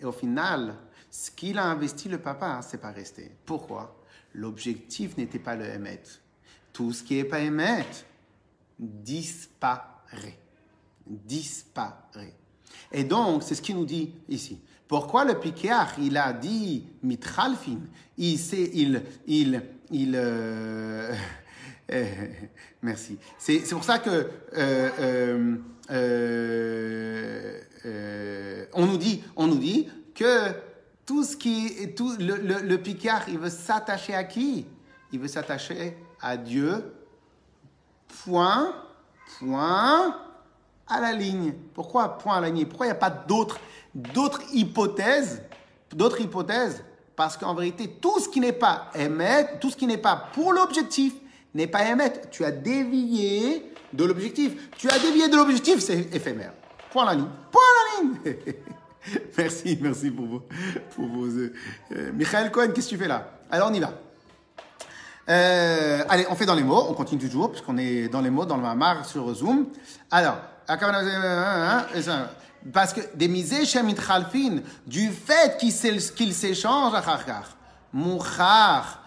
Et 0.00 0.04
au 0.04 0.12
final, 0.12 0.76
ce 1.10 1.30
qu'il 1.30 1.58
a 1.58 1.64
investi, 1.64 2.08
le 2.08 2.18
papa, 2.18 2.46
hein, 2.46 2.62
c'est 2.62 2.80
pas 2.80 2.90
resté. 2.90 3.30
Pourquoi? 3.44 3.96
L'objectif 4.34 5.16
n'était 5.16 5.38
pas 5.38 5.54
le 5.54 5.64
émet. 5.66 6.02
Tout 6.72 6.92
ce 6.92 7.02
qui 7.02 7.14
n'est 7.14 7.24
pas 7.24 7.40
émet 7.40 7.86
disparaît. 8.78 10.38
Disparaît. 11.06 12.34
Et 12.90 13.04
donc, 13.04 13.42
c'est 13.42 13.54
ce 13.54 13.62
qu'il 13.62 13.76
nous 13.76 13.84
dit 13.84 14.12
ici. 14.28 14.60
Pourquoi 14.88 15.24
le 15.24 15.38
Pikéach, 15.38 15.90
il 15.98 16.16
a 16.16 16.32
dit 16.32 16.84
mitralfin? 17.02 17.78
Il 18.18 18.38
sait, 18.38 18.70
il, 18.74 19.02
il, 19.26 19.62
il, 19.90 20.14
euh, 20.16 21.14
euh, 21.92 22.04
merci. 22.82 23.18
C'est 23.38 23.60
c'est 23.60 23.74
pour 23.74 23.84
ça 23.84 23.98
que 23.98 24.28
euh, 24.56 25.56
euh, 25.90 27.60
euh, 27.84 28.66
on 28.72 28.86
nous 28.86 28.96
dit, 28.96 29.22
on 29.36 29.46
nous 29.46 29.58
dit 29.58 29.88
que 30.14 30.50
tout 31.04 31.22
ce 31.24 31.36
qui, 31.36 31.94
tout 31.94 32.16
le 32.18 32.76
Picard, 32.76 33.28
il 33.28 33.38
veut 33.38 33.50
s'attacher 33.50 34.14
à 34.14 34.24
qui? 34.24 34.66
Il 35.12 35.20
veut 35.20 35.28
s'attacher 35.28 35.96
à 36.20 36.36
Dieu. 36.36 36.92
Point, 38.24 38.74
point 39.38 40.16
à 40.86 41.00
la 41.00 41.12
ligne. 41.12 41.52
Pourquoi 41.74 42.16
point 42.18 42.36
à 42.36 42.40
la 42.40 42.48
ligne? 42.48 42.66
Pourquoi 42.66 42.86
il 42.86 42.90
n'y 42.90 42.96
a 42.96 43.00
pas 43.00 43.10
d'autres, 43.10 43.58
d'autres 43.94 44.40
hypothèses, 44.52 45.42
d'autres 45.90 46.20
hypothèses? 46.20 46.82
Parce 47.16 47.36
qu'en 47.36 47.54
vérité, 47.54 47.88
tout 48.00 48.18
ce 48.18 48.28
qui 48.28 48.40
n'est 48.40 48.52
pas 48.52 48.90
émettre, 48.94 49.60
tout 49.60 49.70
ce 49.70 49.76
qui 49.76 49.86
n'est 49.86 49.98
pas 49.98 50.30
pour 50.32 50.52
l'objectif, 50.52 51.14
n'est 51.54 51.66
pas 51.66 51.88
émettre. 51.88 52.28
Tu 52.30 52.44
as 52.44 52.50
dévié 52.50 53.73
de 53.94 54.04
l'objectif. 54.04 54.70
Tu 54.76 54.88
as 54.88 54.98
dévié 54.98 55.28
de 55.28 55.36
l'objectif, 55.36 55.78
c'est 55.80 56.14
éphémère. 56.14 56.52
Point 56.92 57.06
la 57.06 57.14
ligne. 57.14 57.28
Point 57.50 57.62
la 57.74 58.02
ligne 58.02 58.34
Merci, 59.36 59.78
merci 59.80 60.10
pour 60.10 60.26
vos... 60.26 60.42
Pour 60.94 61.06
vos 61.06 61.26
euh, 61.26 61.52
euh, 61.92 62.12
Michael 62.12 62.50
Cohen, 62.50 62.68
qu'est-ce 62.74 62.86
que 62.86 62.94
tu 62.94 62.98
fais 62.98 63.08
là? 63.08 63.30
Alors 63.50 63.68
on 63.70 63.74
y 63.74 63.80
va. 63.80 63.92
Euh, 65.28 66.04
allez, 66.08 66.26
on 66.30 66.34
fait 66.34 66.46
dans 66.46 66.54
les 66.54 66.62
mots, 66.62 66.86
on 66.88 66.94
continue 66.94 67.22
toujours, 67.22 67.50
puisqu'on 67.50 67.78
est 67.78 68.08
dans 68.08 68.20
les 68.20 68.30
mots, 68.30 68.44
dans 68.44 68.56
le 68.56 68.62
mamar 68.62 69.04
sur 69.06 69.32
Zoom. 69.34 69.66
Alors, 70.10 70.38
parce 72.72 72.92
que 72.92 73.00
des 73.14 73.28
misées 73.28 73.64
Shemit 73.64 73.94
Khalfin, 73.94 74.60
du 74.86 75.10
fait 75.10 75.56
qu'ils 75.58 75.72
s'échangent 76.34 76.94
à 76.94 77.00
Kharkar, 77.00 77.56
Mouchar, 77.92 79.02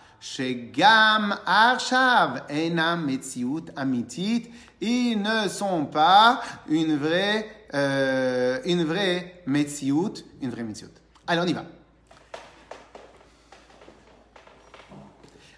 Arshav, 1.45 2.43
Enam 2.49 3.05
Metsiut 3.05 3.65
Amitit, 3.75 4.49
ils 4.81 5.21
ne 5.21 5.47
sont 5.47 5.85
pas 5.85 6.41
une 6.69 6.97
vraie, 6.97 7.49
euh, 7.73 8.59
une 8.65 8.83
vraie 8.83 9.43
une 9.47 10.51
vraie. 10.51 10.63
Allez, 11.27 11.41
on 11.41 11.45
y 11.45 11.53
va. 11.53 11.63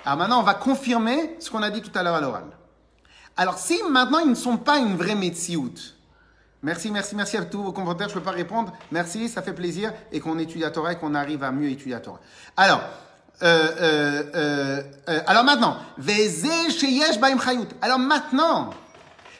Alors 0.05 0.17
maintenant, 0.17 0.39
on 0.39 0.43
va 0.43 0.53
confirmer 0.53 1.35
ce 1.39 1.49
qu'on 1.49 1.61
a 1.61 1.69
dit 1.69 1.81
tout 1.81 1.91
à 1.93 2.03
l'heure 2.03 2.15
à 2.15 2.21
l'oral. 2.21 2.45
Alors 3.35 3.57
si 3.57 3.79
maintenant 3.89 4.19
ils 4.19 4.29
ne 4.29 4.35
sont 4.35 4.57
pas 4.57 4.79
une 4.79 4.95
vraie 4.95 5.15
metsiout, 5.15 5.73
Merci, 6.61 6.91
merci, 6.91 7.15
merci 7.15 7.37
à 7.37 7.45
tous 7.45 7.63
vos 7.63 7.71
commentaires. 7.71 8.09
Je 8.09 8.15
ne 8.15 8.19
peux 8.19 8.25
pas 8.25 8.31
répondre. 8.31 8.73
Merci, 8.91 9.29
ça 9.29 9.41
fait 9.41 9.53
plaisir 9.53 9.93
et 10.11 10.19
qu'on 10.19 10.37
étudie 10.39 10.59
la 10.59 10.71
Torah 10.71 10.91
et 10.91 10.97
qu'on 10.97 11.15
arrive 11.15 11.43
à 11.43 11.51
mieux 11.51 11.69
étudier 11.69 11.93
la 11.93 12.01
Torah. 12.01 12.19
Alors, 12.57 12.81
euh, 13.41 13.71
euh, 13.79 14.23
euh, 14.35 14.83
euh 15.07 15.21
alors 15.25 15.45
maintenant, 15.45 15.77
alors 17.81 17.99
maintenant, 17.99 18.71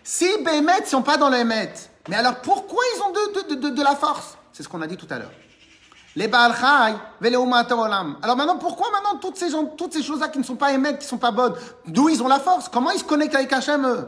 si 0.03 0.25
Bémet 0.43 0.81
ne 0.81 0.85
sont 0.85 1.01
pas 1.01 1.17
dans 1.17 1.29
l'Emet, 1.29 1.73
mais 2.07 2.15
alors 2.15 2.37
pourquoi 2.41 2.83
ils 2.95 3.01
ont 3.01 3.11
de, 3.11 3.55
de, 3.55 3.61
de, 3.61 3.69
de 3.69 3.83
la 3.83 3.95
force? 3.95 4.37
C'est 4.51 4.63
ce 4.63 4.69
qu'on 4.69 4.81
a 4.81 4.87
dit 4.87 4.97
tout 4.97 5.07
à 5.09 5.19
l'heure. 5.19 5.31
Les 6.15 6.27
Baal 6.27 6.53
Olam. 7.21 8.17
Alors 8.21 8.35
maintenant, 8.35 8.57
pourquoi 8.57 8.89
maintenant 8.91 9.19
toutes 9.19 9.37
ces, 9.37 9.51
gens, 9.51 9.65
toutes 9.65 9.93
ces 9.93 10.01
choses-là 10.03 10.27
qui 10.29 10.39
ne 10.39 10.43
sont 10.43 10.55
pas 10.55 10.73
Emet, 10.73 10.97
qui 10.97 11.05
ne 11.05 11.09
sont 11.09 11.17
pas 11.17 11.31
bonnes, 11.31 11.53
d'où 11.85 12.09
ils 12.09 12.21
ont 12.23 12.27
la 12.27 12.39
force? 12.39 12.67
Comment 12.67 12.91
ils 12.91 12.99
se 12.99 13.03
connectent 13.03 13.35
avec 13.35 13.53
Hachem 13.53 13.85
eux? 13.85 14.07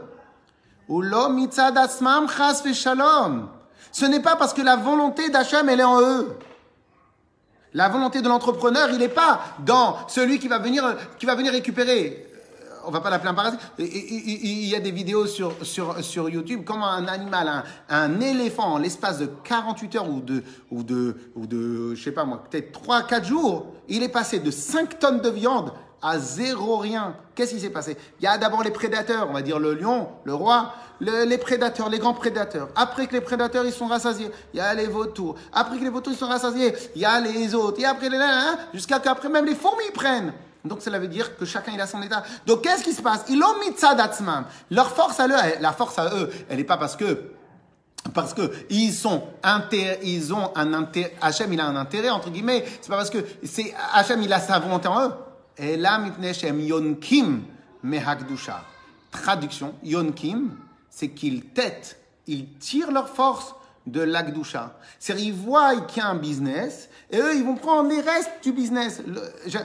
Ce 3.92 4.04
n'est 4.04 4.20
pas 4.20 4.36
parce 4.36 4.52
que 4.52 4.62
la 4.62 4.76
volonté 4.76 5.30
d'Hachem, 5.30 5.68
elle 5.68 5.80
est 5.80 5.84
en 5.84 6.00
eux. 6.00 6.36
La 7.72 7.88
volonté 7.88 8.20
de 8.20 8.28
l'entrepreneur, 8.28 8.90
il 8.90 8.98
n'est 8.98 9.08
pas 9.08 9.40
dans 9.60 10.06
celui 10.08 10.38
qui 10.38 10.48
va 10.48 10.58
venir, 10.58 10.96
qui 11.18 11.24
va 11.24 11.34
venir 11.34 11.52
récupérer. 11.52 12.31
On 12.86 12.90
va 12.90 13.00
pas 13.00 13.10
l'appeler 13.10 13.30
un 13.30 13.34
parasite. 13.34 13.60
Il- 13.78 14.66
y 14.66 14.74
a 14.74 14.80
des 14.80 14.90
vidéos 14.90 15.26
sur, 15.26 15.54
sur, 15.64 16.02
sur 16.04 16.28
YouTube, 16.28 16.62
comment 16.64 16.86
un 16.86 17.06
animal, 17.06 17.48
un, 17.48 17.64
un 17.88 18.20
éléphant, 18.20 18.74
en 18.74 18.78
l'espace 18.78 19.18
de 19.18 19.26
48 19.44 19.96
heures 19.96 20.08
ou 20.10 20.20
de, 20.20 20.42
ou 20.70 20.82
de, 20.82 21.16
ou 21.36 21.46
de 21.46 21.94
je 21.94 22.02
sais 22.02 22.12
pas 22.12 22.24
moi, 22.24 22.42
peut-être 22.50 22.72
3-4 22.82 23.24
jours, 23.24 23.66
il 23.88 24.02
est 24.02 24.08
passé 24.08 24.38
de 24.38 24.50
5 24.50 24.98
tonnes 24.98 25.20
de 25.20 25.28
viande 25.30 25.72
à 26.00 26.18
zéro 26.18 26.78
rien. 26.78 27.14
Qu'est-ce 27.34 27.54
qui 27.54 27.60
s'est 27.60 27.70
passé? 27.70 27.96
Il 28.20 28.24
y 28.24 28.26
a 28.26 28.36
d'abord 28.38 28.62
les 28.64 28.70
prédateurs, 28.72 29.28
on 29.30 29.34
va 29.34 29.42
dire 29.42 29.58
le 29.60 29.74
lion, 29.74 30.08
le 30.24 30.34
roi, 30.34 30.72
le- 31.00 31.24
les 31.24 31.38
prédateurs, 31.38 31.88
les 31.88 31.98
grands 32.00 32.14
prédateurs. 32.14 32.68
Après 32.74 33.06
que 33.06 33.12
les 33.12 33.20
prédateurs 33.20 33.64
ils 33.64 33.72
sont 33.72 33.86
rassasiés, 33.86 34.30
il 34.52 34.56
y 34.56 34.60
a 34.60 34.74
les 34.74 34.86
vautours. 34.88 35.36
Après 35.52 35.78
que 35.78 35.84
les 35.84 35.90
vautours 35.90 36.12
ils 36.12 36.18
sont 36.18 36.26
rassasiés, 36.26 36.72
il 36.96 37.02
y 37.02 37.04
a 37.04 37.20
les 37.20 37.54
autres. 37.54 37.80
Et 37.80 37.84
après 37.84 38.08
les 38.08 38.18
jusqu'à 38.74 38.98
qu'après 38.98 39.28
même 39.28 39.44
les 39.44 39.54
fourmis 39.54 39.90
prennent. 39.94 40.32
Donc 40.64 40.82
cela 40.82 40.98
veut 40.98 41.08
dire 41.08 41.36
que 41.36 41.44
chacun 41.44 41.72
il 41.72 41.80
a 41.80 41.86
son 41.86 42.02
état. 42.02 42.22
Donc 42.46 42.62
qu'est-ce 42.62 42.84
qui 42.84 42.92
se 42.92 43.02
passe? 43.02 43.24
Ils 43.28 43.42
ont 43.42 43.58
mis 43.58 43.76
ça 43.76 43.94
d'atzmam. 43.94 44.46
Leur 44.70 44.90
force 44.90 45.18
à 45.18 45.26
eux, 45.26 45.34
la 45.60 45.72
force 45.72 45.98
à 45.98 46.14
eux, 46.14 46.30
elle 46.48 46.58
n'est 46.58 46.64
pas 46.64 46.76
parce 46.76 46.96
que 46.96 47.30
parce 48.14 48.34
que 48.34 48.50
ils 48.68 48.92
sont 48.92 49.22
inter, 49.42 49.98
ils 50.02 50.34
ont 50.34 50.50
un 50.56 50.74
intérêt, 50.74 51.14
Hachem 51.20 51.52
il 51.52 51.60
a 51.60 51.66
un 51.66 51.76
intérêt 51.76 52.10
entre 52.10 52.30
guillemets. 52.30 52.64
C'est 52.80 52.88
pas 52.88 52.96
parce 52.96 53.10
que 53.10 53.24
c'est 53.44 53.74
Hachem 53.92 54.22
il 54.22 54.32
a 54.32 54.40
sa 54.40 54.58
volonté 54.58 54.88
en 54.88 55.08
eux. 55.08 55.12
Et 55.56 55.76
là 55.76 55.98
mipnei 55.98 56.34
shem 56.34 56.60
yonkim 56.60 57.42
mehakdusha. 57.82 58.64
Traduction 59.10 59.74
yonkim, 59.82 60.50
c'est 60.88 61.10
qu'ils 61.10 61.44
têtent, 61.44 61.98
ils 62.26 62.48
tirent 62.58 62.90
leur 62.90 63.08
force 63.08 63.54
de 63.86 64.00
l'akdusha. 64.00 64.74
C'est-à-dire 64.98 65.26
ils 65.26 65.34
voient 65.34 65.74
qu'il 65.80 66.02
y 66.02 66.06
a 66.06 66.08
un 66.08 66.14
business 66.14 66.88
et 67.10 67.18
eux 67.18 67.34
ils 67.34 67.44
vont 67.44 67.56
prendre 67.56 67.90
les 67.90 68.00
restes 68.00 68.30
du 68.42 68.52
business. 68.52 69.02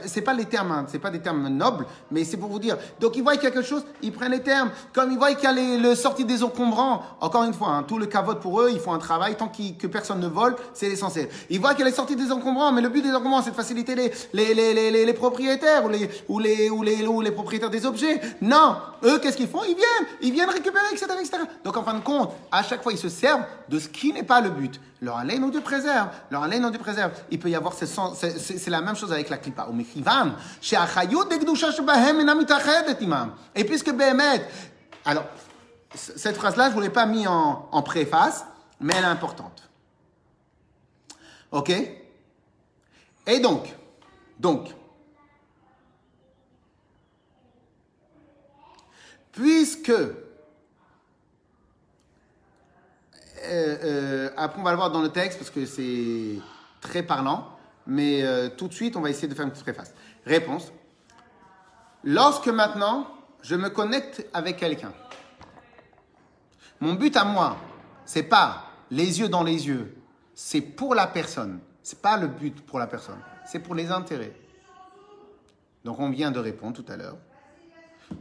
C'est 0.06 0.22
pas 0.22 0.34
les 0.34 0.46
termes, 0.46 0.72
hein, 0.72 0.86
c'est 0.88 1.00
pas 1.00 1.12
des 1.12 1.20
termes 1.20 1.48
nobles, 1.50 1.86
mais 2.10 2.24
c'est 2.24 2.38
pour 2.38 2.50
vous 2.50 2.60
dire. 2.60 2.78
Donc 3.00 3.16
ils 3.16 3.24
voient 3.24 3.36
qu'il 3.36 3.44
y 3.44 3.48
a 3.48 3.52
quelque 3.52 3.68
chose, 3.68 3.86
ils 4.02 4.12
prennent 4.12 4.32
les 4.32 4.42
termes. 4.42 4.72
Comme 4.94 5.12
ils 5.12 5.18
voient 5.18 5.34
qu'il 5.34 5.44
y 5.44 5.48
a 5.48 5.54
les, 5.54 5.78
le 5.78 5.96
sortie 5.96 6.26
des 6.26 6.44
encombrants. 6.44 7.04
Encore 7.22 7.44
une 7.44 7.54
fois, 7.54 7.70
hein, 7.70 7.84
tout 7.84 8.00
le 8.00 8.08
cavote 8.08 8.42
pour 8.42 8.62
eux, 8.62 8.70
ils 8.72 8.80
font 8.80 8.94
un 8.94 9.00
travail 9.00 9.36
tant 9.36 9.48
que 9.48 9.88
personne 9.88 10.20
ne 10.20 10.28
vole, 10.28 10.56
c'est 10.74 10.90
l'essentiel. 10.90 11.30
Ils 11.50 11.60
voient 11.60 11.72
qu'il 11.72 11.80
y 11.80 11.84
a 11.84 11.90
les 11.90 11.96
sorties 11.96 12.16
des 12.16 12.32
encombrants, 12.32 12.72
mais 12.72 12.82
le 12.82 12.90
but 12.90 13.02
des 13.02 13.14
encombrants 13.14 13.42
c'est 13.42 13.52
de 13.52 13.56
faciliter 13.56 13.96
les, 13.96 14.12
les, 14.34 14.54
les, 14.54 15.06
les, 15.06 15.14
propriétaires 15.14 15.86
ou 15.86 15.90
les, 15.90 16.10
ou, 16.28 16.40
les, 16.40 16.70
ou, 16.70 16.84
les, 16.84 17.06
ou 17.06 17.22
les 17.22 17.32
propriétaires 17.32 17.70
des 17.70 17.86
objets. 17.86 18.20
Non, 18.42 18.78
eux 19.04 19.20
qu'est-ce 19.20 19.38
qu'ils 19.38 19.48
font? 19.48 19.64
Ils 19.64 19.76
viennent, 19.76 20.08
ils 20.22 20.32
viennent 20.32 20.50
récupérer, 20.50 20.86
etc., 20.92 21.06
etc. 21.20 21.38
Donc 21.64 21.78
en 21.78 21.84
fin 21.84 21.94
de 21.94 22.04
compte, 22.04 22.32
à 22.52 22.64
chaque 22.64 22.82
fois 22.82 22.92
ils 22.92 22.98
se 22.98 23.10
servent 23.10 23.44
de 23.70 23.80
ce 23.80 23.88
qui 23.88 24.07
n'est 24.14 24.24
pas 24.24 24.42
le 24.42 24.50
but. 24.50 24.80
Leur 25.02 25.18
haleine 25.18 25.44
ou 25.44 25.52
Dieu 25.52 25.62
préserve, 25.62 26.10
leur 26.32 26.44
haleine 26.44 26.66
ou 26.66 26.70
Dieu 26.70 26.80
préserve. 26.80 27.12
Il 27.30 27.40
peut 27.40 27.50
y 27.50 27.56
avoir, 27.56 27.74
c'est 27.74 28.70
la 28.70 28.82
même 28.82 28.96
chose 28.96 29.12
avec 29.12 29.30
la 29.30 29.38
imam. 33.02 33.34
Et 33.56 33.64
puisque 33.64 33.92
Behemet, 33.92 34.48
alors, 35.06 35.26
cette 35.94 36.36
phrase-là, 36.36 36.66
je 36.66 36.70
ne 36.70 36.74
vous 36.76 36.82
l'ai 36.82 36.90
pas 36.90 37.06
mis 37.06 37.28
en, 37.28 37.68
en 37.72 37.82
préface, 37.82 38.46
mais 38.80 38.94
elle 38.98 39.04
est 39.04 39.08
importante. 39.08 39.70
Ok? 41.52 41.72
Et 43.28 43.40
donc, 43.40 43.74
donc, 44.40 44.74
puisque 49.32 49.94
euh, 53.48 53.78
euh, 53.84 54.30
après, 54.38 54.60
on 54.60 54.64
va 54.64 54.72
le 54.72 54.78
voir 54.78 54.92
dans 54.92 55.02
le 55.02 55.10
texte 55.10 55.40
parce 55.40 55.50
que 55.50 55.66
c'est 55.66 56.40
très 56.82 57.04
parlant. 57.04 57.50
Mais 57.86 58.24
euh, 58.24 58.50
tout 58.50 58.68
de 58.68 58.74
suite, 58.74 58.96
on 58.98 59.02
va 59.02 59.10
essayer 59.10 59.28
de 59.28 59.34
faire 59.34 59.46
une 59.46 59.52
petite 59.52 59.64
préface. 59.64 59.94
Réponse. 60.26 60.72
Lorsque 62.04 62.48
maintenant, 62.48 63.08
je 63.42 63.56
me 63.56 63.70
connecte 63.70 64.26
avec 64.34 64.58
quelqu'un, 64.58 64.94
mon 66.80 66.94
but 66.94 67.16
à 67.16 67.24
moi, 67.24 67.58
c'est 68.06 68.24
pas 68.24 68.66
les 68.92 69.20
yeux 69.20 69.30
dans 69.30 69.44
les 69.44 69.68
yeux, 69.68 69.96
c'est 70.36 70.62
pour 70.62 70.96
la 70.96 71.08
personne. 71.08 71.60
C'est 71.82 72.02
pas 72.02 72.18
le 72.18 72.28
but 72.28 72.62
pour 72.66 72.80
la 72.80 72.88
personne, 72.88 73.20
c'est 73.46 73.60
pour 73.60 73.74
les 73.74 73.92
intérêts. 73.92 74.34
Donc, 75.86 76.00
on 76.00 76.10
vient 76.10 76.32
de 76.32 76.40
répondre 76.40 76.76
tout 76.76 76.92
à 76.92 76.98
l'heure 76.98 77.16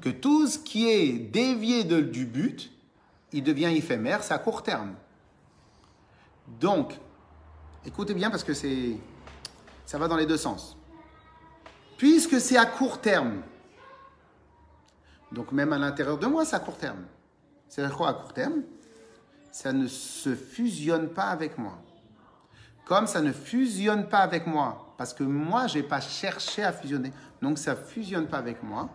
que 0.00 0.08
tout 0.08 0.46
ce 0.46 0.58
qui 0.58 0.88
est 0.88 1.12
dévié 1.12 1.82
de- 1.82 2.00
du 2.00 2.24
but, 2.26 2.70
il 3.32 3.42
devient 3.42 3.76
éphémère, 3.76 4.22
c'est 4.22 4.34
à 4.34 4.38
court 4.38 4.62
terme. 4.62 4.94
Donc, 6.48 6.98
écoutez 7.84 8.14
bien 8.14 8.30
parce 8.30 8.44
que 8.44 8.54
c'est, 8.54 8.96
ça 9.84 9.98
va 9.98 10.08
dans 10.08 10.16
les 10.16 10.26
deux 10.26 10.36
sens. 10.36 10.76
Puisque 11.96 12.40
c'est 12.40 12.56
à 12.56 12.66
court 12.66 13.00
terme, 13.00 13.42
donc 15.32 15.52
même 15.52 15.72
à 15.72 15.78
l'intérieur 15.78 16.18
de 16.18 16.26
moi, 16.26 16.44
c'est 16.44 16.56
à 16.56 16.60
court 16.60 16.76
terme. 16.76 17.04
C'est-à-dire 17.68 17.96
quoi 17.96 18.08
à 18.10 18.14
court 18.14 18.32
terme? 18.32 18.62
Ça 19.50 19.72
ne 19.72 19.86
se 19.86 20.34
fusionne 20.34 21.08
pas 21.08 21.28
avec 21.28 21.58
moi. 21.58 21.78
Comme 22.84 23.06
ça 23.06 23.20
ne 23.20 23.32
fusionne 23.32 24.08
pas 24.08 24.20
avec 24.20 24.46
moi, 24.46 24.94
parce 24.96 25.12
que 25.12 25.24
moi, 25.24 25.66
je 25.66 25.78
n'ai 25.78 25.82
pas 25.82 26.00
cherché 26.00 26.62
à 26.62 26.72
fusionner, 26.72 27.12
donc 27.42 27.58
ça 27.58 27.72
ne 27.72 27.80
fusionne 27.80 28.28
pas 28.28 28.38
avec 28.38 28.62
moi, 28.62 28.88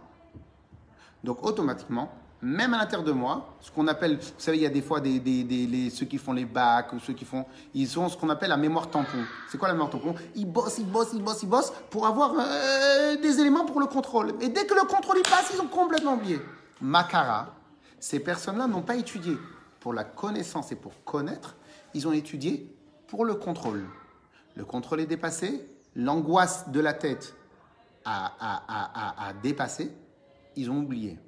donc 1.24 1.46
automatiquement, 1.46 2.10
même 2.42 2.74
à 2.74 2.80
l'intérieur 2.80 3.04
de 3.06 3.12
moi, 3.12 3.56
ce 3.62 3.70
qu'on 3.72 3.88
appelle, 3.88 4.18
vous 4.18 4.28
savez, 4.40 4.58
il 4.58 4.64
y 4.64 4.66
a 4.66 4.70
des 4.70 4.82
fois 4.82 5.00
ceux 5.00 6.06
qui 6.06 6.18
font 6.18 6.34
les 6.34 6.46
bacs 6.46 6.92
ou 6.94 7.00
ceux 7.00 7.14
qui 7.14 7.24
font, 7.26 7.46
ils 7.74 8.00
ont 8.00 8.10
ce 8.10 8.18
qu'on 8.18 8.30
appelle 8.30 8.50
la 8.50 8.58
mémoire 8.58 8.90
tampon. 8.90 9.24
C'est 9.50 9.58
quoi 9.58 9.68
la 9.68 9.74
mémoire 9.76 9.92
tampon? 9.92 10.16
Ils 10.36 10.46
bossent, 10.52 10.80
ils 10.80 10.86
bossent, 10.90 11.12
ils 11.14 11.22
bossent, 11.22 11.44
ils 11.44 11.50
bossent 11.50 11.72
pour 11.92 12.08
avoir 12.08 12.34
euh, 12.38 13.16
des 13.18 13.40
éléments 13.40 13.66
pour 13.66 13.80
le 13.80 13.86
contrôle. 13.86 14.34
Et 14.42 14.50
dès 14.50 14.66
que 14.66 14.74
le 14.74 14.88
contrôle 14.88 15.22
passe, 15.22 15.52
ils 15.54 15.62
ont 15.62 15.68
complètement 15.68 16.16
oublié. 16.16 16.40
Makara, 16.82 17.54
ces 18.00 18.20
personnes-là 18.20 18.66
n'ont 18.66 18.82
pas 18.82 18.96
étudié 18.96 19.38
pour 19.80 19.94
la 19.94 20.04
connaissance 20.04 20.72
et 20.72 20.76
pour 20.76 21.04
connaître, 21.04 21.56
ils 21.94 22.08
ont 22.08 22.12
étudié 22.14 22.76
pour 23.08 23.24
le 23.26 23.36
contrôle. 23.36 23.86
Le 24.56 24.66
contrôle 24.66 25.02
est 25.02 25.06
dépassé, 25.06 25.64
l'angoisse 25.96 26.70
de 26.70 26.80
la 26.80 26.94
tête 26.94 27.36
a- 28.04 28.32
a- 28.40 29.30
a 29.30 29.34
dépassé, 29.34 29.92
ils 30.56 30.72
ont 30.72 30.80
oublié. 30.80 31.20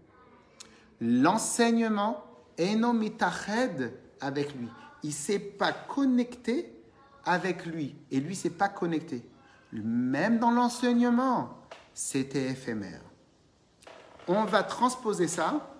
L'enseignement 1.06 2.24
est 2.58 2.76
non 2.76 2.98
avec 4.22 4.56
lui. 4.56 4.70
Il 5.04 5.10
ne 5.10 5.14
s'est 5.14 5.40
pas 5.40 5.74
connecté 5.74 6.74
avec 7.26 7.66
lui. 7.66 7.94
Et 8.10 8.22
lui 8.22 8.30
ne 8.30 8.36
s'est 8.36 8.50
pas 8.50 8.70
connecté. 8.70 9.22
Même 9.74 10.40
dans 10.40 10.52
l'enseignement, 10.52 11.58
c'était 11.94 12.52
éphémère. 12.52 13.02
On 14.30 14.46
va 14.46 14.64
transposer 14.64 15.28
ça. 15.28 15.76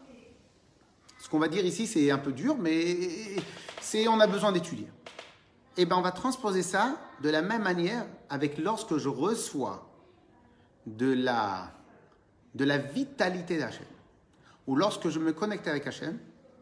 Ce 1.20 1.30
qu'on 1.30 1.40
va 1.40 1.48
dire 1.48 1.64
ici, 1.64 1.88
c'est 1.88 2.12
un 2.12 2.18
peu 2.18 2.34
dur, 2.34 2.58
mais 2.60 3.38
c'est 3.80 4.10
on 4.10 4.20
a 4.20 4.28
besoin 4.28 4.52
d'étudier. 4.52 4.90
Et 5.78 5.86
ben, 5.86 5.96
on 5.96 6.02
va 6.02 6.12
transposer 6.12 6.64
ça 6.64 6.98
de 7.22 7.30
la 7.30 7.42
même 7.42 7.64
manière 7.64 8.06
avec 8.30 8.58
lorsque 8.58 8.98
je 8.98 9.08
reçois 9.08 9.90
de 10.86 11.14
la, 11.14 11.72
de 12.56 12.66
la 12.66 12.78
vitalité 12.78 13.58
d'Hachem. 13.58 13.86
Ou 14.68 14.76
lorsque 14.76 15.10
je 15.10 15.20
me 15.20 15.34
connecte 15.34 15.68
avec 15.68 15.86
Hachem, 15.88 16.18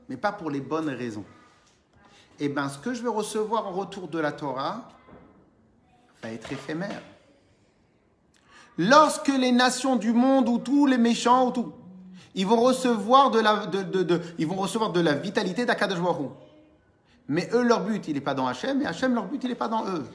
mais 0.10 0.18
pas 0.18 0.32
pour 0.32 0.49
les 0.49 0.62
bonnes 0.62 0.89
raisons. 0.89 1.26
Et 2.39 2.49
bien, 2.49 2.70
ce 2.70 2.80
que 2.80 2.93
je 2.93 3.04
vais 3.04 3.10
recevoir 3.10 3.68
en 3.68 3.72
retour 3.72 4.08
de 4.08 4.20
la 4.20 4.32
Torah 4.32 4.89
va 6.24 6.32
être 6.32 6.52
éphémère. 6.52 7.02
Lorsque 8.78 9.28
les 9.28 9.52
nations 9.52 9.95
du 9.95 10.14
monde 10.14 10.49
ou 10.49 10.58
tous 10.58 10.86
les 10.88 10.97
méchants 10.97 11.47
ou 11.49 11.52
tout, 11.52 11.74
ils 12.34 12.47
vont 12.47 12.60
recevoir 12.62 13.30
de 13.30 13.39
la, 13.39 13.66
de, 13.68 13.84
de- 13.84 14.22
ils 14.39 14.47
vont 14.47 14.56
recevoir 14.56 14.91
de 14.91 15.02
la 15.02 15.14
vitalité 15.14 15.66
d'Akadosh. 15.66 15.99
Mais 17.28 17.49
eux, 17.54 17.62
leur 17.64 17.84
but, 17.84 18.08
il 18.08 18.16
n'est 18.16 18.22
pas 18.22 18.34
dans 18.34 18.47
Hachem, 18.47 18.82
et 18.82 18.86
Hachem, 18.86 19.14
leur 19.14 19.26
but, 19.26 19.43
il 19.43 19.49
n'est 19.49 19.56
pas 19.56 19.68
dans 19.68 19.86
eux. 19.88 20.06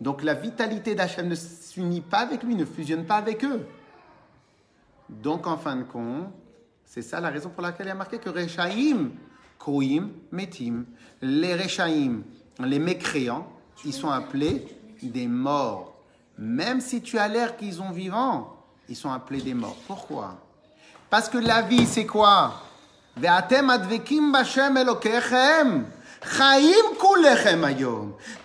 Donc 0.00 0.22
la 0.22 0.34
vitalité 0.34 0.94
d'Hachem 0.94 1.28
ne 1.28 1.34
s'unit 1.34 2.00
pas 2.00 2.18
avec 2.18 2.42
lui, 2.42 2.54
ne 2.54 2.64
fusionne 2.64 3.04
pas 3.04 3.16
avec 3.16 3.44
eux. 3.44 3.66
Donc 5.08 5.46
en 5.46 5.56
fin 5.56 5.76
de 5.76 5.82
compte, 5.82 6.28
C'est 6.92 7.02
ça 7.02 7.20
la 7.20 7.30
raison 7.30 7.50
pour 7.50 7.62
laquelle 7.62 7.86
il 7.86 7.90
y 7.90 7.92
a 7.92 7.94
marqué 7.94 8.18
que 8.18 8.30
Rechaim, 8.30 9.10
Koim, 9.60 10.08
Metim, 10.32 10.86
les 11.22 11.54
Rechaim, 11.54 12.22
les 12.58 12.80
mécréants, 12.80 13.46
ils 13.84 13.92
sont 13.92 14.10
appelés 14.10 14.66
des 15.00 15.28
morts. 15.28 15.94
Même 16.36 16.80
si 16.80 17.00
tu 17.00 17.16
as 17.16 17.28
l'air 17.28 17.56
qu'ils 17.56 17.74
sont 17.74 17.92
vivants, 17.92 18.56
ils 18.88 18.96
sont 18.96 19.12
appelés 19.12 19.40
des 19.40 19.54
morts. 19.54 19.76
Pourquoi? 19.86 20.36
Parce 21.08 21.28
que 21.28 21.38
la 21.38 21.62
vie, 21.62 21.86
c'est 21.86 22.06
quoi? 22.06 22.60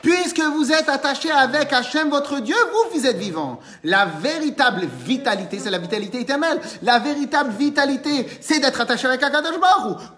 Puisque 0.02 0.40
vous 0.40 0.72
êtes 0.72 0.88
attachés 0.88 1.32
avec 1.32 1.74
Hachem, 1.74 2.10
votre 2.10 2.40
Dieu, 2.40 2.56
vous, 2.72 2.98
vous 2.98 3.06
êtes 3.06 3.18
vivants. 3.18 3.60
La 3.84 4.06
véritable 4.06 4.88
vitalité, 5.06 5.60
c'est 5.60 5.70
la 5.70 5.78
vitalité 5.78 6.22
éternelle. 6.22 6.62
La 6.84 7.00
véritable 7.00 7.52
vitalité, 7.52 8.28
c'est 8.40 8.60
d'être 8.60 8.80
attaché 8.80 9.08
avec 9.08 9.22
Akadosh. 9.22 9.56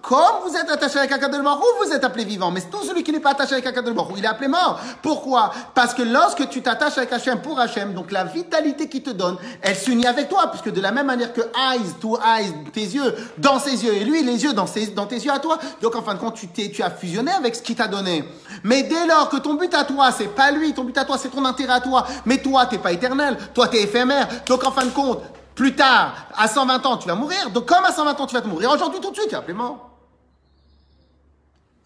Comme 0.02 0.20
vous 0.46 0.56
êtes 0.56 0.70
attaché 0.70 1.00
avec 1.00 1.12
Akadosh 1.12 1.42
vous 1.84 1.92
êtes 1.92 2.04
appelé 2.04 2.26
vivant. 2.26 2.52
Mais 2.52 2.62
tout 2.62 2.84
celui 2.84 3.04
qui 3.04 3.12
n'est 3.12 3.20
pas 3.20 3.32
attaché 3.32 3.54
avec 3.54 3.66
Akadosh 3.66 3.96
il 4.16 4.24
est 4.24 4.28
appelé 4.28 4.50
mort. 4.50 4.80
Pourquoi? 5.02 5.52
Parce 5.74 5.96
que 5.96 6.04
lorsque 6.04 6.48
tu 6.50 6.62
t'attaches 6.62 6.98
avec 6.98 7.12
Hachem 7.12 7.42
pour 7.42 7.60
Hachem, 7.60 7.94
donc 7.94 8.12
la 8.12 8.24
vitalité 8.24 8.88
qu'il 8.88 9.02
te 9.02 9.10
donne, 9.10 9.38
elle 9.64 9.76
s'unit 9.76 10.06
avec 10.06 10.30
toi. 10.30 10.52
Puisque 10.52 10.72
de 10.72 10.82
la 10.82 10.92
même 10.92 11.08
manière 11.08 11.34
que 11.34 11.42
eyes 11.42 11.94
to 12.00 12.20
eyes, 12.20 12.54
tes 12.72 12.82
yeux 12.82 13.16
dans 13.38 13.60
ses 13.60 13.84
yeux, 13.84 13.94
et 13.96 14.04
lui, 14.04 14.22
les 14.22 14.44
yeux 14.44 14.54
dans, 14.54 14.68
ses, 14.68 14.88
dans 14.88 15.08
tes 15.08 15.16
yeux 15.16 15.32
à 15.32 15.40
toi. 15.40 15.58
Donc 15.82 15.96
en 15.96 16.04
fin 16.04 16.14
de 16.14 16.20
compte, 16.20 16.36
tu, 16.36 16.48
tu 16.50 16.84
as 16.84 16.92
fusionné 16.92 17.32
avec 17.32 17.47
ce 17.56 17.62
qu'il 17.62 17.76
t'a 17.76 17.88
donné. 17.88 18.24
Mais 18.64 18.84
dès 18.84 19.06
lors 19.06 19.30
que 19.30 19.38
ton 19.38 19.56
but 19.56 19.74
à 19.74 19.84
toi, 19.84 20.12
c'est 20.12 20.28
pas 20.28 20.52
lui, 20.52 20.74
ton 20.74 20.84
but 20.84 20.98
à 20.98 21.06
toi, 21.06 21.18
c'est 21.18 21.30
ton 21.30 21.46
intérêt 21.46 21.74
à 21.74 21.82
toi, 21.82 22.06
mais 22.26 22.38
toi, 22.38 22.66
t'es 22.66 22.78
pas 22.78 22.92
éternel, 22.92 23.38
toi, 23.54 23.68
t'es 23.68 23.84
éphémère. 23.84 24.28
Donc 24.48 24.64
en 24.64 24.72
fin 24.72 24.86
de 24.86 24.92
compte, 24.92 25.22
plus 25.56 25.76
tard, 25.76 26.14
à 26.36 26.48
120 26.48 26.86
ans, 26.86 26.98
tu 26.98 27.08
vas 27.08 27.16
mourir. 27.16 27.50
Donc 27.52 27.66
comme 27.66 27.84
à 27.84 27.92
120 27.92 28.20
ans, 28.20 28.28
tu 28.28 28.36
vas 28.36 28.42
te 28.42 28.48
mourir, 28.48 28.72
aujourd'hui, 28.72 29.00
tout 29.00 29.12
de 29.12 29.16
suite, 29.16 29.36
mort. 29.54 29.90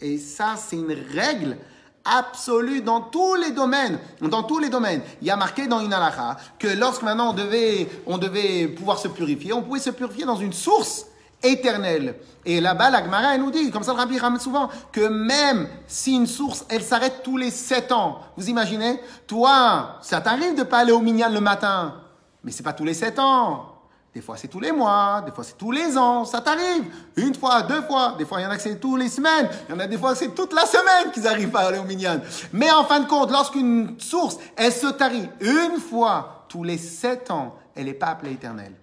Et 0.01 0.17
ça, 0.17 0.55
c'est 0.57 0.77
une 0.77 0.95
règle 1.13 1.57
absolue 2.03 2.81
dans 2.81 3.01
tous 3.01 3.35
les 3.35 3.51
domaines. 3.51 3.99
Dans 4.21 4.43
tous 4.43 4.59
les 4.59 4.69
domaines. 4.69 5.01
Il 5.21 5.27
y 5.27 5.31
a 5.31 5.35
marqué 5.35 5.67
dans 5.67 5.79
une 5.79 5.93
halakha 5.93 6.37
que 6.57 6.67
lorsque 6.67 7.03
maintenant 7.03 7.29
on 7.29 7.33
devait, 7.33 7.87
on 8.07 8.17
devait 8.17 8.67
pouvoir 8.67 8.97
se 8.97 9.07
purifier, 9.07 9.53
on 9.53 9.61
pouvait 9.61 9.79
se 9.79 9.91
purifier 9.91 10.25
dans 10.25 10.35
une 10.35 10.53
source 10.53 11.05
éternelle. 11.43 12.15
Et 12.45 12.59
là-bas, 12.59 12.89
la 12.89 13.03
Gemara, 13.03 13.35
elle 13.35 13.41
nous 13.41 13.51
dit, 13.51 13.69
comme 13.71 13.83
ça 13.83 13.93
le 13.93 13.97
Rabbi 13.97 14.17
ramène 14.17 14.39
souvent, 14.39 14.69
que 14.91 15.07
même 15.07 15.67
si 15.87 16.15
une 16.15 16.27
source, 16.27 16.65
elle 16.69 16.81
s'arrête 16.81 17.21
tous 17.23 17.37
les 17.37 17.51
sept 17.51 17.91
ans, 17.91 18.19
vous 18.35 18.49
imaginez? 18.49 18.99
Toi, 19.27 19.97
ça 20.01 20.21
t'arrive 20.21 20.55
de 20.55 20.63
pas 20.63 20.79
aller 20.79 20.91
au 20.91 21.01
minyan 21.01 21.29
le 21.29 21.39
matin, 21.39 21.95
mais 22.43 22.51
c'est 22.51 22.63
pas 22.63 22.73
tous 22.73 22.85
les 22.85 22.95
sept 22.95 23.19
ans. 23.19 23.67
Des 24.13 24.19
fois, 24.19 24.35
c'est 24.35 24.49
tous 24.49 24.59
les 24.59 24.73
mois, 24.73 25.21
des 25.25 25.31
fois, 25.31 25.43
c'est 25.43 25.57
tous 25.57 25.71
les 25.71 25.97
ans, 25.97 26.25
ça 26.25 26.41
t'arrive. 26.41 26.83
Une 27.15 27.33
fois, 27.33 27.61
deux 27.61 27.81
fois, 27.83 28.15
des 28.17 28.25
fois, 28.25 28.41
il 28.41 28.43
y 28.43 28.45
en 28.45 28.49
a 28.49 28.57
que 28.57 28.61
c'est 28.61 28.77
tous 28.77 28.97
les 28.97 29.07
semaines, 29.07 29.47
il 29.69 29.71
y 29.71 29.75
en 29.77 29.79
a 29.79 29.87
des 29.87 29.97
fois, 29.97 30.15
c'est 30.15 30.35
toute 30.35 30.51
la 30.51 30.65
semaine 30.65 31.11
qu'ils 31.13 31.25
arrivent 31.27 31.55
à 31.55 31.67
aller 31.67 31.77
au 31.77 31.85
minyan. 31.85 32.19
Mais 32.51 32.69
en 32.71 32.83
fin 32.83 32.99
de 32.99 33.07
compte, 33.07 33.31
lorsqu'une 33.31 33.97
source, 33.99 34.37
elle 34.57 34.73
se 34.73 34.87
tarit 34.87 35.29
une 35.39 35.79
fois 35.79 36.45
tous 36.49 36.65
les 36.65 36.77
sept 36.77 37.31
ans, 37.31 37.55
elle 37.73 37.85
n'est 37.85 37.93
pas 37.93 38.07
appelée 38.07 38.33
éternelle. 38.33 38.75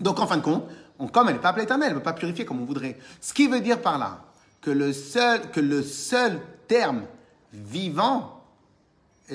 Donc, 0.00 0.20
en 0.20 0.26
fin 0.26 0.38
de 0.38 0.42
compte, 0.42 0.64
on- 0.98 1.08
comme 1.08 1.28
elle 1.28 1.34
n'est 1.34 1.40
pas 1.40 1.50
appelée 1.50 1.66
elle 1.68 1.78
ne 1.90 1.94
peut 1.94 2.02
pas 2.02 2.12
purifier 2.12 2.44
comme 2.44 2.60
on 2.60 2.64
voudrait. 2.64 2.98
Ce 3.20 3.32
qui 3.34 3.46
veut 3.48 3.60
dire 3.60 3.80
par 3.80 3.98
là 3.98 4.22
que 4.60 4.70
le 4.70 4.92
seul, 4.92 5.50
que 5.50 5.60
le 5.60 5.82
seul 5.82 6.40
terme 6.66 7.02
vivant, 7.52 8.42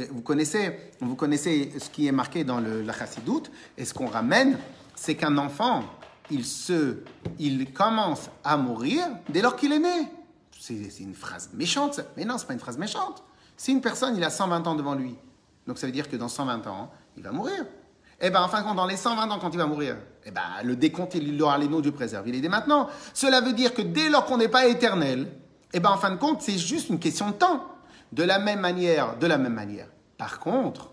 vous 0.09 0.21
connaissez, 0.21 0.91
vous 1.01 1.15
connaissez 1.15 1.73
ce 1.79 1.89
qui 1.89 2.07
est 2.07 2.11
marqué 2.11 2.43
dans 2.43 2.59
le, 2.59 2.81
la 2.81 2.93
chassidoute, 2.93 3.51
et 3.77 3.85
ce 3.85 3.93
qu'on 3.93 4.07
ramène, 4.07 4.57
c'est 4.95 5.15
qu'un 5.15 5.37
enfant, 5.37 5.83
il, 6.29 6.45
se, 6.45 6.97
il 7.39 7.73
commence 7.73 8.29
à 8.43 8.55
mourir 8.57 9.05
dès 9.29 9.41
lors 9.41 9.55
qu'il 9.55 9.73
est 9.73 9.79
né. 9.79 10.07
C'est 10.59 10.99
une 10.99 11.15
phrase 11.15 11.49
méchante, 11.53 11.99
mais 12.15 12.23
non, 12.23 12.37
c'est 12.37 12.45
pas 12.47 12.53
une 12.53 12.59
phrase 12.59 12.77
méchante. 12.77 13.23
Si 13.57 13.71
une 13.71 13.81
personne, 13.81 14.15
il 14.15 14.23
a 14.23 14.29
120 14.29 14.65
ans 14.67 14.75
devant 14.75 14.95
lui, 14.95 15.15
donc 15.67 15.77
ça 15.77 15.87
veut 15.87 15.93
dire 15.93 16.09
que 16.09 16.15
dans 16.15 16.29
120 16.29 16.65
ans, 16.67 16.91
il 17.17 17.23
va 17.23 17.31
mourir. 17.31 17.65
Eh 18.21 18.29
bien, 18.29 18.43
en 18.43 18.47
fin 18.47 18.61
de 18.61 18.67
compte, 18.67 18.77
dans 18.77 18.85
les 18.85 18.97
120 18.97 19.29
ans, 19.31 19.39
quand 19.39 19.49
il 19.51 19.57
va 19.57 19.65
mourir, 19.65 19.97
eh 20.25 20.31
ben, 20.31 20.41
le 20.63 20.75
décompte, 20.75 21.15
il 21.15 21.41
aura 21.41 21.57
les 21.57 21.67
noms 21.67 21.79
Dieu 21.79 21.91
préserve. 21.91 22.27
Il 22.27 22.35
est 22.35 22.41
dès 22.41 22.49
maintenant. 22.49 22.87
Cela 23.13 23.41
veut 23.41 23.53
dire 23.53 23.73
que 23.73 23.81
dès 23.81 24.09
lors 24.09 24.25
qu'on 24.25 24.37
n'est 24.37 24.47
pas 24.47 24.67
éternel, 24.67 25.27
eh 25.73 25.79
ben, 25.79 25.89
en 25.89 25.97
fin 25.97 26.11
de 26.11 26.17
compte, 26.17 26.41
c'est 26.43 26.57
juste 26.57 26.89
une 26.89 26.99
question 26.99 27.29
de 27.29 27.33
temps. 27.33 27.65
De 28.11 28.23
la 28.23 28.37
même 28.39 28.59
manière, 28.59 29.17
de 29.17 29.25
la 29.25 29.37
même 29.37 29.53
manière. 29.53 29.87
Par 30.17 30.39
contre, 30.39 30.91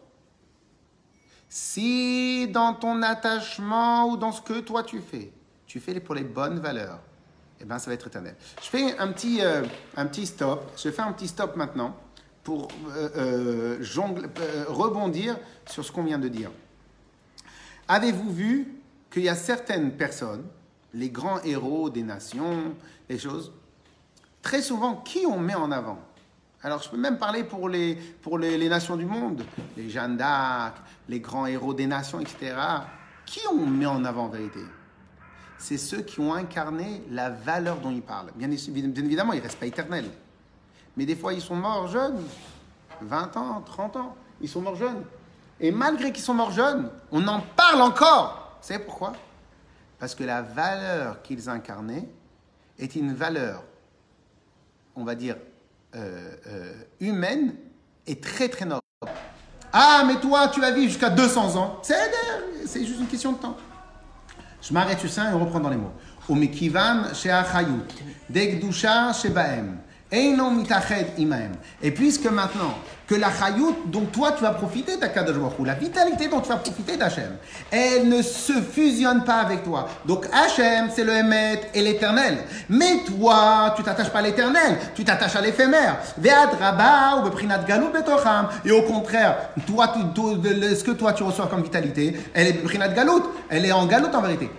si 1.51 2.49
dans 2.49 2.73
ton 2.75 3.03
attachement 3.03 4.09
ou 4.09 4.17
dans 4.17 4.33
ce 4.33 4.41
que 4.41 4.61
toi 4.61 4.83
tu 4.83 5.01
fais, 5.01 5.33
tu 5.67 5.81
fais 5.81 5.99
pour 6.01 6.15
les 6.15 6.25
bonnes 6.25 6.61
valeurs, 6.61 7.01
eh 7.61 7.65
ben, 7.65 7.79
ça 7.79 7.91
va 7.91 7.95
être 7.95 8.07
éternel. 8.07 8.37
Je 8.63 8.69
fais 8.69 8.99
un 8.99 9.09
petit, 9.09 9.41
euh, 9.43 9.65
un 9.97 10.07
petit 10.07 10.27
stop. 10.27 10.71
Je 10.77 10.91
fais 10.91 11.03
un 11.03 11.13
petit 11.13 11.29
stop 11.29 11.57
maintenant 11.57 11.95
pour 12.45 12.69
euh, 12.97 13.79
euh, 13.81 14.65
rebondir 14.69 15.37
sur 15.67 15.85
ce 15.85 15.93
qu'on 15.93 16.05
vient 16.05 16.19
de 16.19 16.29
dire. 16.29 16.51
Avez-vous 17.89 18.31
vu 18.31 18.75
qu'il 19.11 19.23
y 19.23 19.29
a 19.31 19.35
certaines 19.35 19.93
personnes, 19.93 20.45
les 20.93 21.09
grands 21.09 21.41
héros 21.43 21.89
des 21.89 22.03
nations, 22.03 22.75
les 23.09 23.19
choses, 23.19 23.53
très 24.43 24.61
souvent, 24.61 24.97
qui 24.97 25.25
on 25.27 25.39
met 25.39 25.55
en 25.55 25.73
avant? 25.73 25.99
Alors, 26.63 26.83
je 26.83 26.91
peux 26.91 26.97
même 26.99 27.19
parler 27.19 27.45
pour 27.45 27.69
les, 27.69 27.95
pour 27.95 28.39
les, 28.39 28.69
nations 28.69 28.97
du 28.97 29.07
monde, 29.07 29.45
les 29.77 29.89
Jeanne 29.89 30.17
d'Arc, 30.17 30.77
les 31.09 31.21
grands 31.21 31.47
héros 31.47 31.73
des 31.73 31.87
nations, 31.87 32.21
etc. 32.21 32.57
Qui 33.25 33.41
on 33.51 33.65
met 33.65 33.87
en 33.87 34.05
avant 34.05 34.25
en 34.25 34.29
vérité? 34.29 34.61
C'est 35.57 35.79
ceux 35.79 36.03
qui 36.03 36.21
ont 36.21 36.35
incarné 36.35 37.03
la 37.11 37.31
valeur 37.31 37.79
dont 37.79 37.91
ils 37.91 38.03
parlent. 38.03 38.31
Bien, 38.35 38.49
bien 38.49 39.05
évidemment, 39.05 39.33
ils 39.33 39.39
ne 39.39 39.43
restent 39.43 39.59
pas 39.59 39.67
éternels. 39.67 40.11
Mais 40.97 41.07
des 41.07 41.17
fois, 41.17 41.33
ils 41.33 41.41
sont 41.41 41.57
morts 41.57 41.87
jeunes, 41.87 42.23
20 43.03 43.37
ans, 43.37 43.63
30 43.65 43.97
ans. 43.97 44.17
Ils 44.41 44.49
sont 44.49 44.61
morts 44.61 44.77
jeunes. 44.77 45.03
Et 45.61 45.71
malgré 45.71 46.13
qu'ils 46.13 46.25
sont 46.25 46.35
morts 46.35 46.53
jeunes, 46.53 46.91
on 47.11 47.27
en 47.27 47.41
parle 47.41 47.83
encore. 47.83 48.59
Vous 48.61 48.69
savez 48.69 48.85
pourquoi? 48.85 49.13
Parce 49.99 50.15
que 50.15 50.25
la 50.25 50.43
valeur 50.43 51.23
qu'ils 51.23 51.49
incarnaient 51.49 52.09
est 52.79 52.95
une 52.95 53.13
valeur, 53.13 53.65
on 54.95 55.05
va 55.05 55.15
dire, 55.15 55.37
euh, 55.97 56.37
euh, 56.47 56.73
humaine 57.01 57.55
et 58.07 58.21
très 58.21 58.49
très 58.49 58.65
noble. 58.65 58.83
Ah, 59.73 60.05
mais 60.07 60.17
toi, 60.21 60.49
tu 60.49 60.61
vas 60.61 60.71
vivre 60.71 60.89
jusqu'à 60.89 61.11
200 61.11 61.57
ans. 61.57 61.83
C'est 61.83 62.85
juste 62.85 63.01
une 63.01 63.07
question 63.07 63.33
de 63.33 63.39
temps. 63.39 63.57
Je 64.61 64.73
m'arrête 64.73 64.99
sur 64.99 65.11
ça 65.11 65.31
et 65.31 65.35
on 65.35 65.41
reprend 65.41 65.61
dans 65.61 65.71
les 65.71 65.77
mots. 65.77 65.93
Umikivan 66.29 67.15
she'achayut, 67.15 67.87
degdusha 68.29 69.13
shebaem, 69.13 69.79
einon 69.79 69.79
mitached 69.79 69.79
imaem. 69.79 69.79
Et 70.11 71.91
puisque 71.91 72.31
maintenant, 72.31 72.75
que 73.07 73.15
la 73.15 73.29
chayut 73.31 73.75
dont 73.87 74.05
toi 74.13 74.33
tu 74.33 74.43
vas 74.43 74.51
profiter 74.51 74.97
d'Akadosh 74.99 75.37
la 75.65 75.75
vitalité 75.75 76.29
dont 76.29 76.41
tu 76.41 76.49
vas 76.51 76.57
profiter 76.57 76.97
d'Hachem, 76.97 77.37
elle 77.71 78.09
ne 78.09 78.21
se 78.23 78.53
fusionne 78.55 79.25
pas 79.25 79.37
avec 79.37 79.65
toi. 79.65 79.89
Donc 80.07 80.27
Hachem, 80.33 80.91
c'est 80.95 81.05
le 81.05 81.13
Emet 81.13 81.61
et 81.75 81.81
l'éternel. 81.83 82.39
Mais 82.69 82.99
toi, 83.07 83.73
tu 83.77 83.83
t'attaches 83.83 84.11
pas 84.11 84.19
à 84.19 84.23
l'éternel, 84.23 84.79
tu 84.95 85.05
t'attaches 85.05 85.37
à 85.37 85.41
l'éphémère. 85.41 85.97
Et 88.65 88.71
au 88.73 88.83
contraire, 88.83 89.37
ce 89.67 90.85
que 90.85 90.91
toi 90.93 91.13
tu 91.15 91.23
reçois 91.23 91.47
comme 91.47 91.63
vitalité, 91.63 92.19
elle 92.35 92.47
est 92.47 92.53
beprinat 92.53 92.89
galut, 92.89 93.11
elle 93.49 93.65
est 93.65 93.73
en 93.73 93.87
galut 93.87 94.07
en 94.15 94.21
vérité. 94.23 94.51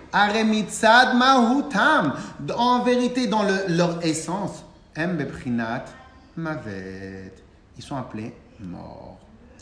Mahutam. 1.16 2.14
En 2.58 2.84
vérité, 2.84 3.28
dans 3.28 3.44
le- 3.44 3.66
leur 3.68 4.00
essence, 4.04 4.64
mavet. 6.36 7.34
Ils 7.78 7.84
sont 7.84 7.96
appelés 7.96 8.34
morts. 8.60 9.20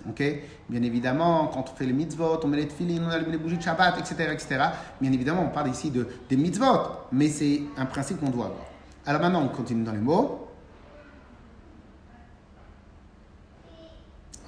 Ok? 0.10 0.24
Bien 0.70 0.82
évidemment, 0.84 1.48
quand 1.48 1.72
on 1.72 1.76
fait 1.76 1.86
les 1.86 1.94
mitzvot, 1.94 2.40
on 2.44 2.48
met 2.48 2.58
les 2.58 2.68
tefillin, 2.68 3.04
on 3.06 3.10
allume 3.10 3.32
les 3.32 3.38
bougies 3.38 3.58
de 3.58 3.64
Shabbat, 3.64 3.98
etc., 4.00 4.30
etc. 4.32 4.66
Bien 5.02 5.12
évidemment, 5.12 5.44
on 5.44 5.50
parle 5.50 5.70
ici 5.70 5.92
de, 5.92 6.08
des 6.30 6.38
mitzvot, 6.38 7.08
mais 7.12 7.30
c'est 7.30 7.62
un 7.78 7.86
principe 7.86 8.20
qu'on 8.20 8.30
doit 8.30 8.46
avoir. 8.46 8.66
Alors 9.06 9.22
maintenant, 9.22 9.44
on 9.44 9.50
continue 9.50 9.84
dans 9.84 9.92
les 9.92 9.98
mots. 9.98 10.48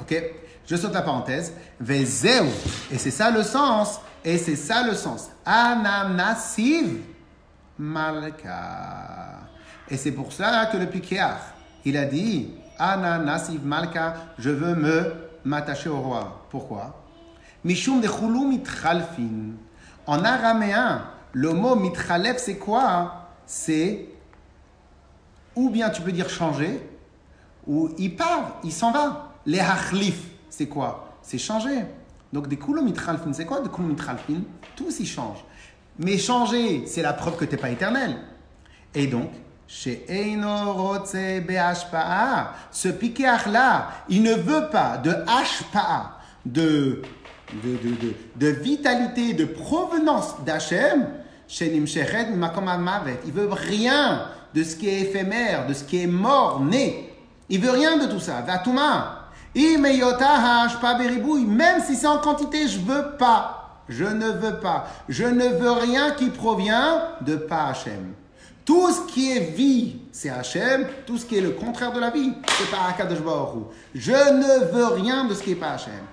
Ok? 0.01 0.15
Je 0.65 0.75
saute 0.75 0.93
la 0.93 1.01
parenthèse. 1.01 1.53
Vezeu. 1.79 2.45
Et 2.91 2.97
c'est 2.97 3.11
ça 3.11 3.31
le 3.31 3.43
sens. 3.43 3.99
Et 4.23 4.37
c'est 4.37 4.55
ça 4.55 4.85
le 4.85 4.93
sens. 4.93 5.29
Ananasiv 5.45 7.01
malka. 7.77 9.48
Et 9.91 9.97
c'est 9.97 10.11
pour 10.11 10.31
ça 10.31 10.67
que 10.71 10.77
le 10.77 10.85
Pikéar, 10.85 11.39
il 11.85 11.97
a 11.97 12.05
dit 12.05 12.49
Ananasiv 12.77 13.65
malka, 13.65 14.15
je 14.37 14.49
veux 14.49 14.75
me 14.75 15.13
m'attacher 15.43 15.89
au 15.89 15.99
roi. 15.99 16.45
Pourquoi? 16.49 17.03
Mishum 17.63 17.99
de 18.01 18.07
chulu 18.07 18.45
mitchalfin. 18.45 19.55
En 20.05 20.23
araméen, 20.23 21.01
le 21.33 21.53
mot 21.53 21.75
mitchalef, 21.75 22.37
c'est 22.37 22.57
quoi? 22.57 23.29
C'est 23.45 24.05
ou 25.55 25.69
bien 25.69 25.89
tu 25.89 26.01
peux 26.01 26.11
dire 26.11 26.29
changer, 26.29 26.79
ou 27.67 27.89
il 27.97 28.15
part, 28.15 28.59
il 28.63 28.71
s'en 28.71 28.91
va. 28.91 29.33
Les 29.45 29.59
hachlif, 29.59 30.29
c'est 30.49 30.67
quoi? 30.67 31.17
C'est 31.21 31.37
changer. 31.37 31.83
Donc 32.31 32.47
des 32.47 32.57
kulum 32.57 32.85
mitchalfin, 32.85 33.33
c'est 33.33 33.45
quoi 33.45 33.59
des 33.61 33.69
kulum 33.69 33.89
mitchalfin 33.89 34.41
Tous 34.75 34.99
ils 34.99 35.07
changent. 35.07 35.43
Mais 35.97 36.17
changer, 36.17 36.85
c'est 36.85 37.01
la 37.01 37.13
preuve 37.13 37.35
que 37.35 37.45
tu 37.45 37.51
n'es 37.51 37.61
pas 37.61 37.69
éternel. 37.69 38.15
Et 38.95 39.07
donc, 39.07 39.31
ce 42.72 42.88
Pikeach-là, 42.88 43.89
il 44.09 44.24
ne 44.24 44.34
veut 44.34 44.67
pas 44.72 44.97
de 44.97 45.11
Ashpa'a, 45.28 46.17
de, 46.43 47.03
de, 47.63 47.78
de, 47.78 48.15
de, 48.36 48.47
vitalité, 48.47 49.34
de 49.34 49.45
provenance 49.45 50.43
d'Hachem, 50.43 51.07
chez 51.47 51.70
Nimshechet 51.70 52.32
Mavet. 52.32 53.20
Il 53.28 53.32
veut 53.32 53.47
rien 53.51 54.26
de 54.55 54.63
ce 54.63 54.76
qui 54.76 54.89
est 54.89 55.01
éphémère, 55.01 55.67
de 55.67 55.76
ce 55.76 55.84
qui 55.84 56.01
est 56.01 56.07
mort, 56.07 56.61
né. 56.61 57.13
Il 57.47 57.61
veut 57.61 57.72
rien 57.72 57.97
de 57.97 58.07
tout 58.07 58.20
ça. 58.20 58.41
Vatuma. 58.41 59.28
Même 59.55 60.01
si 61.86 61.95
c'est 61.95 62.07
en 62.07 62.17
quantité, 62.17 62.67
je 62.67 62.80
veux 62.80 63.17
pas. 63.17 63.84
Je 63.88 64.05
ne 64.05 64.30
veux 64.30 64.59
pas. 64.59 64.88
Je 65.07 65.26
ne 65.26 65.47
veux 65.47 65.72
rien 65.72 66.11
qui 66.11 66.30
provient 66.30 67.03
de 67.22 67.36
pas 67.36 67.67
Hachem. 67.67 68.13
Tout 68.70 68.91
ce 68.91 69.11
qui 69.11 69.32
est 69.32 69.39
vie, 69.55 69.95
c'est 70.11 70.30
Hachem. 70.30 70.86
Tout 71.07 71.17
ce 71.17 71.26
qui 71.26 71.39
est 71.39 71.41
le 71.41 71.49
contraire 71.49 71.91
de 71.91 71.99
la 71.99 72.11
vie, 72.11 72.34
c'est 72.55 72.70
pas 72.70 72.89
Akadosh 72.89 73.17
Baruch 73.20 73.63
Je 73.95 74.11
ne 74.11 74.72
veux 74.72 74.93
rien 74.93 75.26
de 75.26 75.34
ce 75.34 75.41
qui 75.41 75.53
est 75.53 75.55
pas 75.55 75.72
Hachem. 75.72 76.03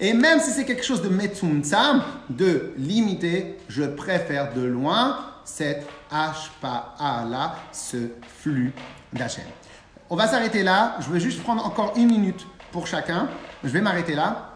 Et 0.00 0.14
même 0.14 0.40
si 0.40 0.50
c'est 0.52 0.64
quelque 0.64 0.82
chose 0.82 1.02
de 1.02 1.10
metzumtzam, 1.10 2.02
de 2.30 2.72
limité, 2.78 3.58
je 3.68 3.82
préfère 3.82 4.54
de 4.54 4.62
loin 4.62 5.18
cette 5.44 5.86
Ashpa'a-là, 6.10 7.56
ce 7.72 8.08
flux 8.40 8.72
d'Hachem. 9.12 9.44
On 10.08 10.16
va 10.16 10.28
s'arrêter 10.28 10.62
là. 10.62 10.96
Je 11.00 11.10
vais 11.12 11.20
juste 11.20 11.42
prendre 11.42 11.66
encore 11.66 11.92
une 11.94 12.06
minute 12.06 12.46
pour 12.72 12.86
chacun. 12.86 13.28
Je 13.62 13.68
vais 13.68 13.82
m'arrêter 13.82 14.14
là. 14.14 14.55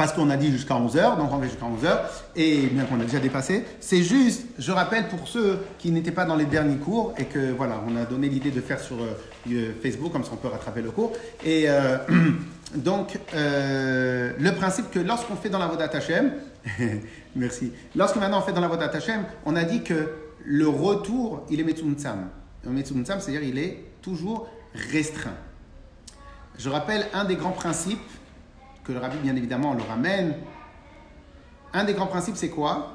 Parce 0.00 0.14
qu'on 0.14 0.30
a 0.30 0.38
dit 0.38 0.50
jusqu'à 0.50 0.76
11h, 0.76 1.18
donc 1.18 1.30
on 1.30 1.36
va 1.36 1.46
jusqu'à 1.46 1.66
11h, 1.66 1.98
et 2.34 2.68
bien 2.68 2.84
qu'on 2.84 2.98
a 3.00 3.04
déjà 3.04 3.18
dépassé. 3.18 3.66
C'est 3.80 4.02
juste, 4.02 4.46
je 4.58 4.72
rappelle 4.72 5.08
pour 5.08 5.28
ceux 5.28 5.58
qui 5.78 5.90
n'étaient 5.90 6.10
pas 6.10 6.24
dans 6.24 6.36
les 6.36 6.46
derniers 6.46 6.78
cours, 6.78 7.12
et 7.18 7.26
que 7.26 7.52
voilà, 7.52 7.82
on 7.86 7.94
a 7.96 8.06
donné 8.06 8.30
l'idée 8.30 8.50
de 8.50 8.62
faire 8.62 8.80
sur 8.80 8.96
euh, 8.96 9.72
Facebook, 9.82 10.10
comme 10.10 10.24
ça 10.24 10.30
on 10.32 10.36
peut 10.36 10.48
rattraper 10.48 10.80
le 10.80 10.90
cours. 10.90 11.12
Et 11.44 11.64
euh, 11.68 11.98
donc, 12.74 13.18
euh, 13.34 14.32
le 14.38 14.54
principe 14.54 14.90
que 14.90 15.00
lorsqu'on 15.00 15.36
fait 15.36 15.50
dans 15.50 15.58
la 15.58 15.66
Vodat 15.66 15.90
Hashem, 15.92 16.32
merci, 17.36 17.70
lorsque 17.94 18.16
maintenant 18.16 18.38
on 18.38 18.42
fait 18.42 18.54
dans 18.54 18.62
la 18.62 18.68
Vodat 18.68 18.92
Hashem, 18.94 19.26
on 19.44 19.54
a 19.54 19.64
dit 19.64 19.82
que 19.82 20.12
le 20.46 20.66
retour, 20.66 21.44
il 21.50 21.60
est 21.60 21.64
Metzumtsam. 21.64 22.30
Metzumtsam, 22.64 23.20
c'est-à-dire 23.20 23.42
il 23.42 23.58
est 23.58 23.84
toujours 24.00 24.48
restreint. 24.92 25.36
Je 26.56 26.70
rappelle 26.70 27.06
un 27.12 27.26
des 27.26 27.36
grands 27.36 27.52
principes 27.52 28.00
que 28.90 28.94
le 28.94 29.00
rabbi, 29.00 29.18
bien 29.18 29.36
évidemment, 29.36 29.74
le 29.74 29.82
ramène. 29.82 30.34
Un 31.72 31.84
des 31.84 31.94
grands 31.94 32.06
principes, 32.06 32.36
c'est 32.36 32.50
quoi? 32.50 32.92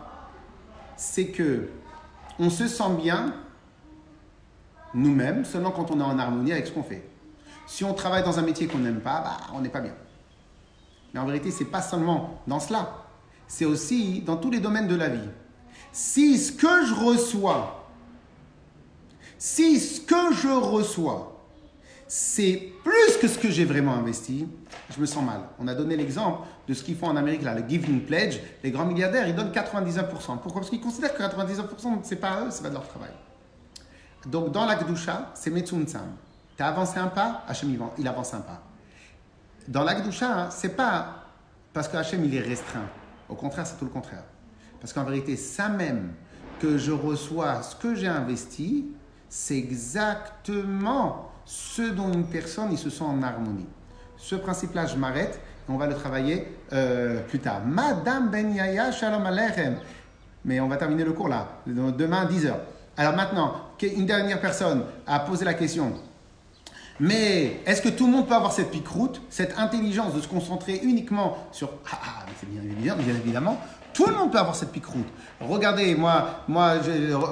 C'est 0.97 1.27
que 1.27 1.69
on 2.37 2.49
se 2.49 2.67
sent 2.67 2.89
bien 3.01 3.33
nous-mêmes 4.93 5.45
seulement 5.45 5.71
quand 5.71 5.91
on 5.91 5.99
est 5.99 6.03
en 6.03 6.19
harmonie 6.19 6.51
avec 6.51 6.67
ce 6.67 6.71
qu'on 6.71 6.83
fait. 6.83 7.07
Si 7.67 7.83
on 7.83 7.93
travaille 7.93 8.23
dans 8.23 8.37
un 8.37 8.41
métier 8.41 8.67
qu'on 8.67 8.79
n'aime 8.79 8.99
pas, 8.99 9.21
bah, 9.21 9.37
on 9.53 9.61
n'est 9.61 9.69
pas 9.69 9.81
bien. 9.81 9.95
Mais 11.13 11.19
en 11.19 11.25
vérité, 11.25 11.51
c'est 11.51 11.65
pas 11.65 11.81
seulement 11.81 12.41
dans 12.47 12.59
cela. 12.59 13.05
C'est 13.47 13.65
aussi 13.65 14.21
dans 14.21 14.37
tous 14.37 14.51
les 14.51 14.59
domaines 14.59 14.87
de 14.87 14.95
la 14.95 15.09
vie. 15.09 15.29
Si 15.91 16.37
ce 16.37 16.51
que 16.51 16.85
je 16.85 16.93
reçois 16.93 17.85
si 19.37 19.79
ce 19.79 20.01
que 20.01 20.33
je 20.33 20.47
reçois, 20.47 21.34
c'est 22.07 22.71
plus 22.83 23.17
que 23.19 23.27
ce 23.27 23.39
que 23.39 23.49
j'ai 23.49 23.65
vraiment 23.65 23.95
investi, 23.95 24.47
je 24.93 25.01
me 25.01 25.05
sens 25.05 25.23
mal. 25.23 25.41
On 25.59 25.67
a 25.67 25.73
donné 25.73 25.97
l'exemple 25.97 26.45
de 26.67 26.73
ce 26.73 26.83
qu'ils 26.83 26.95
font 26.95 27.07
en 27.07 27.15
Amérique, 27.15 27.41
là, 27.41 27.55
le 27.55 27.67
Giving 27.67 28.01
Pledge. 28.01 28.39
Les 28.63 28.71
grands 28.71 28.85
milliardaires, 28.85 29.27
ils 29.27 29.35
donnent 29.35 29.51
99%. 29.51 30.05
Pourquoi? 30.37 30.61
Parce 30.61 30.69
qu'ils 30.69 30.81
considèrent 30.81 31.15
que 31.15 31.23
99%, 31.23 31.99
c'est 32.03 32.17
pas 32.17 32.41
eux, 32.41 32.47
c'est 32.51 32.61
pas 32.61 32.69
de 32.69 32.75
leur 32.75 32.87
travail. 32.87 33.11
Donc, 34.27 34.51
dans 34.51 34.65
la 34.65 34.75
Gdusha, 34.75 35.31
c'est 35.33 35.49
Metsuntsam. 35.49 36.15
Tu 36.55 36.63
as 36.63 36.67
avancé 36.67 36.99
un 36.99 37.07
pas, 37.07 37.43
Hachem, 37.47 37.75
il 37.97 38.07
avance 38.07 38.33
un 38.33 38.41
pas. 38.41 38.61
Dans 39.67 39.83
la 39.83 39.99
Gdusha, 39.99 40.49
c'est 40.51 40.75
pas 40.75 41.25
parce 41.73 41.87
que 41.87 41.97
Hachem, 41.97 42.23
il 42.23 42.35
est 42.35 42.41
restreint. 42.41 42.87
Au 43.27 43.35
contraire, 43.35 43.65
c'est 43.65 43.77
tout 43.77 43.85
le 43.85 43.91
contraire. 43.91 44.23
Parce 44.79 44.93
qu'en 44.93 45.03
vérité, 45.03 45.35
ça 45.35 45.69
même 45.69 46.13
que 46.59 46.77
je 46.77 46.91
reçois 46.91 47.63
ce 47.63 47.75
que 47.75 47.95
j'ai 47.95 48.07
investi, 48.07 48.85
c'est 49.27 49.57
exactement 49.57 51.31
ce 51.45 51.83
dont 51.83 52.11
une 52.11 52.27
personne 52.27 52.69
il 52.71 52.77
se 52.77 52.89
sent 52.89 53.03
en 53.03 53.21
harmonie. 53.21 53.67
Ce 54.17 54.35
principe-là, 54.35 54.85
je 54.85 54.95
m'arrête 54.95 55.39
on 55.67 55.77
va 55.77 55.87
le 55.87 55.95
travailler 55.95 56.47
euh, 56.73 57.21
plus 57.21 57.39
tard. 57.39 57.61
Madame 57.65 58.29
Ben 58.29 58.53
Yaya, 58.53 58.91
Shalom 58.91 59.25
Aleichem. 59.25 59.77
Mais 60.43 60.59
on 60.59 60.67
va 60.67 60.77
terminer 60.77 61.03
le 61.03 61.13
cours 61.13 61.27
là, 61.27 61.47
demain 61.65 62.21
à 62.21 62.25
10h. 62.25 62.53
Alors 62.97 63.15
maintenant, 63.15 63.53
une 63.81 64.05
dernière 64.05 64.39
personne 64.39 64.83
a 65.07 65.19
posé 65.19 65.43
la 65.43 65.55
question. 65.55 65.93
Mais 66.99 67.61
est-ce 67.65 67.81
que 67.81 67.89
tout 67.89 68.05
le 68.05 68.11
monde 68.11 68.27
peut 68.27 68.35
avoir 68.35 68.53
cette 68.53 68.69
pique-route, 68.69 69.21
cette 69.29 69.57
intelligence 69.57 70.13
de 70.13 70.21
se 70.21 70.27
concentrer 70.27 70.79
uniquement 70.83 71.37
sur 71.51 71.71
ah, 71.91 71.99
ah 72.01 72.25
c'est 72.39 72.49
bien 72.49 72.61
évidemment, 72.61 73.01
bien 73.01 73.15
évidemment, 73.15 73.61
tout 73.95 74.05
le 74.07 74.13
monde 74.13 74.29
peut 74.29 74.37
avoir 74.37 74.57
cette 74.57 74.73
pique-route. 74.73 75.07
Regardez, 75.39 75.95
moi, 75.95 76.41
moi, 76.49 76.73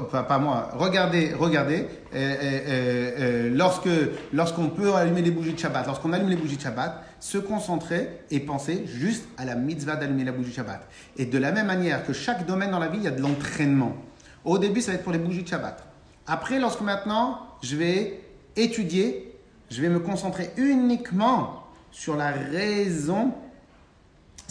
pas, 0.10 0.40
moi, 0.40 0.70
regardez, 0.76 1.34
regardez, 1.34 1.86
euh, 2.16 2.16
euh, 2.16 3.12
euh, 3.20 3.50
lorsque, 3.54 3.90
lorsqu'on 4.32 4.70
peut 4.70 4.94
allumer 4.96 5.22
les 5.22 5.32
bougies 5.32 5.52
de 5.52 5.60
Shabbat, 5.60 5.86
lorsqu'on 5.86 6.14
allume 6.14 6.30
les 6.30 6.38
bougies 6.38 6.56
de 6.56 6.62
Shabbat, 6.62 7.04
se 7.20 7.38
concentrer 7.38 8.22
et 8.32 8.40
penser 8.40 8.86
juste 8.88 9.26
à 9.38 9.44
la 9.44 9.56
mitzvah 9.56 9.98
d'allumer 9.98 10.24
la 10.24 10.32
bougie 10.32 10.52
de 10.52 10.56
Shabbat. 10.56 10.88
Et 11.18 11.26
de 11.26 11.38
la 11.38 11.52
même 11.52 11.68
manière 11.68 12.06
que 12.06 12.14
chaque 12.14 12.46
domaine 12.46 12.72
dans 12.72 12.80
la 12.80 12.88
vie, 12.88 13.00
il 13.00 13.04
y 13.04 13.10
a 13.10 13.12
de 13.12 13.22
l'entraînement. 13.22 13.98
Au 14.46 14.58
début, 14.58 14.80
ça 14.80 14.92
va 14.92 14.96
être 14.96 15.04
pour 15.04 15.12
les 15.12 15.20
bougies 15.20 15.44
de 15.44 15.48
Shabbat. 15.50 15.84
Après, 16.28 16.60
lorsque 16.60 16.82
maintenant, 16.82 17.42
je 17.62 17.76
vais 17.76 18.22
étudier, 18.56 19.38
je 19.70 19.82
vais 19.82 19.90
me 19.90 20.00
concentrer 20.00 20.52
uniquement 20.56 21.66
sur 21.92 22.16
la 22.16 22.32
raison 22.32 23.34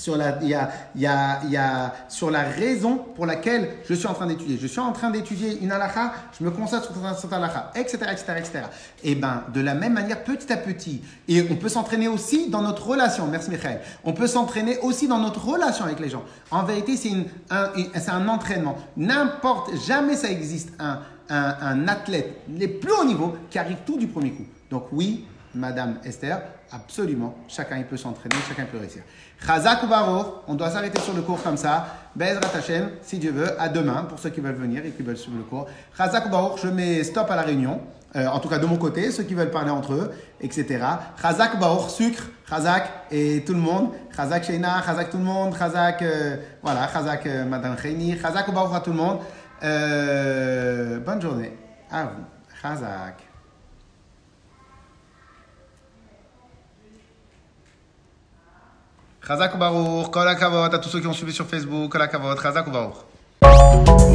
sur 0.03 0.17
la, 0.17 0.37
il 0.43 0.49
y 0.49 0.55
a, 0.55 0.69
il 0.97 1.51
y 1.53 1.57
a, 1.57 1.95
sur 2.09 2.33
la 2.33 2.43
raison 2.43 2.97
pour 2.97 3.25
laquelle 3.25 3.71
je 3.89 3.95
suis 3.95 4.09
en 4.09 4.15
train 4.15 4.27
d'étudier. 4.27 4.59
Je 4.61 4.67
suis 4.67 4.81
en 4.81 4.91
train 4.91 5.11
d'étudier 5.11 5.61
une 5.63 5.71
halakha, 5.71 6.13
je 6.37 6.45
me 6.45 6.51
concentre 6.51 6.87
sur 6.93 7.21
cette 7.21 7.33
halakha, 7.33 7.71
etc., 7.77 7.99
etc., 8.11 8.25
etc. 8.37 8.51
Et 9.05 9.15
ben, 9.15 9.45
de 9.55 9.61
la 9.61 9.75
même 9.75 9.93
manière, 9.93 10.25
petit 10.25 10.53
à 10.53 10.57
petit, 10.57 11.03
et 11.29 11.47
on 11.49 11.55
peut 11.55 11.69
s'entraîner 11.69 12.09
aussi 12.09 12.51
dans 12.51 12.63
notre 12.63 12.85
relation. 12.85 13.29
Merci 13.29 13.51
Michael. 13.51 13.81
On 14.03 14.13
peut 14.13 14.27
s'entraîner 14.27 14.77
aussi 14.79 15.07
dans 15.07 15.19
notre 15.19 15.47
relation 15.47 15.85
avec 15.85 16.01
les 16.01 16.09
gens. 16.09 16.25
En 16.51 16.65
vérité, 16.65 16.97
c'est 16.97 17.13
un, 17.51 18.29
entraînement. 18.29 18.79
N'importe, 18.97 19.71
jamais 19.87 20.17
ça 20.17 20.33
existe 20.33 20.71
un, 20.81 20.99
un, 21.29 21.87
athlète 21.87 22.41
les 22.49 22.67
plus 22.67 22.91
hauts 22.91 23.05
niveau 23.05 23.35
qui 23.51 23.59
arrive 23.61 23.79
tout 23.87 23.99
du 23.99 24.09
premier 24.09 24.33
coup. 24.33 24.47
Donc 24.69 24.87
oui, 24.91 25.27
Madame 25.55 25.97
Esther, 26.05 26.41
absolument, 26.71 27.35
chacun 27.49 27.77
il 27.77 27.85
peut 27.85 27.97
s'entraîner, 27.97 28.37
chacun 28.49 28.65
peut 28.65 28.79
réussir. 28.79 29.03
Chazak 29.47 29.83
ou 29.83 29.87
on 30.49 30.55
doit 30.55 30.71
s'arrêter 30.71 31.01
sur 31.01 31.15
le 31.15 31.23
cours 31.23 31.43
comme 31.43 31.57
ça. 31.57 31.87
Bezrat 32.15 32.57
Hashem, 32.57 32.91
si 33.03 33.19
Dieu 33.19 33.33
veut, 33.33 33.61
à 33.61 33.69
demain 33.69 34.05
pour 34.05 34.19
ceux 34.19 34.31
qui 34.31 34.41
veulent 34.41 34.55
venir 34.55 34.85
et 34.85 34.91
qui 34.91 35.03
veulent 35.03 35.17
suivre 35.17 35.39
le 35.39 35.45
cours. 35.45 35.67
Chazak 35.97 36.27
ou 36.27 36.57
je 36.57 36.69
mets 36.69 37.05
stop 37.05 37.31
à 37.31 37.37
la 37.37 37.43
réunion. 37.43 37.81
Euh, 38.15 38.27
en 38.27 38.41
tout 38.41 38.49
cas 38.49 38.59
de 38.59 38.67
mon 38.67 38.77
côté, 38.77 39.11
ceux 39.11 39.23
qui 39.23 39.35
veulent 39.35 39.51
parler 39.51 39.71
entre 39.71 39.95
eux, 39.95 40.13
etc. 40.41 40.85
Chazak 41.21 41.59
Baruch, 41.59 41.89
sucre, 41.89 42.25
Chazak 42.49 42.91
et 43.11 43.43
tout 43.45 43.55
le 43.55 43.61
monde. 43.61 43.91
Chazak 44.15 44.45
Sheina, 44.45 44.83
Chazak 44.85 45.11
tout 45.11 45.19
le 45.19 45.25
monde, 45.25 45.57
Chazak, 45.59 46.03
euh, 46.03 46.37
voilà, 46.63 46.89
Chazak 46.93 47.27
euh, 47.27 47.45
Madame 47.47 47.77
Cheini, 47.79 48.19
Chazak 48.19 48.53
Baruch 48.53 48.75
à 48.75 48.81
tout 48.81 48.91
le 48.91 48.97
monde. 48.97 49.19
bonne 51.05 51.23
journée 51.23 51.57
à 51.91 52.05
vous. 52.05 52.25
Chazak. 52.61 53.32
Chazak 59.33 59.59
Baruch, 59.59 60.11
Kol 60.11 60.29
à 60.29 60.79
tous 60.79 60.91
ceux 60.91 61.01
qui 61.01 61.07
ont 61.07 61.13
suivi 61.15 61.33
sur 61.33 61.47
Facebook, 61.47 61.91
Kol 61.91 62.03
Akavot, 62.03 62.37
Chazak 62.37 62.67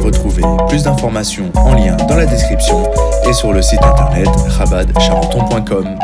Retrouvez 0.04 0.44
plus 0.68 0.84
d'informations 0.84 1.50
en 1.56 1.74
lien 1.74 1.96
dans 2.08 2.14
la 2.14 2.24
description 2.24 2.88
et 3.28 3.32
sur 3.32 3.52
le 3.52 3.60
site 3.60 3.82
internet 3.82 4.28
chabadcharenton.com. 4.56 5.98